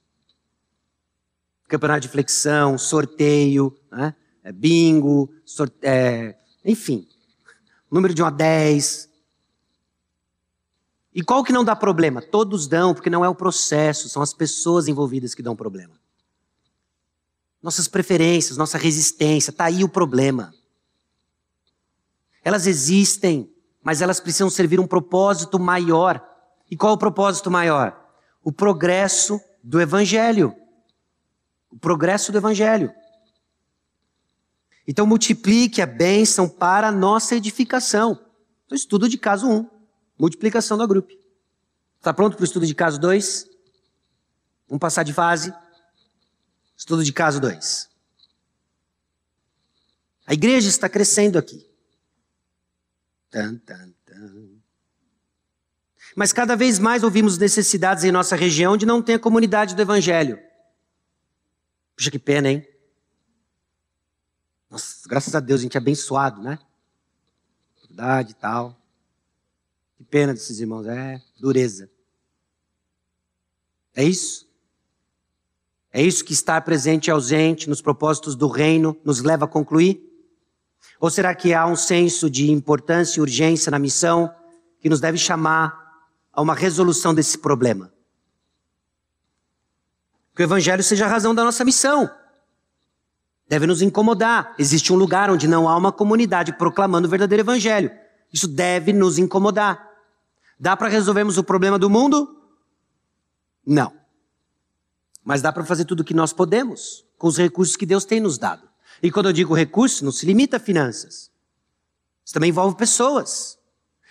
campeonato 1.70 2.02
de 2.02 2.10
flexão, 2.10 2.78
sorteio, 2.78 3.74
né? 3.90 4.14
É 4.44 4.52
bingo, 4.52 5.34
sorte... 5.46 5.76
é... 5.82 6.36
enfim, 6.66 7.08
número 7.90 8.14
de 8.14 8.22
1 8.22 8.26
a 8.26 8.30
10, 8.30 9.10
e 11.16 11.24
qual 11.24 11.46
que 11.46 11.54
não 11.54 11.64
dá 11.64 11.74
problema? 11.74 12.22
Todos 12.22 12.68
dão, 12.68 12.94
porque 12.94 13.10
não 13.10 13.24
é 13.24 13.30
o 13.30 13.34
processo, 13.34 14.10
são 14.10 14.22
as 14.22 14.34
pessoas 14.34 14.90
envolvidas 14.90 15.34
que 15.34 15.42
dão 15.42 15.56
problema. 15.56 15.98
Nossas 17.64 17.88
preferências, 17.88 18.58
nossa 18.58 18.78
resistência, 18.78 19.52
está 19.52 19.64
aí 19.64 19.82
o 19.82 19.88
problema. 19.88 20.54
Elas 22.44 22.68
existem, 22.68 23.50
mas 23.82 24.02
elas 24.02 24.20
precisam 24.20 24.50
servir 24.50 24.78
um 24.78 24.86
propósito 24.86 25.58
maior. 25.58 26.22
E 26.70 26.76
qual 26.76 26.92
é 26.92 26.96
o 26.96 27.00
propósito 27.00 27.50
maior? 27.50 27.98
O 28.44 28.52
progresso 28.52 29.40
do 29.64 29.80
Evangelho. 29.80 30.54
O 31.72 31.80
progresso 31.80 32.30
do 32.30 32.38
Evangelho. 32.38 32.92
Então, 34.86 35.08
multiplique 35.08 35.82
a 35.82 35.86
bênção 35.86 36.50
para 36.50 36.90
a 36.90 36.92
nossa 36.92 37.38
edificação. 37.38 38.20
Então, 38.66 38.76
estudo 38.76 39.08
de 39.08 39.18
caso 39.18 39.48
1, 39.48 39.75
multiplicação 40.18 40.78
da 40.78 40.86
grupo. 40.86 41.12
Está 41.98 42.14
pronto 42.14 42.36
para 42.36 42.44
o 42.44 42.46
estudo 42.46 42.66
de 42.66 42.76
caso 42.76 43.00
2? 43.00 43.50
Vamos 44.68 44.80
passar 44.80 45.04
de 45.04 45.14
fase. 45.14 45.54
Estudo 46.78 47.04
de 47.04 47.14
caso 47.14 47.40
2. 47.40 47.90
A 50.28 50.34
igreja 50.34 50.68
está 50.68 50.90
crescendo 50.90 51.38
aqui. 51.38 51.70
Tan, 53.30 53.58
tan, 53.58 53.94
tan. 54.06 54.62
Mas 56.16 56.32
cada 56.32 56.56
vez 56.56 56.80
mais 56.80 57.04
ouvimos 57.04 57.38
necessidades 57.38 58.04
em 58.04 58.12
nossa 58.12 58.36
região 58.36 58.78
de 58.78 58.86
não 58.86 59.02
ter 59.02 59.16
a 59.16 59.20
comunidade 59.20 59.76
do 59.76 59.82
Evangelho. 59.82 60.40
Puxa, 61.96 62.12
que 62.12 62.20
pena, 62.20 62.50
hein? 62.50 62.68
Nossa, 64.70 65.08
graças 65.08 65.36
a 65.36 65.40
Deus 65.40 65.62
a 65.62 65.64
gente 65.64 65.78
é 65.78 65.80
abençoado, 65.80 66.42
né? 66.42 66.60
Verdade 67.88 68.32
e 68.32 68.36
tal. 68.36 68.85
Que 69.98 70.04
pena 70.04 70.34
desses 70.34 70.60
irmãos, 70.60 70.86
é 70.88 71.22
dureza. 71.40 71.90
É 73.96 74.04
isso? 74.04 74.46
É 75.92 76.02
isso 76.02 76.26
que 76.26 76.34
estar 76.34 76.60
presente 76.62 77.08
e 77.08 77.12
ausente 77.12 77.70
nos 77.70 77.82
propósitos 77.82 78.36
do 78.36 78.48
reino 78.50 78.98
nos 79.06 79.22
leva 79.22 79.46
a 79.46 79.48
concluir? 79.48 80.04
Ou 81.00 81.10
será 81.10 81.34
que 81.34 81.54
há 81.54 81.66
um 81.66 81.76
senso 81.76 82.30
de 82.30 82.52
importância 82.52 83.20
e 83.20 83.22
urgência 83.22 83.72
na 83.72 83.80
missão 83.80 84.34
que 84.82 84.90
nos 84.90 85.00
deve 85.00 85.18
chamar 85.18 85.74
a 86.34 86.42
uma 86.42 86.54
resolução 86.54 87.14
desse 87.14 87.38
problema? 87.38 87.94
Que 90.36 90.42
o 90.42 90.44
Evangelho 90.44 90.84
seja 90.84 91.06
a 91.06 91.08
razão 91.08 91.34
da 91.34 91.46
nossa 91.46 91.64
missão. 91.64 92.10
Deve 93.48 93.66
nos 93.66 93.82
incomodar. 93.82 94.54
Existe 94.60 94.92
um 94.92 94.98
lugar 94.98 95.30
onde 95.30 95.48
não 95.48 95.70
há 95.70 95.78
uma 95.78 95.94
comunidade 95.94 96.58
proclamando 96.58 97.08
o 97.08 97.10
verdadeiro 97.10 97.44
Evangelho. 97.44 97.90
Isso 98.36 98.50
deve 98.50 98.92
nos 98.92 99.18
incomodar. 99.18 99.90
Dá 100.60 100.76
para 100.76 100.90
resolvermos 100.90 101.38
o 101.38 101.44
problema 101.44 101.80
do 101.80 101.90
mundo? 101.90 102.38
Não. 103.66 103.94
Mas 105.24 105.42
dá 105.42 105.54
para 105.54 105.64
fazer 105.64 105.86
tudo 105.86 106.02
o 106.02 106.04
que 106.04 106.14
nós 106.14 106.34
podemos 106.34 107.06
com 107.18 107.28
os 107.28 107.38
recursos 107.38 107.78
que 107.78 107.86
Deus 107.86 108.04
tem 108.04 108.20
nos 108.20 108.38
dado. 108.38 108.68
E 109.02 109.10
quando 109.10 109.28
eu 109.28 109.34
digo 109.34 109.54
recurso, 109.54 110.04
não 110.04 110.12
se 110.12 110.26
limita 110.26 110.58
a 110.58 110.60
finanças. 110.60 111.32
Isso 112.26 112.34
também 112.34 112.50
envolve 112.50 112.76
pessoas. 112.76 113.58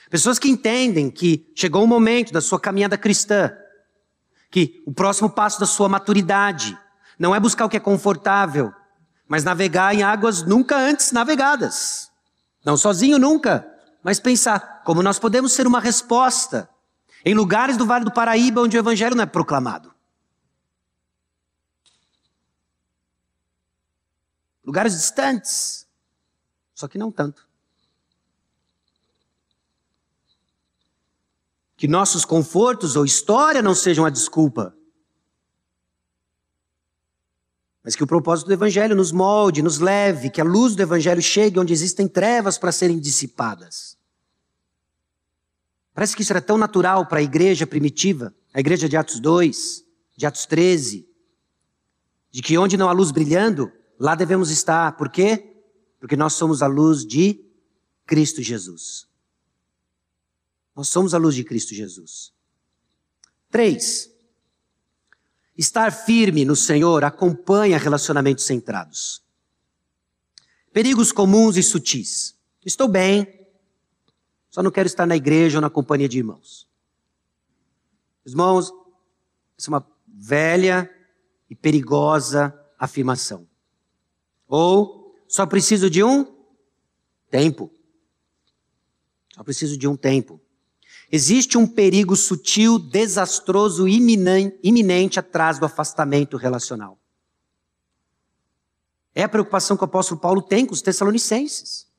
Pessoas 0.09 0.39
que 0.39 0.49
entendem 0.49 1.11
que 1.11 1.53
chegou 1.55 1.85
o 1.85 1.87
momento 1.87 2.33
da 2.33 2.41
sua 2.41 2.59
caminhada 2.59 2.97
cristã, 2.97 3.55
que 4.51 4.83
o 4.87 4.93
próximo 4.93 5.29
passo 5.29 5.61
da 5.61 5.67
sua 5.67 5.87
maturidade 5.87 6.79
não 7.19 7.35
é 7.35 7.39
buscar 7.39 7.67
o 7.67 7.69
que 7.69 7.77
é 7.77 7.81
confortável, 7.81 8.73
mas 9.29 9.45
navegar 9.45 9.95
em 9.95 10.03
águas 10.03 10.43
nunca 10.43 10.79
antes 10.79 11.13
navegadas. 11.13 12.11
Não 12.65 12.79
sozinho 12.79 13.19
nunca, 13.19 13.74
mas 14.05 14.21
pensar 14.21 14.83
como 14.85 15.03
nós 15.03 15.19
podemos 15.19 15.53
ser 15.53 15.67
uma 15.67 15.81
resposta 15.81 16.69
em 17.25 17.35
lugares 17.35 17.77
do 17.77 17.87
Vale 17.87 18.05
do 18.05 18.13
Paraíba 18.13 18.61
onde 18.61 18.77
o 18.77 18.79
evangelho 18.79 19.17
não 19.17 19.25
é 19.25 19.27
proclamado. 19.27 19.95
lugares 24.65 24.95
distantes, 24.95 25.87
só 26.75 26.89
que 26.89 26.99
não 26.99 27.13
tanto. 27.13 27.47
Que 31.77 31.87
nossos 31.87 32.25
confortos 32.25 32.97
ou 32.97 33.05
história 33.05 33.61
não 33.61 33.75
sejam 33.75 34.07
a 34.07 34.11
desculpa, 34.11 34.75
mas 37.83 37.95
que 37.95 38.03
o 38.03 38.07
propósito 38.07 38.47
do 38.47 38.55
Evangelho 38.55 38.97
nos 38.97 39.13
molde, 39.13 39.61
nos 39.61 39.79
leve, 39.79 40.31
que 40.31 40.41
a 40.41 40.45
luz 40.45 40.75
do 40.75 40.81
Evangelho 40.81 41.21
chegue 41.21 41.61
onde 41.61 41.73
existem 41.73 42.09
trevas 42.09 42.57
para 42.57 42.73
serem 42.73 42.99
dissipadas. 42.99 43.94
Parece 45.95 46.17
que 46.17 46.23
isso 46.23 46.33
era 46.33 46.43
tão 46.43 46.59
natural 46.59 47.07
para 47.07 47.21
a 47.21 47.23
igreja 47.23 47.67
primitiva, 47.67 48.35
a 48.53 48.61
igreja 48.61 48.89
de 48.89 48.97
Atos 48.97 49.21
2, 49.21 49.85
de 50.17 50.27
Atos 50.27 50.45
13, 50.45 51.09
de 52.31 52.43
que 52.43 52.59
onde 52.59 52.77
não 52.77 52.89
há 52.89 52.93
luz 52.93 53.11
brilhando, 53.11 53.71
Lá 53.99 54.15
devemos 54.15 54.51
estar. 54.51 54.97
Por 54.97 55.09
quê? 55.09 55.57
Porque 55.99 56.17
nós 56.17 56.35
somos 56.35 56.63
a 56.63 56.67
luz 56.67 57.07
de 57.07 57.45
Cristo 58.07 58.43
Jesus. 58.43 59.07
Nós 60.75 60.89
somos 60.89 61.15
a 61.15 61.19
luz 61.19 61.35
de 61.35 61.45
Cristo 61.45 61.75
Jesus. 61.75 62.33
Três. 63.51 64.11
Estar 65.57 65.93
firme 65.93 66.45
no 66.45 66.57
Senhor 66.57 67.05
acompanha 67.05 67.79
relacionamentos 67.79 68.45
centrados. 68.45 69.23
Perigos 70.73 71.13
comuns 71.13 71.57
e 71.57 71.63
sutis. 71.63 72.35
Estou 72.65 72.89
bem, 72.89 73.44
só 74.55 74.63
não 74.63 74.71
quero 74.71 74.87
estar 74.87 75.05
na 75.05 75.17
igreja 75.17 75.59
ou 75.59 75.61
na 75.61 75.69
companhia 75.69 76.09
de 76.09 76.19
irmãos. 76.19 76.69
Irmãos, 78.25 78.73
isso 79.59 79.69
é 79.69 79.75
uma 79.75 79.85
velha 80.07 80.89
e 81.51 81.57
perigosa 81.57 82.57
afirmação. 82.79 83.49
Ou 84.47 85.13
só 85.27 85.45
preciso 85.45 85.91
de 85.91 86.05
um 86.05 86.33
tempo. 87.29 87.69
Só 89.35 89.43
preciso 89.43 89.77
de 89.77 89.89
um 89.89 89.97
tempo. 89.97 90.41
Existe 91.11 91.59
um 91.59 91.67
perigo 91.67 92.15
sutil, 92.15 92.79
desastroso, 92.79 93.89
iminente 93.89 95.19
atrás 95.19 95.59
do 95.59 95.67
afastamento 95.67 96.37
relacional. 96.37 96.97
É 99.17 99.25
a 99.25 99.29
preocupação 99.29 99.77
que 99.77 99.83
o 99.83 99.87
apóstolo 99.87 100.21
Paulo 100.21 100.41
tem 100.41 100.65
com 100.65 100.75
os 100.75 100.81
tessalonicenses. 100.81 101.93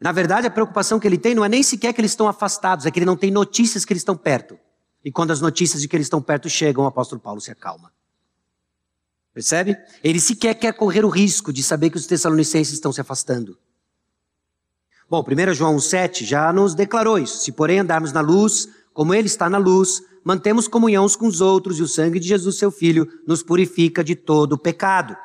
Na 0.00 0.12
verdade, 0.12 0.46
a 0.46 0.50
preocupação 0.50 1.00
que 1.00 1.06
ele 1.08 1.18
tem 1.18 1.34
não 1.34 1.44
é 1.44 1.48
nem 1.48 1.62
sequer 1.62 1.92
que 1.92 2.00
eles 2.00 2.12
estão 2.12 2.28
afastados, 2.28 2.86
é 2.86 2.90
que 2.90 2.98
ele 2.98 3.06
não 3.06 3.16
tem 3.16 3.30
notícias 3.30 3.84
que 3.84 3.92
eles 3.92 4.02
estão 4.02 4.16
perto. 4.16 4.58
E 5.04 5.10
quando 5.10 5.32
as 5.32 5.40
notícias 5.40 5.82
de 5.82 5.88
que 5.88 5.96
eles 5.96 6.06
estão 6.06 6.22
perto 6.22 6.48
chegam, 6.48 6.84
o 6.84 6.86
apóstolo 6.86 7.20
Paulo 7.20 7.40
se 7.40 7.50
acalma. 7.50 7.92
Percebe? 9.34 9.76
Ele 10.02 10.20
sequer 10.20 10.54
quer 10.54 10.72
correr 10.72 11.04
o 11.04 11.08
risco 11.08 11.52
de 11.52 11.62
saber 11.62 11.90
que 11.90 11.96
os 11.96 12.06
tessalonicenses 12.06 12.74
estão 12.74 12.92
se 12.92 13.00
afastando. 13.00 13.58
Bom, 15.08 15.24
1 15.24 15.54
João 15.54 15.76
1,7 15.76 16.24
já 16.24 16.52
nos 16.52 16.74
declarou 16.74 17.18
isso. 17.18 17.38
Se, 17.38 17.52
porém, 17.52 17.78
andarmos 17.78 18.12
na 18.12 18.20
luz, 18.20 18.68
como 18.92 19.14
Ele 19.14 19.26
está 19.26 19.48
na 19.48 19.56
luz, 19.56 20.02
mantemos 20.24 20.68
comunhão 20.68 21.04
uns 21.04 21.16
com 21.16 21.26
os 21.26 21.40
outros 21.40 21.78
e 21.78 21.82
o 21.82 21.88
sangue 21.88 22.20
de 22.20 22.28
Jesus, 22.28 22.58
seu 22.58 22.70
Filho, 22.70 23.08
nos 23.26 23.42
purifica 23.42 24.04
de 24.04 24.14
todo 24.14 24.58
pecado. 24.58 25.16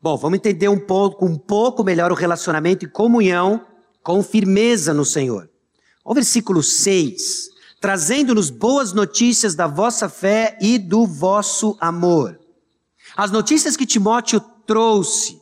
Bom, 0.00 0.16
vamos 0.16 0.38
entender 0.38 0.68
um 0.68 0.78
pouco, 0.78 1.24
um 1.24 1.36
pouco 1.36 1.82
melhor 1.82 2.12
o 2.12 2.14
relacionamento 2.14 2.84
e 2.84 2.88
comunhão 2.88 3.66
com 4.02 4.22
firmeza 4.22 4.94
no 4.94 5.04
Senhor. 5.04 5.50
O 6.04 6.14
versículo 6.14 6.62
6 6.62 7.56
trazendo-nos 7.80 8.50
boas 8.50 8.92
notícias 8.92 9.54
da 9.54 9.66
vossa 9.66 10.08
fé 10.08 10.56
e 10.60 10.78
do 10.78 11.06
vosso 11.06 11.76
amor. 11.80 12.38
As 13.16 13.30
notícias 13.30 13.76
que 13.76 13.86
Timóteo 13.86 14.40
trouxe 14.66 15.40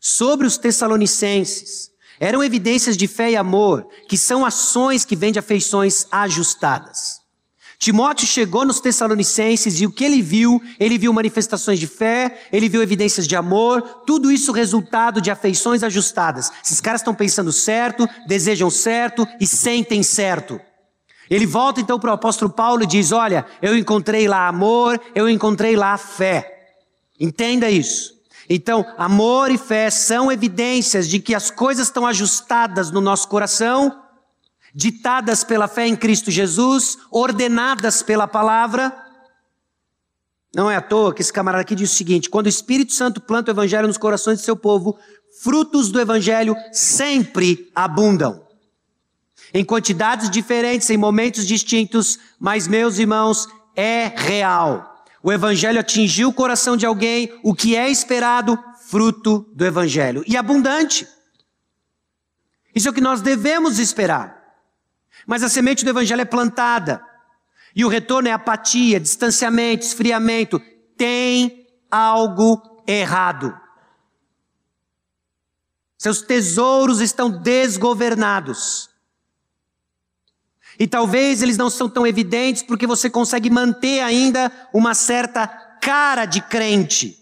sobre 0.00 0.46
os 0.46 0.56
Tessalonicenses 0.58 1.90
eram 2.20 2.42
evidências 2.42 2.96
de 2.96 3.06
fé 3.06 3.32
e 3.32 3.36
amor, 3.36 3.86
que 4.08 4.16
são 4.16 4.44
ações 4.44 5.04
que 5.04 5.16
vêm 5.16 5.32
de 5.32 5.38
afeições 5.38 6.06
ajustadas. 6.10 7.20
Timóteo 7.78 8.26
chegou 8.26 8.64
nos 8.64 8.80
Tessalonicenses 8.80 9.80
e 9.80 9.86
o 9.86 9.92
que 9.92 10.04
ele 10.04 10.22
viu? 10.22 10.62
Ele 10.80 10.96
viu 10.96 11.12
manifestações 11.12 11.78
de 11.78 11.86
fé, 11.86 12.48
ele 12.50 12.68
viu 12.68 12.82
evidências 12.82 13.26
de 13.26 13.36
amor, 13.36 13.82
tudo 14.06 14.32
isso 14.32 14.50
resultado 14.50 15.20
de 15.20 15.30
afeições 15.30 15.82
ajustadas. 15.82 16.50
Esses 16.64 16.80
caras 16.80 17.02
estão 17.02 17.14
pensando 17.14 17.52
certo, 17.52 18.08
desejam 18.26 18.70
certo 18.70 19.28
e 19.40 19.46
sentem 19.46 20.02
certo. 20.02 20.60
Ele 21.28 21.46
volta 21.46 21.80
então 21.80 21.98
para 21.98 22.10
o 22.10 22.14
apóstolo 22.14 22.50
Paulo 22.50 22.84
e 22.84 22.86
diz: 22.86 23.12
Olha, 23.12 23.44
eu 23.60 23.76
encontrei 23.76 24.26
lá 24.26 24.48
amor, 24.48 25.00
eu 25.14 25.28
encontrei 25.28 25.76
lá 25.76 25.98
fé. 25.98 26.74
Entenda 27.18 27.70
isso. 27.70 28.14
Então, 28.48 28.86
amor 28.96 29.50
e 29.50 29.58
fé 29.58 29.90
são 29.90 30.30
evidências 30.30 31.08
de 31.08 31.18
que 31.18 31.34
as 31.34 31.50
coisas 31.50 31.88
estão 31.88 32.06
ajustadas 32.06 32.92
no 32.92 33.00
nosso 33.00 33.26
coração, 33.26 34.05
ditadas 34.76 35.42
pela 35.42 35.66
fé 35.66 35.86
em 35.86 35.96
Cristo 35.96 36.30
Jesus, 36.30 36.98
ordenadas 37.10 38.02
pela 38.02 38.28
palavra. 38.28 38.94
Não 40.54 40.70
é 40.70 40.76
à 40.76 40.82
toa 40.82 41.14
que 41.14 41.22
esse 41.22 41.32
camarada 41.32 41.62
aqui 41.62 41.74
diz 41.74 41.90
o 41.90 41.94
seguinte: 41.94 42.28
quando 42.28 42.44
o 42.44 42.50
Espírito 42.50 42.92
Santo 42.92 43.18
planta 43.18 43.50
o 43.50 43.54
evangelho 43.54 43.88
nos 43.88 43.96
corações 43.96 44.38
de 44.38 44.44
seu 44.44 44.54
povo, 44.54 44.98
frutos 45.42 45.90
do 45.90 45.98
evangelho 45.98 46.54
sempre 46.72 47.70
abundam 47.74 48.44
em 49.54 49.64
quantidades 49.64 50.28
diferentes, 50.28 50.90
em 50.90 50.98
momentos 50.98 51.46
distintos, 51.46 52.18
mas, 52.38 52.68
meus 52.68 52.98
irmãos, 52.98 53.48
é 53.74 54.12
real. 54.14 55.04
O 55.22 55.32
evangelho 55.32 55.80
atingiu 55.80 56.28
o 56.28 56.34
coração 56.34 56.76
de 56.76 56.84
alguém, 56.84 57.32
o 57.42 57.54
que 57.54 57.74
é 57.74 57.88
esperado, 57.88 58.58
fruto 58.88 59.48
do 59.54 59.64
evangelho. 59.64 60.22
E 60.26 60.36
abundante. 60.36 61.08
Isso 62.74 62.88
é 62.88 62.90
o 62.90 62.94
que 62.94 63.00
nós 63.00 63.22
devemos 63.22 63.78
esperar. 63.78 64.45
Mas 65.26 65.42
a 65.42 65.48
semente 65.48 65.84
do 65.84 65.90
evangelho 65.90 66.22
é 66.22 66.24
plantada. 66.24 67.04
E 67.74 67.84
o 67.84 67.88
retorno 67.88 68.28
é 68.28 68.32
apatia, 68.32 69.00
distanciamento, 69.00 69.84
esfriamento. 69.84 70.60
Tem 70.96 71.66
algo 71.90 72.82
errado. 72.86 73.54
Seus 75.98 76.22
tesouros 76.22 77.00
estão 77.00 77.28
desgovernados. 77.28 78.88
E 80.78 80.86
talvez 80.86 81.42
eles 81.42 81.56
não 81.56 81.70
são 81.70 81.88
tão 81.88 82.06
evidentes 82.06 82.62
porque 82.62 82.86
você 82.86 83.08
consegue 83.08 83.50
manter 83.50 84.00
ainda 84.00 84.52
uma 84.72 84.94
certa 84.94 85.46
cara 85.80 86.26
de 86.26 86.42
crente. 86.42 87.18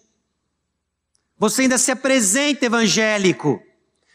Você 1.39 1.63
ainda 1.63 1.79
se 1.79 1.91
apresenta 1.91 2.67
evangélico, 2.67 3.63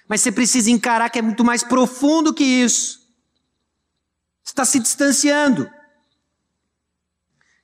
mas 0.08 0.22
você 0.22 0.32
precisa 0.32 0.70
encarar 0.70 1.10
que 1.10 1.20
é 1.20 1.22
muito 1.22 1.44
mais 1.44 1.64
profundo 1.64 2.34
que 2.34 2.44
isso. 2.44 2.99
Está 4.44 4.66
se 4.66 4.80
distanciando. 4.80 5.70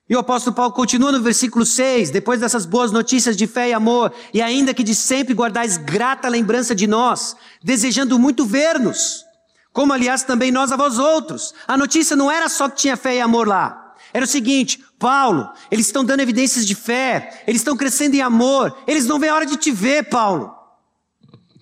E 0.08 0.14
o 0.14 0.20
apóstolo 0.20 0.54
Paulo 0.54 0.72
continua 0.72 1.10
no 1.10 1.20
versículo 1.20 1.66
6, 1.66 2.10
depois 2.10 2.38
dessas 2.38 2.64
boas 2.64 2.92
notícias 2.92 3.36
de 3.36 3.46
fé 3.46 3.70
e 3.70 3.72
amor, 3.72 4.12
e 4.32 4.40
ainda 4.40 4.72
que 4.72 4.84
de 4.84 4.94
sempre 4.94 5.34
guardais 5.34 5.76
grata 5.76 6.28
lembrança 6.28 6.76
de 6.76 6.86
nós, 6.86 7.36
desejando 7.60 8.16
muito 8.16 8.46
ver-nos, 8.46 9.24
como 9.72 9.92
aliás 9.92 10.22
também 10.22 10.52
nós 10.52 10.70
a 10.70 10.76
vós 10.76 10.98
outros. 10.98 11.52
A 11.66 11.76
notícia 11.76 12.14
não 12.14 12.30
era 12.30 12.48
só 12.48 12.68
que 12.68 12.76
tinha 12.76 12.96
fé 12.96 13.16
e 13.16 13.20
amor 13.20 13.48
lá. 13.48 13.94
Era 14.12 14.24
o 14.24 14.28
seguinte, 14.28 14.82
Paulo, 14.96 15.52
eles 15.70 15.86
estão 15.86 16.04
dando 16.04 16.20
evidências 16.20 16.64
de 16.64 16.74
fé, 16.76 17.42
eles 17.44 17.60
estão 17.60 17.76
crescendo 17.76 18.14
em 18.14 18.22
amor, 18.22 18.78
eles 18.86 19.06
não 19.06 19.18
vêem 19.18 19.32
a 19.32 19.34
hora 19.34 19.46
de 19.46 19.56
te 19.56 19.72
ver, 19.72 20.04
Paulo. 20.04 20.54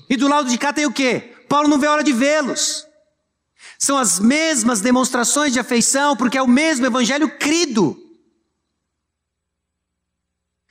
E 0.08 0.16
do 0.16 0.28
lado 0.28 0.50
de 0.50 0.58
cá 0.58 0.70
tem 0.70 0.84
o 0.84 0.92
quê? 0.92 1.34
Paulo 1.48 1.66
não 1.66 1.78
vê 1.78 1.86
a 1.86 1.92
hora 1.92 2.04
de 2.04 2.12
vê-los. 2.12 2.86
São 3.84 3.98
as 3.98 4.18
mesmas 4.18 4.80
demonstrações 4.80 5.52
de 5.52 5.60
afeição, 5.60 6.16
porque 6.16 6.38
é 6.38 6.42
o 6.42 6.48
mesmo 6.48 6.86
evangelho 6.86 7.38
crido. 7.38 7.94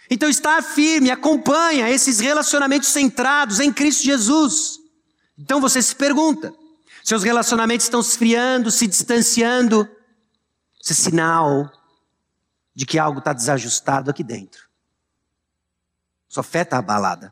Então 0.09 0.27
está 0.27 0.63
firme, 0.63 1.11
acompanha 1.11 1.91
esses 1.91 2.19
relacionamentos 2.19 2.89
centrados 2.89 3.59
em 3.59 3.71
Cristo 3.71 4.03
Jesus. 4.03 4.79
Então 5.37 5.61
você 5.61 5.79
se 5.79 5.95
pergunta: 5.95 6.51
seus 7.03 7.21
relacionamentos 7.21 7.85
estão 7.85 8.01
se 8.01 8.09
esfriando, 8.09 8.71
se 8.71 8.87
distanciando? 8.87 9.87
Isso 10.81 10.93
é 10.93 10.95
sinal 10.95 11.71
de 12.73 12.83
que 12.83 12.97
algo 12.97 13.19
está 13.19 13.31
desajustado 13.31 14.09
aqui 14.09 14.23
dentro. 14.23 14.67
Sua 16.27 16.41
fé 16.41 16.63
está 16.63 16.79
abalada. 16.79 17.31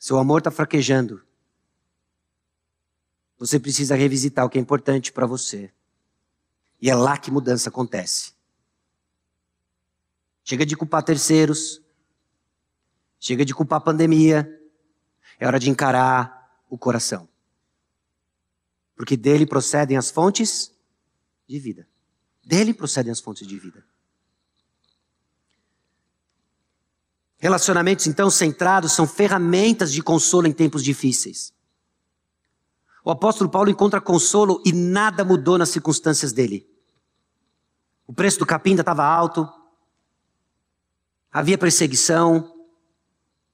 Seu 0.00 0.18
amor 0.18 0.38
está 0.38 0.50
fraquejando. 0.50 1.23
Você 3.44 3.60
precisa 3.60 3.94
revisitar 3.94 4.46
o 4.46 4.48
que 4.48 4.56
é 4.56 4.60
importante 4.60 5.12
para 5.12 5.26
você. 5.26 5.70
E 6.80 6.88
é 6.88 6.94
lá 6.94 7.18
que 7.18 7.30
mudança 7.30 7.68
acontece. 7.68 8.32
Chega 10.42 10.64
de 10.64 10.74
culpar 10.74 11.02
terceiros. 11.02 11.82
Chega 13.20 13.44
de 13.44 13.54
culpar 13.54 13.76
a 13.76 13.82
pandemia. 13.82 14.50
É 15.38 15.46
hora 15.46 15.58
de 15.58 15.68
encarar 15.68 16.58
o 16.70 16.78
coração. 16.78 17.28
Porque 18.96 19.14
dele 19.14 19.44
procedem 19.44 19.98
as 19.98 20.10
fontes 20.10 20.72
de 21.46 21.58
vida. 21.58 21.86
Dele 22.42 22.72
procedem 22.72 23.12
as 23.12 23.20
fontes 23.20 23.46
de 23.46 23.58
vida. 23.58 23.84
Relacionamentos, 27.36 28.06
então, 28.06 28.30
centrados 28.30 28.92
são 28.92 29.06
ferramentas 29.06 29.92
de 29.92 30.02
consolo 30.02 30.46
em 30.46 30.52
tempos 30.52 30.82
difíceis. 30.82 31.52
O 33.04 33.10
apóstolo 33.10 33.50
Paulo 33.50 33.68
encontra 33.68 34.00
consolo 34.00 34.62
e 34.64 34.72
nada 34.72 35.22
mudou 35.24 35.58
nas 35.58 35.68
circunstâncias 35.68 36.32
dele. 36.32 36.66
O 38.06 38.14
preço 38.14 38.38
do 38.38 38.46
capim 38.46 38.70
ainda 38.70 38.80
estava 38.80 39.04
alto, 39.04 39.46
havia 41.30 41.58
perseguição, 41.58 42.50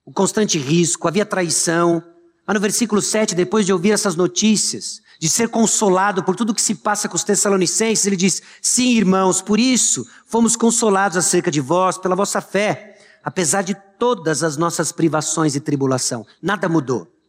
o 0.05 0.13
constante 0.13 0.57
risco, 0.57 1.09
havia 1.09 1.27
traição. 1.27 2.03
Mas 2.47 2.55
no 2.55 2.61
versículo 2.61 3.03
7, 3.03 3.35
depois 3.35 3.67
de 3.67 3.73
ouvir 3.73 3.91
essas 3.91 4.15
notícias, 4.15 5.01
de 5.19 5.29
ser 5.29 5.49
consolado 5.49 6.23
por 6.23 6.37
tudo 6.37 6.55
que 6.55 6.63
se 6.63 6.77
passa 6.77 7.09
com 7.09 7.17
os 7.17 7.25
Tessalonicenses, 7.25 8.07
ele 8.07 8.17
diz: 8.17 8.41
Sim, 8.63 8.97
irmãos, 8.97 9.43
por 9.43 9.59
isso 9.59 10.07
fomos 10.27 10.55
consolados 10.55 11.17
acerca 11.17 11.51
de 11.51 11.61
vós, 11.61 11.99
pela 11.99 12.17
vossa 12.17 12.41
fé, 12.41 12.99
apesar 13.23 13.63
de 13.63 13.75
todas 13.99 14.43
as 14.45 14.57
nossas 14.57 14.93
privações 14.93 15.55
e 15.57 15.61
tribulação. 15.61 16.25
Nada 16.41 16.69
mudou. 16.69 17.20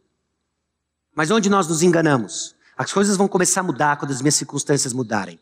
Mas 1.14 1.30
onde 1.30 1.50
nós 1.50 1.68
nos 1.68 1.82
enganamos? 1.82 2.54
As 2.76 2.92
coisas 2.92 3.16
vão 3.16 3.28
começar 3.28 3.60
a 3.60 3.64
mudar 3.64 3.96
quando 3.96 4.10
as 4.12 4.20
minhas 4.20 4.34
circunstâncias 4.34 4.92
mudarem. 4.92 5.38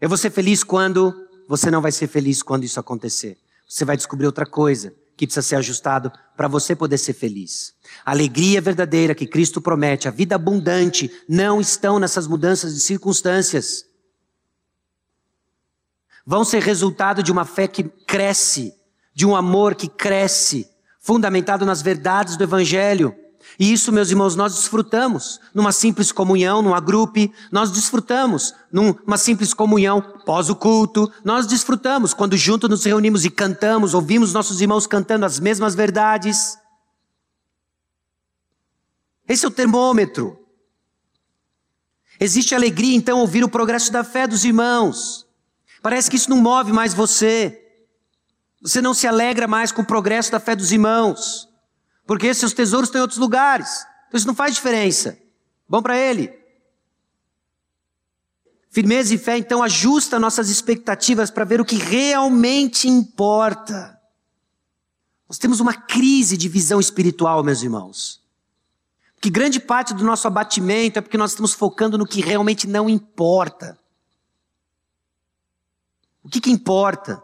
Eu 0.00 0.08
vou 0.08 0.18
ser 0.18 0.30
feliz 0.30 0.64
quando 0.64 1.14
você 1.48 1.70
não 1.70 1.80
vai 1.82 1.92
ser 1.92 2.06
feliz 2.06 2.42
quando 2.42 2.64
isso 2.64 2.80
acontecer 2.80 3.38
você 3.72 3.86
vai 3.86 3.96
descobrir 3.96 4.26
outra 4.26 4.44
coisa 4.44 4.94
que 5.16 5.26
precisa 5.26 5.40
ser 5.40 5.56
ajustado 5.56 6.12
para 6.36 6.46
você 6.46 6.76
poder 6.76 6.98
ser 6.98 7.14
feliz. 7.14 7.74
A 8.04 8.10
alegria 8.10 8.60
verdadeira 8.60 9.14
que 9.14 9.26
Cristo 9.26 9.62
promete, 9.62 10.06
a 10.06 10.10
vida 10.10 10.34
abundante, 10.34 11.10
não 11.26 11.58
estão 11.58 11.98
nessas 11.98 12.26
mudanças 12.26 12.74
de 12.74 12.80
circunstâncias. 12.80 13.86
Vão 16.26 16.44
ser 16.44 16.60
resultado 16.60 17.22
de 17.22 17.32
uma 17.32 17.46
fé 17.46 17.66
que 17.66 17.84
cresce, 17.84 18.74
de 19.14 19.24
um 19.24 19.34
amor 19.34 19.74
que 19.74 19.88
cresce, 19.88 20.68
fundamentado 21.00 21.64
nas 21.64 21.80
verdades 21.80 22.36
do 22.36 22.44
Evangelho. 22.44 23.14
E 23.58 23.72
isso, 23.72 23.92
meus 23.92 24.10
irmãos, 24.10 24.34
nós 24.34 24.54
desfrutamos 24.54 25.40
numa 25.54 25.72
simples 25.72 26.10
comunhão, 26.10 26.62
numa 26.62 26.80
grupo, 26.80 27.30
nós 27.50 27.70
desfrutamos 27.70 28.54
numa 28.72 29.16
simples 29.16 29.52
comunhão 29.52 30.00
pós 30.24 30.48
o 30.48 30.56
culto, 30.56 31.12
nós 31.24 31.46
desfrutamos 31.46 32.14
quando 32.14 32.36
juntos 32.36 32.70
nos 32.70 32.84
reunimos 32.84 33.24
e 33.24 33.30
cantamos, 33.30 33.94
ouvimos 33.94 34.32
nossos 34.32 34.60
irmãos 34.60 34.86
cantando 34.86 35.26
as 35.26 35.38
mesmas 35.38 35.74
verdades. 35.74 36.56
Esse 39.28 39.44
é 39.44 39.48
o 39.48 39.52
termômetro. 39.52 40.38
Existe 42.18 42.54
alegria, 42.54 42.96
então, 42.96 43.18
ouvir 43.18 43.44
o 43.44 43.48
progresso 43.48 43.92
da 43.92 44.04
fé 44.04 44.26
dos 44.26 44.44
irmãos. 44.44 45.26
Parece 45.82 46.08
que 46.08 46.16
isso 46.16 46.30
não 46.30 46.36
move 46.36 46.72
mais 46.72 46.94
você. 46.94 47.58
Você 48.60 48.80
não 48.80 48.94
se 48.94 49.08
alegra 49.08 49.48
mais 49.48 49.72
com 49.72 49.82
o 49.82 49.86
progresso 49.86 50.30
da 50.30 50.38
fé 50.38 50.54
dos 50.54 50.70
irmãos. 50.70 51.48
Porque 52.12 52.34
seus 52.34 52.52
tesouros 52.52 52.90
estão 52.90 52.98
em 52.98 53.02
outros 53.02 53.18
lugares. 53.18 53.86
Então 54.06 54.18
isso 54.18 54.26
não 54.26 54.34
faz 54.34 54.54
diferença. 54.54 55.18
Bom 55.66 55.80
para 55.80 55.96
ele. 55.96 56.30
Firmeza 58.68 59.14
e 59.14 59.18
fé, 59.18 59.38
então, 59.38 59.62
ajusta 59.62 60.18
nossas 60.18 60.50
expectativas 60.50 61.30
para 61.30 61.46
ver 61.46 61.58
o 61.58 61.64
que 61.64 61.76
realmente 61.76 62.86
importa. 62.86 63.98
Nós 65.26 65.38
temos 65.38 65.58
uma 65.58 65.72
crise 65.72 66.36
de 66.36 66.50
visão 66.50 66.78
espiritual, 66.78 67.42
meus 67.42 67.62
irmãos. 67.62 68.22
Que 69.18 69.30
grande 69.30 69.58
parte 69.58 69.94
do 69.94 70.04
nosso 70.04 70.26
abatimento 70.26 70.98
é 70.98 71.00
porque 71.00 71.16
nós 71.16 71.30
estamos 71.30 71.54
focando 71.54 71.96
no 71.96 72.06
que 72.06 72.20
realmente 72.20 72.68
não 72.68 72.90
importa. 72.90 73.78
O 76.22 76.28
que, 76.28 76.42
que 76.42 76.50
importa? 76.50 77.22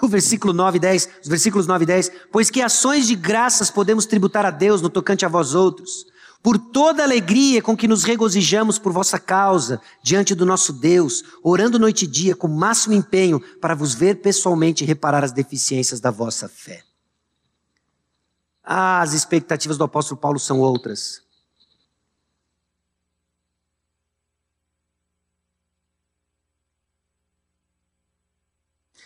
O 0.00 0.08
versículo 0.08 0.52
9 0.52 0.76
e 0.76 0.80
10, 0.80 1.08
os 1.22 1.28
versículos 1.28 1.66
9 1.66 1.82
e 1.82 1.86
10, 1.86 2.12
pois 2.30 2.50
que 2.50 2.62
ações 2.62 3.06
de 3.06 3.16
graças 3.16 3.70
podemos 3.70 4.06
tributar 4.06 4.46
a 4.46 4.50
Deus 4.50 4.80
no 4.80 4.88
tocante 4.88 5.26
a 5.26 5.28
vós 5.28 5.54
outros, 5.54 6.06
por 6.42 6.56
toda 6.56 7.02
alegria 7.02 7.60
com 7.60 7.76
que 7.76 7.88
nos 7.88 8.04
regozijamos 8.04 8.78
por 8.78 8.92
vossa 8.92 9.18
causa 9.18 9.80
diante 10.02 10.34
do 10.34 10.46
nosso 10.46 10.72
Deus, 10.72 11.24
orando 11.42 11.78
noite 11.78 12.04
e 12.04 12.08
dia 12.08 12.36
com 12.36 12.46
máximo 12.46 12.94
empenho 12.94 13.40
para 13.60 13.74
vos 13.74 13.94
ver 13.94 14.16
pessoalmente 14.16 14.84
e 14.84 14.86
reparar 14.86 15.24
as 15.24 15.32
deficiências 15.32 16.00
da 16.00 16.10
vossa 16.10 16.48
fé. 16.48 16.82
As 18.62 19.14
expectativas 19.14 19.78
do 19.78 19.84
apóstolo 19.84 20.20
Paulo 20.20 20.38
são 20.38 20.60
outras. 20.60 21.27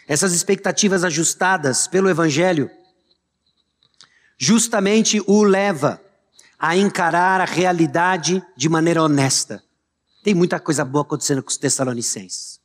Essas 0.06 0.32
expectativas 0.32 1.04
ajustadas 1.04 1.86
pelo 1.86 2.08
Evangelho, 2.08 2.70
justamente 4.36 5.22
o 5.26 5.42
leva 5.42 6.00
a 6.58 6.76
encarar 6.76 7.40
a 7.40 7.44
realidade 7.44 8.44
de 8.56 8.68
maneira 8.68 9.02
honesta. 9.02 9.62
Tem 10.22 10.34
muita 10.34 10.60
coisa 10.60 10.84
boa 10.84 11.02
acontecendo 11.02 11.42
com 11.42 11.50
os 11.50 11.56
Tessalonicenses. 11.56 12.60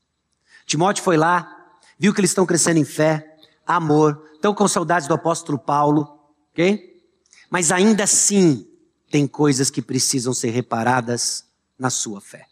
Timóteo 0.65 1.03
foi 1.03 1.17
lá, 1.17 1.77
viu 1.97 2.13
que 2.13 2.19
eles 2.19 2.31
estão 2.31 2.45
crescendo 2.45 2.77
em 2.77 2.85
fé, 2.85 3.37
amor, 3.65 4.29
estão 4.35 4.53
com 4.53 4.67
saudades 4.67 5.07
do 5.07 5.13
apóstolo 5.13 5.57
Paulo, 5.57 6.19
ok? 6.51 7.01
Mas 7.49 7.71
ainda 7.71 8.03
assim, 8.03 8.67
tem 9.09 9.25
coisas 9.25 9.69
que 9.69 9.81
precisam 9.81 10.33
ser 10.33 10.49
reparadas 10.49 11.45
na 11.77 11.89
sua 11.89 12.21
fé. 12.21 12.45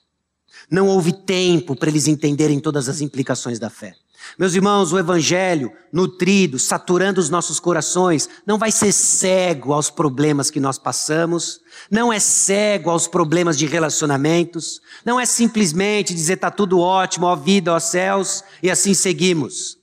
Não 0.70 0.88
houve 0.88 1.14
tempo 1.14 1.76
para 1.76 1.90
eles 1.90 2.08
entenderem 2.08 2.60
todas 2.60 2.90
as 2.90 3.02
implicações 3.02 3.60
da 3.60 3.70
fé. 3.70 3.96
Meus 4.38 4.54
irmãos, 4.54 4.92
o 4.92 5.00
Evangelho, 5.00 5.72
nutrido, 5.92 6.60
saturando 6.60 7.20
os 7.20 7.30
nossos 7.30 7.60
corações, 7.60 8.30
não 8.46 8.58
vai 8.58 8.72
ser 8.72 8.92
cego 8.92 9.74
aos 9.74 9.90
problemas 9.90 10.52
que 10.52 10.60
nós 10.60 10.78
passamos, 10.78 11.62
não 11.90 12.12
é 12.12 12.20
cego 12.20 12.90
aos 12.90 13.08
problemas 13.08 13.58
de 13.58 13.66
relacionamentos, 13.66 14.82
não 15.06 15.20
é 15.20 15.26
simplesmente 15.26 16.14
dizer 16.14 16.34
está 16.34 16.52
tudo 16.52 16.80
ótimo, 16.80 17.28
ó 17.28 17.36
vida, 17.36 17.74
ó 17.74 17.80
céus, 17.80 18.44
e 18.62 18.70
assim 18.70 18.94
seguimos. 18.94 19.78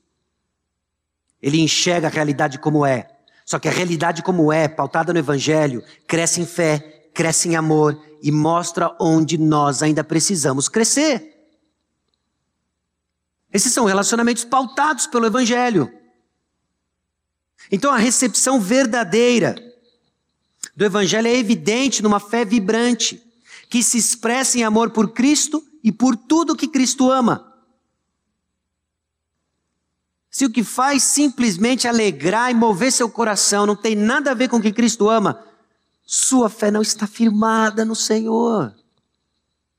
Ele 1.41 1.61
enxerga 1.61 2.09
a 2.09 2.11
realidade 2.11 2.59
como 2.59 2.85
é. 2.85 3.09
Só 3.45 3.59
que 3.59 3.69
a 3.69 3.73
realidade 3.73 4.23
como 4.23 4.53
é, 4.53 4.69
pautada 4.69 5.13
no 5.13 5.19
Evangelho, 5.19 5.83
cresce 6.07 6.41
em 6.41 6.47
fé, 6.47 7.09
cresce 7.13 7.49
em 7.49 7.57
amor 7.57 8.01
e 8.23 8.31
mostra 8.31 8.95
onde 9.01 9.37
nós 9.37 9.83
ainda 9.83 10.05
precisamos 10.05 10.69
crescer. 10.69 11.32
Esses 13.53 13.73
são 13.73 13.85
relacionamentos 13.85 14.45
pautados 14.45 15.07
pelo 15.07 15.27
Evangelho. 15.27 15.93
Então 17.71 17.93
a 17.93 17.99
recepção 17.99 18.61
verdadeira 18.61 19.55
do 20.75 20.85
Evangelho 20.85 21.29
é 21.29 21.37
evidente 21.37 22.03
numa 22.03 22.19
fé 22.19 22.45
vibrante, 22.45 23.23
que 23.69 23.83
se 23.83 23.99
expressa 23.99 24.59
em 24.59 24.65
amor 24.65 24.91
por 24.91 25.13
Cristo 25.13 25.63
e 25.83 25.93
por 25.93 26.17
tudo 26.17 26.57
que 26.57 26.69
Cristo 26.69 27.11
ama. 27.11 27.53
Se 30.31 30.47
o 30.47 30.51
que 30.51 30.65
faz 30.65 31.03
simplesmente 31.03 31.87
alegrar 31.87 32.51
e 32.51 32.55
mover 32.55 32.91
seu 32.91 33.09
coração 33.11 33.67
não 33.67 33.77
tem 33.77 33.95
nada 33.95 34.31
a 34.31 34.35
ver 34.35 34.49
com 34.49 34.57
o 34.57 34.63
que 34.63 34.73
Cristo 34.73 35.11
ama, 35.11 35.45
sua 36.05 36.49
fé 36.49 36.71
não 36.71 36.81
está 36.81 37.07
firmada 37.07 37.85
no 37.85 37.95
Senhor. 37.95 38.75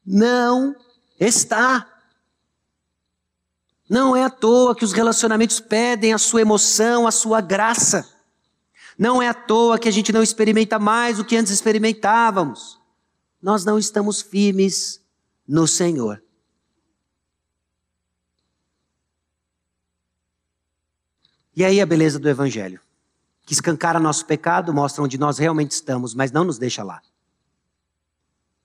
Não 0.06 0.76
está. 1.20 1.93
Não 3.94 4.16
é 4.16 4.24
à 4.24 4.30
toa 4.32 4.76
que 4.76 4.84
os 4.84 4.92
relacionamentos 4.92 5.60
pedem 5.60 6.16
a 6.16 6.18
sua 6.18 6.42
emoção, 6.42 7.06
a 7.06 7.12
sua 7.12 7.40
graça. 7.40 8.12
Não 8.98 9.22
é 9.22 9.28
à 9.28 9.36
toa 9.36 9.78
que 9.78 9.88
a 9.88 9.92
gente 9.92 10.12
não 10.12 10.24
experimenta 10.24 10.80
mais 10.80 11.20
o 11.20 11.24
que 11.24 11.38
antes 11.38 11.54
experimentávamos. 11.54 12.82
Nós 13.40 13.64
não 13.64 13.78
estamos 13.78 14.20
firmes 14.20 15.00
no 15.48 15.68
Senhor. 15.68 16.24
E 21.56 21.64
aí 21.64 21.80
a 21.80 21.86
beleza 21.86 22.18
do 22.18 22.28
Evangelho, 22.28 22.82
que 23.46 23.54
escancara 23.54 24.00
nosso 24.00 24.26
pecado, 24.26 24.74
mostra 24.74 25.04
onde 25.04 25.20
nós 25.20 25.38
realmente 25.38 25.70
estamos, 25.70 26.16
mas 26.16 26.32
não 26.32 26.44
nos 26.44 26.58
deixa 26.58 26.84
lá. 26.84 27.00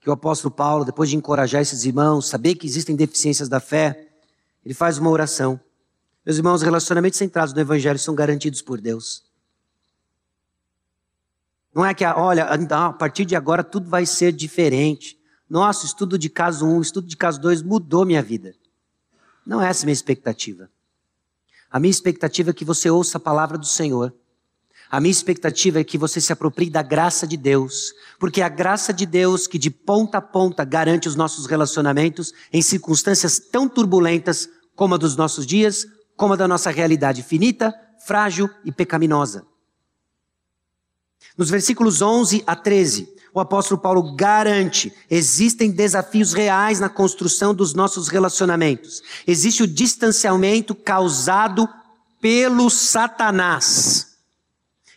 Que 0.01 0.09
o 0.09 0.13
apóstolo 0.15 0.55
Paulo, 0.55 0.87
depois 0.87 1.11
de 1.11 1.17
encorajar 1.17 1.61
esses 1.61 1.85
irmãos, 1.85 2.31
saber 2.31 2.55
que 2.55 2.67
existem 2.67 2.97
deficiências 2.97 3.47
da 3.47 3.61
fé, 3.61 4.08
ele 4.69 4.75
faz 4.75 4.99
uma 4.99 5.09
oração. 5.09 5.59
Meus 6.27 6.37
irmãos, 6.37 6.61
relacionamentos 6.61 7.19
centrados 7.19 7.55
no 7.55 7.61
Evangelho 7.61 7.99
são 7.99 8.15
garantidos 8.15 8.61
por 8.61 8.79
Deus. 8.79 9.25
Não 11.75 11.87
é 11.87 11.95
que, 11.95 12.05
olha, 12.05 12.45
a 12.45 12.93
partir 12.93 13.25
de 13.25 13.35
agora 13.35 13.65
tudo 13.65 13.89
vai 13.89 14.05
ser 14.05 14.31
diferente. 14.31 15.19
Nossa, 15.49 15.87
estudo 15.87 16.19
de 16.19 16.29
caso 16.29 16.67
1, 16.67 16.77
um, 16.77 16.83
estudo 16.83 17.07
de 17.07 17.17
caso 17.17 17.41
2 17.41 17.63
mudou 17.63 18.05
minha 18.05 18.23
vida. 18.23 18.55
Não 19.47 19.63
é 19.63 19.71
essa 19.71 19.85
a 19.85 19.87
minha 19.87 19.95
expectativa. 19.95 20.69
A 21.71 21.81
minha 21.81 21.91
expectativa 21.91 22.51
é 22.51 22.53
que 22.53 22.63
você 22.63 22.91
ouça 22.91 23.17
a 23.17 23.21
palavra 23.21 23.57
do 23.57 23.65
Senhor. 23.65 24.15
A 24.91 25.01
minha 25.01 25.13
expectativa 25.13 25.81
é 25.81 25.85
que 25.85 25.97
você 25.97 26.21
se 26.21 26.31
aproprie 26.31 26.69
da 26.69 26.83
graça 26.83 27.27
de 27.27 27.39
Deus, 27.39 27.95
porque 28.21 28.43
é 28.43 28.45
a 28.45 28.51
graça 28.51 28.93
de 28.93 29.07
Deus 29.07 29.47
que 29.47 29.59
de 29.59 29.71
ponta 29.71 30.19
a 30.19 30.23
ponta 30.23 30.63
garante 30.63 31.09
os 31.09 31.17
nossos 31.17 31.47
relacionamentos 31.47 32.35
em 32.53 32.61
circunstâncias 32.61 33.39
tão 33.39 33.67
turbulentas 33.67 34.47
como 34.79 34.95
a 34.95 34.97
dos 34.97 35.17
nossos 35.17 35.45
dias, 35.45 35.85
como 36.17 36.35
a 36.35 36.37
da 36.37 36.47
nossa 36.47 36.71
realidade 36.71 37.25
finita, 37.25 37.75
frágil 38.07 38.49
e 38.65 38.71
pecaminosa. 38.71 39.45
Nos 41.37 41.51
versículos 41.51 42.01
11 42.01 42.45
a 42.47 42.55
13, 42.55 43.13
o 43.35 43.41
apóstolo 43.41 43.81
Paulo 43.81 44.15
garante: 44.15 44.95
existem 45.11 45.73
desafios 45.73 46.33
reais 46.33 46.79
na 46.79 46.89
construção 46.89 47.53
dos 47.53 47.75
nossos 47.75 48.07
relacionamentos. 48.07 49.03
Existe 49.27 49.65
o 49.65 49.67
distanciamento 49.67 50.77
causado 50.77 51.69
pelo 52.21 52.71
Satanás. 52.71 54.17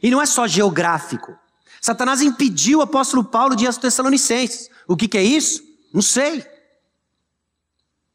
E 0.01 0.11
não 0.11 0.21
é 0.21 0.27
só 0.27 0.45
geográfico. 0.45 1.35
Satanás 1.81 2.21
impediu 2.21 2.79
o 2.79 2.83
apóstolo 2.83 3.23
Paulo 3.23 3.55
de 3.55 3.63
ir 3.63 3.67
aos 3.67 3.77
Tessalonicenses. 3.77 4.69
O 4.87 4.95
que, 4.95 5.07
que 5.07 5.17
é 5.17 5.23
isso? 5.23 5.63
Não 5.91 6.03
sei. 6.03 6.45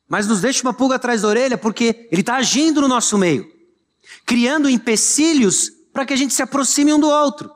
Mas 0.09 0.27
nos 0.27 0.41
deixa 0.41 0.63
uma 0.63 0.73
pulga 0.73 0.97
atrás 0.97 1.23
da 1.23 1.29
orelha 1.29 1.59
porque 1.59 2.09
ele 2.11 2.21
está 2.23 2.37
agindo 2.37 2.81
no 2.81 2.89
nosso 2.89 3.19
meio, 3.19 3.51
criando 4.25 4.69
empecilhos 4.69 5.71
para 5.93 6.07
que 6.07 6.13
a 6.13 6.17
gente 6.17 6.33
se 6.33 6.43
aproxime 6.43 6.93
um 6.93 7.01
do 7.01 7.09
outro. 7.09 7.51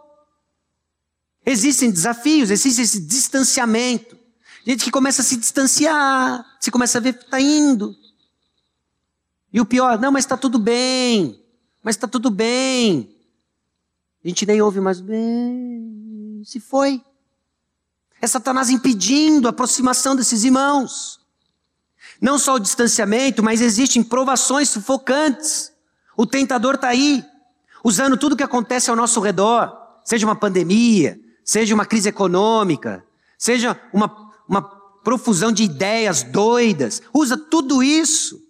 Existem 1.45 1.91
desafios, 1.91 2.51
existe 2.51 2.83
esse 2.83 3.01
distanciamento. 3.01 4.19
Gente 4.67 4.85
que 4.85 4.91
começa 4.91 5.23
a 5.23 5.25
se 5.25 5.37
distanciar, 5.37 6.45
se 6.61 6.71
começa 6.71 6.99
a 6.99 7.01
ver 7.01 7.15
que 7.15 7.25
está 7.25 7.41
indo. 7.41 7.95
E 9.53 9.61
o 9.61 9.65
pior, 9.67 9.99
não, 9.99 10.13
mas 10.13 10.25
está 10.25 10.37
tudo 10.37 10.59
bem, 10.59 11.43
mas 11.83 11.97
está 11.97 12.07
tudo 12.07 12.31
bem. 12.31 13.15
A 14.25 14.29
gente 14.29 14.45
nem 14.45 14.61
ouve 14.61 14.81
mais 14.81 15.01
bem, 15.01 16.43
se 16.45 16.61
foi. 16.61 17.03
É 18.21 18.27
Satanás 18.27 18.69
impedindo 18.69 19.49
a 19.49 19.51
aproximação 19.51 20.15
desses 20.15 20.45
irmãos. 20.45 21.20
Não 22.21 22.39
só 22.39 22.55
o 22.55 22.61
distanciamento, 22.61 23.43
mas 23.43 23.61
existem 23.61 24.03
provações 24.03 24.69
sufocantes. 24.69 25.73
O 26.17 26.27
tentador 26.27 26.75
está 26.75 26.89
aí, 26.89 27.25
usando 27.83 28.17
tudo 28.17 28.37
que 28.37 28.43
acontece 28.43 28.91
ao 28.91 28.97
nosso 28.97 29.21
redor, 29.21 29.73
seja 30.05 30.27
uma 30.27 30.37
pandemia, 30.37 31.19
seja 31.45 31.75
uma 31.75 31.87
crise 31.87 32.09
econômica, 32.09 33.05
seja 33.39 33.81
uma, 33.93 34.31
uma 34.47 34.63
profusão 35.03 35.51
de 35.51 35.63
ideias 35.63 36.23
doidas, 36.23 37.01
usa 37.15 37.37
tudo 37.37 37.83
isso 37.83 38.41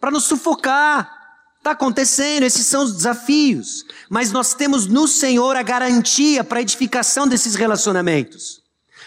para 0.00 0.10
nos 0.10 0.24
sufocar. 0.24 1.20
Está 1.58 1.70
acontecendo, 1.70 2.42
esses 2.42 2.66
são 2.66 2.82
os 2.82 2.92
desafios. 2.92 3.86
Mas 4.10 4.32
nós 4.32 4.52
temos 4.52 4.88
no 4.88 5.06
Senhor 5.06 5.54
a 5.54 5.62
garantia 5.62 6.42
para 6.42 6.58
a 6.58 6.62
edificação 6.62 7.28
desses 7.28 7.54
relacionamentos. 7.54 8.61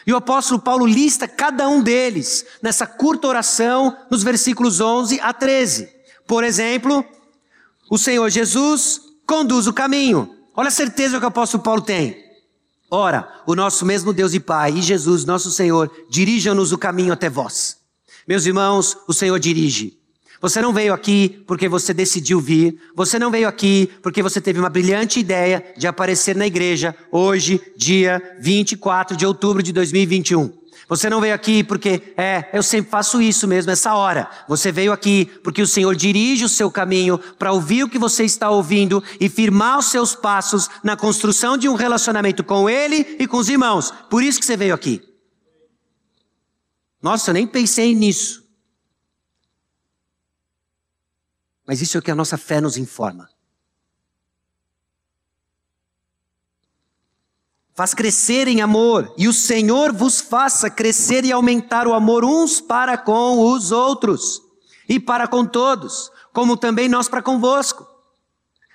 E 0.05 0.13
o 0.13 0.17
apóstolo 0.17 0.61
Paulo 0.61 0.85
lista 0.85 1.27
cada 1.27 1.67
um 1.67 1.81
deles 1.81 2.45
nessa 2.61 2.85
curta 2.85 3.27
oração 3.27 3.97
nos 4.09 4.23
versículos 4.23 4.79
11 4.79 5.19
a 5.19 5.33
13. 5.33 5.89
Por 6.27 6.43
exemplo, 6.43 7.03
o 7.89 7.97
Senhor 7.97 8.29
Jesus 8.29 9.01
conduz 9.25 9.67
o 9.67 9.73
caminho. 9.73 10.35
Olha 10.55 10.67
a 10.67 10.71
certeza 10.71 11.17
que 11.17 11.25
o 11.25 11.27
apóstolo 11.27 11.63
Paulo 11.63 11.81
tem. 11.81 12.23
Ora, 12.89 13.41
o 13.47 13.55
nosso 13.55 13.85
mesmo 13.85 14.13
Deus 14.13 14.33
e 14.33 14.39
Pai 14.39 14.73
e 14.73 14.81
Jesus, 14.81 15.25
nosso 15.25 15.49
Senhor, 15.51 15.91
dirijam-nos 16.09 16.71
o 16.71 16.77
caminho 16.77 17.11
até 17.11 17.29
vós. 17.29 17.77
Meus 18.27 18.45
irmãos, 18.45 18.95
o 19.07 19.13
Senhor 19.13 19.39
dirige. 19.39 19.99
Você 20.45 20.61
não 20.61 20.71
veio 20.71 20.93
aqui 20.93 21.43
porque 21.47 21.67
você 21.67 21.91
decidiu 21.91 22.39
vir. 22.39 22.79
Você 22.95 23.17
não 23.17 23.31
veio 23.31 23.47
aqui 23.47 23.89
porque 24.03 24.21
você 24.21 24.39
teve 24.39 24.59
uma 24.59 24.69
brilhante 24.69 25.19
ideia 25.19 25.73
de 25.75 25.87
aparecer 25.87 26.35
na 26.35 26.45
igreja 26.45 26.95
hoje, 27.11 27.59
dia 27.75 28.21
24 28.39 29.17
de 29.17 29.25
outubro 29.25 29.63
de 29.63 29.73
2021. 29.73 30.53
Você 30.87 31.09
não 31.09 31.19
veio 31.19 31.33
aqui 31.33 31.63
porque, 31.63 32.13
é, 32.15 32.47
eu 32.53 32.61
sempre 32.61 32.91
faço 32.91 33.19
isso 33.19 33.47
mesmo, 33.47 33.71
essa 33.71 33.95
hora. 33.95 34.29
Você 34.47 34.71
veio 34.71 34.91
aqui 34.93 35.25
porque 35.43 35.63
o 35.63 35.67
Senhor 35.67 35.95
dirige 35.95 36.45
o 36.45 36.49
seu 36.49 36.69
caminho 36.69 37.17
para 37.39 37.51
ouvir 37.51 37.83
o 37.83 37.89
que 37.89 37.97
você 37.97 38.23
está 38.23 38.51
ouvindo 38.51 39.03
e 39.19 39.27
firmar 39.27 39.79
os 39.79 39.87
seus 39.87 40.13
passos 40.13 40.69
na 40.83 40.95
construção 40.95 41.57
de 41.57 41.67
um 41.67 41.73
relacionamento 41.73 42.43
com 42.43 42.69
Ele 42.69 43.17
e 43.19 43.25
com 43.25 43.37
os 43.37 43.49
irmãos. 43.49 43.91
Por 44.11 44.21
isso 44.21 44.39
que 44.39 44.45
você 44.45 44.55
veio 44.55 44.75
aqui. 44.75 45.01
Nossa, 47.01 47.31
eu 47.31 47.33
nem 47.33 47.47
pensei 47.47 47.95
nisso. 47.95 48.44
Mas 51.65 51.81
isso 51.81 51.97
é 51.97 51.99
o 51.99 52.03
que 52.03 52.11
a 52.11 52.15
nossa 52.15 52.37
fé 52.37 52.61
nos 52.61 52.77
informa. 52.77 53.29
Faz 57.73 57.93
crescer 57.93 58.47
em 58.47 58.61
amor, 58.61 59.13
e 59.17 59.27
o 59.27 59.33
Senhor 59.33 59.91
vos 59.91 60.21
faça 60.21 60.69
crescer 60.69 61.25
e 61.25 61.31
aumentar 61.31 61.87
o 61.87 61.93
amor 61.93 62.23
uns 62.23 62.61
para 62.61 62.97
com 62.97 63.51
os 63.51 63.71
outros, 63.71 64.41
e 64.87 64.97
para 64.97 65.27
com 65.27 65.45
todos, 65.45 66.09
como 66.31 66.55
também 66.55 66.87
nós 66.87 67.09
para 67.09 67.21
convosco. 67.21 67.85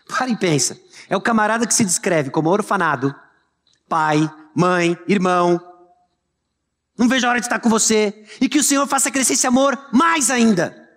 Para 0.06 0.28
e 0.28 0.36
pensa. 0.36 0.78
É 1.08 1.16
o 1.16 1.20
camarada 1.20 1.66
que 1.66 1.72
se 1.72 1.84
descreve 1.84 2.30
como 2.30 2.50
orfanado, 2.50 3.14
pai, 3.88 4.30
mãe, 4.54 4.98
irmão. 5.08 5.58
Não 6.98 7.08
vejo 7.08 7.26
a 7.26 7.30
hora 7.30 7.40
de 7.40 7.46
estar 7.46 7.60
com 7.60 7.70
você. 7.70 8.26
E 8.40 8.48
que 8.48 8.58
o 8.58 8.64
Senhor 8.64 8.86
faça 8.86 9.10
crescer 9.10 9.32
esse 9.32 9.46
amor 9.46 9.78
mais 9.92 10.30
ainda. 10.30 10.89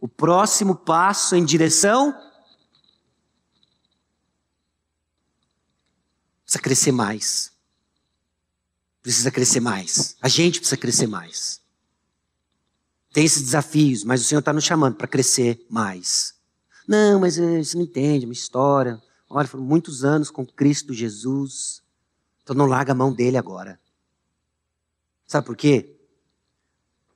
O 0.00 0.08
próximo 0.08 0.76
passo 0.76 1.34
em 1.34 1.44
direção 1.44 2.14
precisa 6.44 6.62
crescer 6.62 6.92
mais. 6.92 7.52
precisa 9.02 9.30
crescer 9.30 9.60
mais. 9.60 10.16
A 10.20 10.28
gente 10.28 10.58
precisa 10.58 10.76
crescer 10.76 11.06
mais. 11.06 11.60
Tem 13.12 13.24
esses 13.24 13.42
desafios, 13.42 14.04
mas 14.04 14.20
o 14.20 14.24
Senhor 14.24 14.40
está 14.40 14.52
nos 14.52 14.64
chamando 14.64 14.96
para 14.96 15.06
crescer 15.06 15.64
mais. 15.70 16.34
Não, 16.86 17.20
mas 17.20 17.38
eh, 17.38 17.62
você 17.62 17.76
não 17.76 17.84
entende, 17.84 18.24
é 18.24 18.28
uma 18.28 18.32
história. 18.32 19.02
Olha, 19.28 19.48
foram 19.48 19.64
muitos 19.64 20.04
anos 20.04 20.30
com 20.30 20.46
Cristo 20.46 20.92
Jesus. 20.92 21.82
Então 22.42 22.54
não 22.54 22.66
larga 22.66 22.92
a 22.92 22.94
mão 22.94 23.12
dele 23.12 23.36
agora. 23.36 23.80
Sabe 25.26 25.46
por 25.46 25.56
quê? 25.56 25.98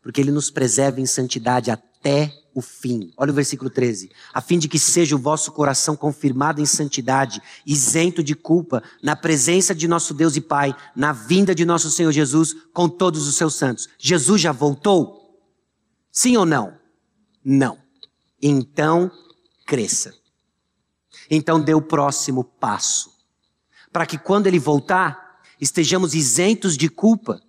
Porque 0.03 0.21
ele 0.21 0.33
nos 0.33 0.51
preserva 0.51 1.01
em 1.01 1.07
santidade 1.07 1.71
até 1.71 2.40
o 2.55 2.61
fim. 2.61 3.13
Olha 3.17 3.31
o 3.31 3.35
versículo 3.35 3.71
13. 3.71 4.11
A 4.33 4.41
fim 4.41 4.59
de 4.59 4.69
que 4.69 4.79
seja 4.79 5.17
o 5.17 5.19
vosso 5.19 5.53
coração 5.53 5.97
confirmado 5.97 6.61
em 6.61 6.67
santidade, 6.67 7.41
isento 7.65 8.23
de 8.23 8.35
culpa, 8.35 8.83
na 9.03 9.15
presença 9.15 9.75
de 9.75 9.87
nosso 9.87 10.13
Deus 10.15 10.37
e 10.37 10.41
Pai, 10.41 10.75
na 10.95 11.13
vinda 11.13 11.55
de 11.55 11.65
nosso 11.65 11.91
Senhor 11.91 12.13
Jesus 12.13 12.55
com 12.73 12.89
todos 12.89 13.27
os 13.27 13.37
seus 13.37 13.55
santos. 13.55 13.89
Jesus 13.99 14.41
já 14.41 14.53
voltou? 14.53 15.41
Sim 16.11 16.37
ou 16.37 16.47
não? 16.47 16.77
Não. 17.45 17.79
Então, 18.43 19.11
cresça. 19.67 20.15
Então, 21.31 21.61
dê 21.61 21.75
o 21.75 21.83
próximo 21.83 22.43
passo. 22.43 23.11
Para 23.93 24.07
que 24.07 24.19
quando 24.19 24.47
ele 24.47 24.59
voltar, 24.59 25.41
estejamos 25.61 26.15
isentos 26.15 26.77
de 26.77 26.89
culpa 26.89 27.41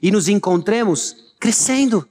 e 0.00 0.10
nos 0.10 0.28
encontremos 0.28 1.34
crescendo. 1.38 2.08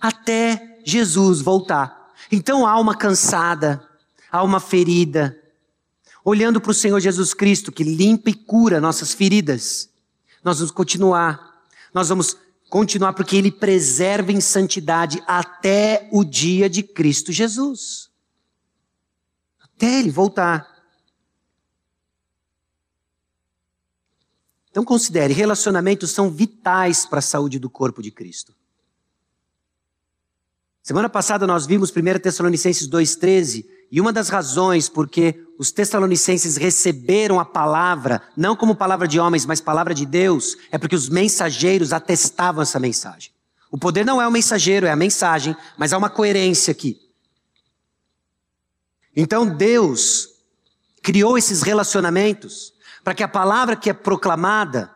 Até 0.00 0.73
Jesus 0.84 1.40
voltar. 1.40 2.12
Então, 2.30 2.66
alma 2.66 2.96
cansada, 2.96 3.82
alma 4.30 4.60
ferida, 4.60 5.40
olhando 6.24 6.60
para 6.60 6.70
o 6.70 6.74
Senhor 6.74 7.00
Jesus 7.00 7.34
Cristo, 7.34 7.72
que 7.72 7.84
limpa 7.84 8.30
e 8.30 8.34
cura 8.34 8.80
nossas 8.80 9.12
feridas, 9.12 9.90
nós 10.42 10.58
vamos 10.58 10.72
continuar. 10.72 11.54
Nós 11.92 12.08
vamos 12.08 12.36
continuar 12.68 13.12
porque 13.12 13.36
Ele 13.36 13.50
preserva 13.50 14.32
em 14.32 14.40
santidade 14.40 15.22
até 15.26 16.08
o 16.12 16.24
dia 16.24 16.68
de 16.68 16.82
Cristo 16.82 17.32
Jesus. 17.32 18.10
Até 19.62 20.00
Ele 20.00 20.10
voltar. 20.10 20.74
Então 24.70 24.84
considere, 24.84 25.32
relacionamentos 25.32 26.10
são 26.10 26.28
vitais 26.28 27.06
para 27.06 27.20
a 27.20 27.22
saúde 27.22 27.60
do 27.60 27.70
corpo 27.70 28.02
de 28.02 28.10
Cristo. 28.10 28.52
Semana 30.86 31.08
passada 31.08 31.46
nós 31.46 31.64
vimos 31.64 31.90
1 31.90 32.18
Tessalonicenses 32.18 32.86
2,13, 32.86 33.64
e 33.90 34.02
uma 34.02 34.12
das 34.12 34.28
razões 34.28 34.86
porque 34.86 35.42
os 35.58 35.72
Tessalonicenses 35.72 36.58
receberam 36.58 37.40
a 37.40 37.44
palavra, 37.44 38.20
não 38.36 38.54
como 38.54 38.76
palavra 38.76 39.08
de 39.08 39.18
homens, 39.18 39.46
mas 39.46 39.62
palavra 39.62 39.94
de 39.94 40.04
Deus, 40.04 40.58
é 40.70 40.76
porque 40.76 40.94
os 40.94 41.08
mensageiros 41.08 41.94
atestavam 41.94 42.60
essa 42.60 42.78
mensagem. 42.78 43.30
O 43.70 43.78
poder 43.78 44.04
não 44.04 44.20
é 44.20 44.28
o 44.28 44.30
mensageiro, 44.30 44.86
é 44.86 44.90
a 44.90 44.96
mensagem, 44.96 45.56
mas 45.78 45.94
há 45.94 45.96
uma 45.96 46.10
coerência 46.10 46.72
aqui. 46.72 47.00
Então 49.16 49.46
Deus 49.46 50.28
criou 51.02 51.38
esses 51.38 51.62
relacionamentos 51.62 52.74
para 53.02 53.14
que 53.14 53.22
a 53.22 53.28
palavra 53.28 53.74
que 53.74 53.88
é 53.88 53.94
proclamada 53.94 54.90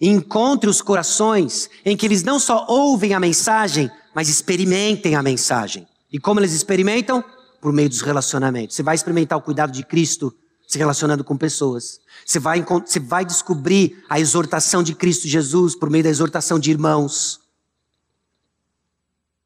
encontre 0.00 0.70
os 0.70 0.80
corações 0.80 1.68
em 1.84 1.98
que 1.98 2.06
eles 2.06 2.22
não 2.22 2.40
só 2.40 2.64
ouvem 2.66 3.12
a 3.12 3.20
mensagem, 3.20 3.90
mas 4.14 4.28
experimentem 4.28 5.14
a 5.14 5.22
mensagem. 5.22 5.86
E 6.12 6.18
como 6.18 6.40
eles 6.40 6.52
experimentam? 6.52 7.24
Por 7.60 7.72
meio 7.72 7.88
dos 7.88 8.02
relacionamentos. 8.02 8.76
Você 8.76 8.82
vai 8.82 8.94
experimentar 8.94 9.38
o 9.38 9.42
cuidado 9.42 9.72
de 9.72 9.82
Cristo 9.82 10.34
se 10.66 10.78
relacionando 10.78 11.24
com 11.24 11.36
pessoas. 11.36 12.00
Você 12.24 12.38
vai, 12.38 12.62
você 12.62 13.00
vai 13.00 13.24
descobrir 13.24 14.04
a 14.08 14.18
exortação 14.18 14.82
de 14.82 14.94
Cristo 14.94 15.28
Jesus 15.28 15.74
por 15.74 15.90
meio 15.90 16.04
da 16.04 16.10
exortação 16.10 16.58
de 16.58 16.70
irmãos. 16.70 17.40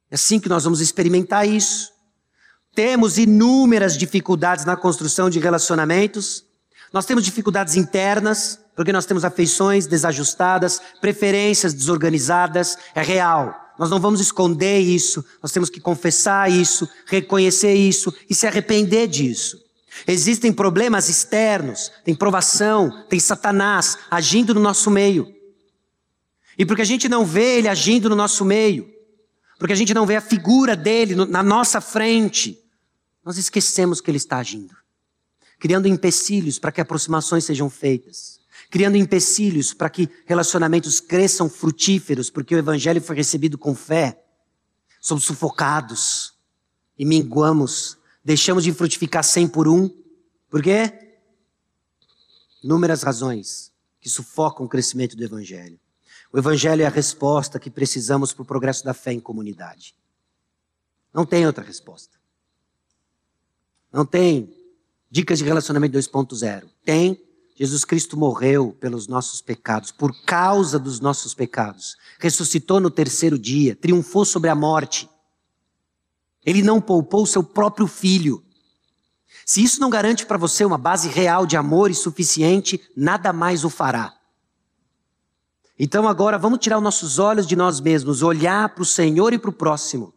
É 0.09 0.15
assim 0.15 0.39
que 0.39 0.49
nós 0.49 0.63
vamos 0.63 0.81
experimentar 0.81 1.47
isso. 1.47 1.91
Temos 2.73 3.17
inúmeras 3.17 3.97
dificuldades 3.97 4.65
na 4.65 4.75
construção 4.75 5.29
de 5.29 5.39
relacionamentos. 5.39 6.45
Nós 6.91 7.05
temos 7.05 7.23
dificuldades 7.23 7.75
internas, 7.75 8.59
porque 8.75 8.93
nós 8.93 9.05
temos 9.05 9.25
afeições 9.25 9.85
desajustadas, 9.85 10.81
preferências 11.01 11.73
desorganizadas. 11.73 12.77
É 12.95 13.01
real. 13.01 13.68
Nós 13.79 13.89
não 13.89 13.97
vamos 13.97 14.19
esconder 14.19 14.79
isso, 14.79 15.23
nós 15.41 15.53
temos 15.53 15.69
que 15.69 15.79
confessar 15.79 16.51
isso, 16.51 16.87
reconhecer 17.05 17.73
isso 17.73 18.13
e 18.29 18.35
se 18.35 18.45
arrepender 18.45 19.07
disso. 19.07 19.57
Existem 20.05 20.51
problemas 20.51 21.07
externos, 21.07 21.89
tem 22.03 22.13
provação, 22.13 23.05
tem 23.07 23.21
Satanás 23.21 23.97
agindo 24.11 24.53
no 24.53 24.59
nosso 24.59 24.91
meio. 24.91 25.33
E 26.57 26.65
porque 26.65 26.81
a 26.81 26.85
gente 26.85 27.07
não 27.07 27.25
vê 27.25 27.59
ele 27.59 27.69
agindo 27.69 28.09
no 28.09 28.17
nosso 28.17 28.43
meio, 28.43 28.93
porque 29.57 29.71
a 29.71 29.77
gente 29.77 29.93
não 29.93 30.05
vê 30.05 30.17
a 30.17 30.21
figura 30.21 30.75
dele 30.75 31.15
na 31.15 31.41
nossa 31.41 31.79
frente, 31.79 32.61
nós 33.23 33.37
esquecemos 33.37 34.01
que 34.01 34.11
ele 34.11 34.17
está 34.17 34.39
agindo, 34.39 34.75
criando 35.57 35.87
empecilhos 35.87 36.59
para 36.59 36.73
que 36.73 36.81
aproximações 36.81 37.45
sejam 37.45 37.69
feitas 37.69 38.38
criando 38.69 38.97
empecilhos 38.97 39.73
para 39.73 39.89
que 39.89 40.09
relacionamentos 40.25 40.99
cresçam 40.99 41.49
frutíferos, 41.49 42.29
porque 42.29 42.53
o 42.53 42.57
Evangelho 42.59 43.01
foi 43.01 43.15
recebido 43.15 43.57
com 43.57 43.73
fé. 43.73 44.23
Somos 45.01 45.23
sufocados 45.23 46.33
e 46.97 47.03
minguamos, 47.05 47.97
deixamos 48.23 48.63
de 48.63 48.71
frutificar 48.71 49.23
cem 49.23 49.47
por 49.47 49.67
um. 49.67 49.89
Por 50.49 50.61
quê? 50.61 51.17
Inúmeras 52.63 53.01
razões 53.01 53.71
que 53.99 54.09
sufocam 54.09 54.65
o 54.65 54.69
crescimento 54.69 55.15
do 55.15 55.23
Evangelho. 55.23 55.79
O 56.31 56.37
Evangelho 56.37 56.83
é 56.83 56.85
a 56.85 56.89
resposta 56.89 57.59
que 57.59 57.71
precisamos 57.71 58.33
para 58.33 58.43
o 58.43 58.45
progresso 58.45 58.83
da 58.83 58.93
fé 58.93 59.11
em 59.11 59.19
comunidade. 59.19 59.95
Não 61.11 61.25
tem 61.25 61.47
outra 61.47 61.63
resposta. 61.63 62.19
Não 63.91 64.05
tem 64.05 64.55
dicas 65.09 65.39
de 65.39 65.45
relacionamento 65.45 65.97
2.0. 65.97 66.69
Tem 66.85 67.19
Jesus 67.59 67.83
Cristo 67.83 68.15
morreu 68.15 68.71
pelos 68.79 69.05
nossos 69.05 69.41
pecados, 69.41 69.91
por 69.91 70.15
causa 70.23 70.79
dos 70.79 71.01
nossos 71.01 71.33
pecados. 71.33 71.97
Ressuscitou 72.17 72.79
no 72.79 72.89
terceiro 72.89 73.37
dia, 73.37 73.75
triunfou 73.75 74.23
sobre 74.23 74.49
a 74.49 74.55
morte. 74.55 75.09
Ele 76.45 76.61
não 76.61 76.79
poupou 76.79 77.25
seu 77.25 77.43
próprio 77.43 77.85
filho. 77.85 78.41
Se 79.45 79.61
isso 79.61 79.81
não 79.81 79.89
garante 79.89 80.25
para 80.25 80.37
você 80.37 80.63
uma 80.63 80.77
base 80.77 81.09
real 81.09 81.45
de 81.45 81.57
amor 81.57 81.91
e 81.91 81.95
suficiente, 81.95 82.79
nada 82.95 83.33
mais 83.33 83.65
o 83.65 83.69
fará. 83.69 84.13
Então 85.77 86.07
agora 86.07 86.37
vamos 86.37 86.59
tirar 86.59 86.77
os 86.77 86.83
nossos 86.83 87.19
olhos 87.19 87.45
de 87.45 87.57
nós 87.57 87.81
mesmos, 87.81 88.21
olhar 88.21 88.69
para 88.69 88.83
o 88.83 88.85
Senhor 88.85 89.33
e 89.33 89.37
para 89.37 89.49
o 89.49 89.53
próximo. 89.53 90.13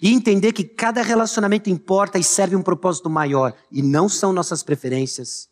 E 0.00 0.10
entender 0.12 0.52
que 0.52 0.64
cada 0.64 1.00
relacionamento 1.00 1.70
importa 1.70 2.18
e 2.18 2.24
serve 2.24 2.54
um 2.54 2.62
propósito 2.62 3.08
maior. 3.08 3.54
E 3.70 3.80
não 3.80 4.10
são 4.10 4.30
nossas 4.30 4.62
preferências, 4.62 5.48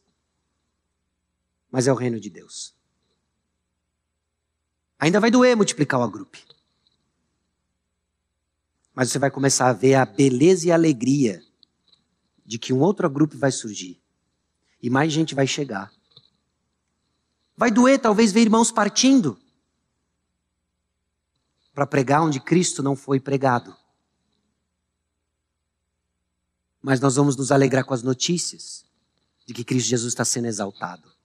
mas 1.71 1.87
é 1.87 1.93
o 1.93 1.97
reino 1.97 2.19
de 2.19 2.29
Deus. 2.29 2.75
Ainda 4.99 5.21
vai 5.21 5.31
doer 5.31 5.57
multiplicar 5.57 6.01
o 6.01 6.03
agrupe. 6.03 6.45
Mas 8.95 9.11
você 9.11 9.19
vai 9.19 9.31
começar 9.31 9.69
a 9.69 9.73
ver 9.73 9.95
a 9.95 10.05
beleza 10.05 10.69
e 10.69 10.73
a 10.73 10.75
alegria 10.75 11.43
de 12.45 12.59
que 12.59 12.73
um 12.73 12.81
outro 12.81 13.09
grupo 13.09 13.39
vai 13.39 13.53
surgir. 13.53 13.99
E 14.83 14.91
mais 14.91 15.13
gente 15.13 15.35
vai 15.35 15.47
chegar. 15.47 15.93
Vai 17.57 17.71
doer 17.71 17.99
talvez 17.99 18.33
ver 18.33 18.41
irmãos 18.41 18.73
partindo 18.73 19.39
para 21.73 21.87
pregar 21.87 22.23
onde 22.23 22.41
Cristo 22.41 22.83
não 22.83 22.97
foi 22.97 23.21
pregado. 23.21 23.75
Mas 26.83 27.01
nós 27.01 27.17
vamos 27.17 27.37
nos 27.37 27.53
alegrar 27.53 27.85
com 27.85 27.95
as 27.95 28.03
notícias 28.03 28.85
de 29.47 29.55
que 29.55 29.65
Cristo 29.65 29.89
Jesus 29.89 30.13
está 30.13 30.25
sendo 30.25 30.47
exaltado. 30.47 31.20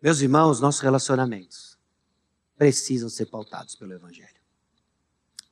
Meus 0.00 0.20
irmãos, 0.20 0.60
nossos 0.60 0.80
relacionamentos 0.80 1.76
precisam 2.56 3.08
ser 3.08 3.26
pautados 3.26 3.74
pelo 3.74 3.92
Evangelho. 3.92 4.40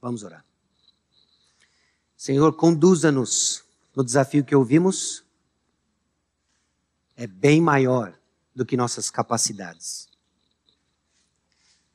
Vamos 0.00 0.22
orar. 0.22 0.44
Senhor, 2.16 2.54
conduza-nos 2.54 3.64
no 3.94 4.04
desafio 4.04 4.44
que 4.44 4.54
ouvimos. 4.54 5.24
É 7.16 7.26
bem 7.26 7.60
maior 7.60 8.16
do 8.54 8.64
que 8.64 8.76
nossas 8.76 9.10
capacidades. 9.10 10.08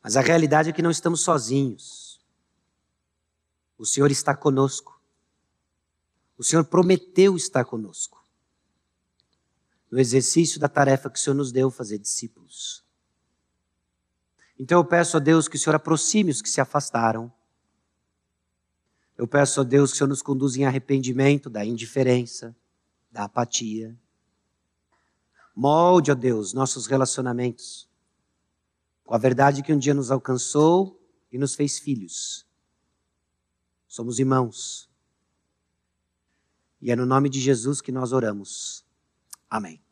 Mas 0.03 0.18
a 0.18 0.22
realidade 0.22 0.69
é 0.69 0.73
que 0.73 0.82
não 0.82 0.91
estamos 0.91 1.22
sozinhos. 1.22 2.19
O 3.78 3.86
Senhor 3.86 4.11
está 4.11 4.36
conosco. 4.36 4.99
O 6.38 6.44
Senhor 6.44 6.65
prometeu 6.65 7.38
estar 7.38 7.64
conosco 7.64 8.20
no 9.91 9.99
exercício 9.99 10.59
da 10.59 10.69
tarefa 10.69 11.09
que 11.09 11.19
o 11.19 11.22
Senhor 11.22 11.35
nos 11.35 11.51
deu 11.51 11.69
fazer 11.69 11.99
discípulos. 11.99 12.84
Então 14.57 14.80
eu 14.80 14.85
peço 14.85 15.18
a 15.18 15.19
Deus 15.19 15.47
que 15.47 15.57
o 15.57 15.59
Senhor 15.59 15.76
aproxime 15.76 16.31
os 16.31 16.41
que 16.41 16.49
se 16.49 16.61
afastaram. 16.61 17.31
Eu 19.18 19.27
peço 19.27 19.59
a 19.59 19.63
Deus 19.63 19.91
que 19.91 19.95
o 19.95 19.97
Senhor 19.97 20.07
nos 20.07 20.22
conduza 20.22 20.59
em 20.59 20.65
arrependimento 20.65 21.49
da 21.49 21.65
indiferença, 21.65 22.55
da 23.11 23.26
apatia. 23.26 23.95
Molde, 25.53 26.11
ó 26.11 26.15
Deus, 26.15 26.53
nossos 26.53 26.88
relacionamentos 26.88 27.91
com 29.11 29.15
a 29.15 29.18
verdade 29.18 29.61
que 29.61 29.73
um 29.73 29.77
dia 29.77 29.93
nos 29.93 30.09
alcançou 30.09 30.97
e 31.30 31.38
nos 31.38 31.53
fez 31.53 31.77
filhos. 31.77 32.47
Somos 33.85 34.19
irmãos. 34.19 34.89
E 36.81 36.91
é 36.91 36.95
no 36.95 37.05
nome 37.05 37.27
de 37.27 37.38
Jesus 37.41 37.81
que 37.81 37.91
nós 37.91 38.13
oramos. 38.13 38.85
Amém. 39.52 39.84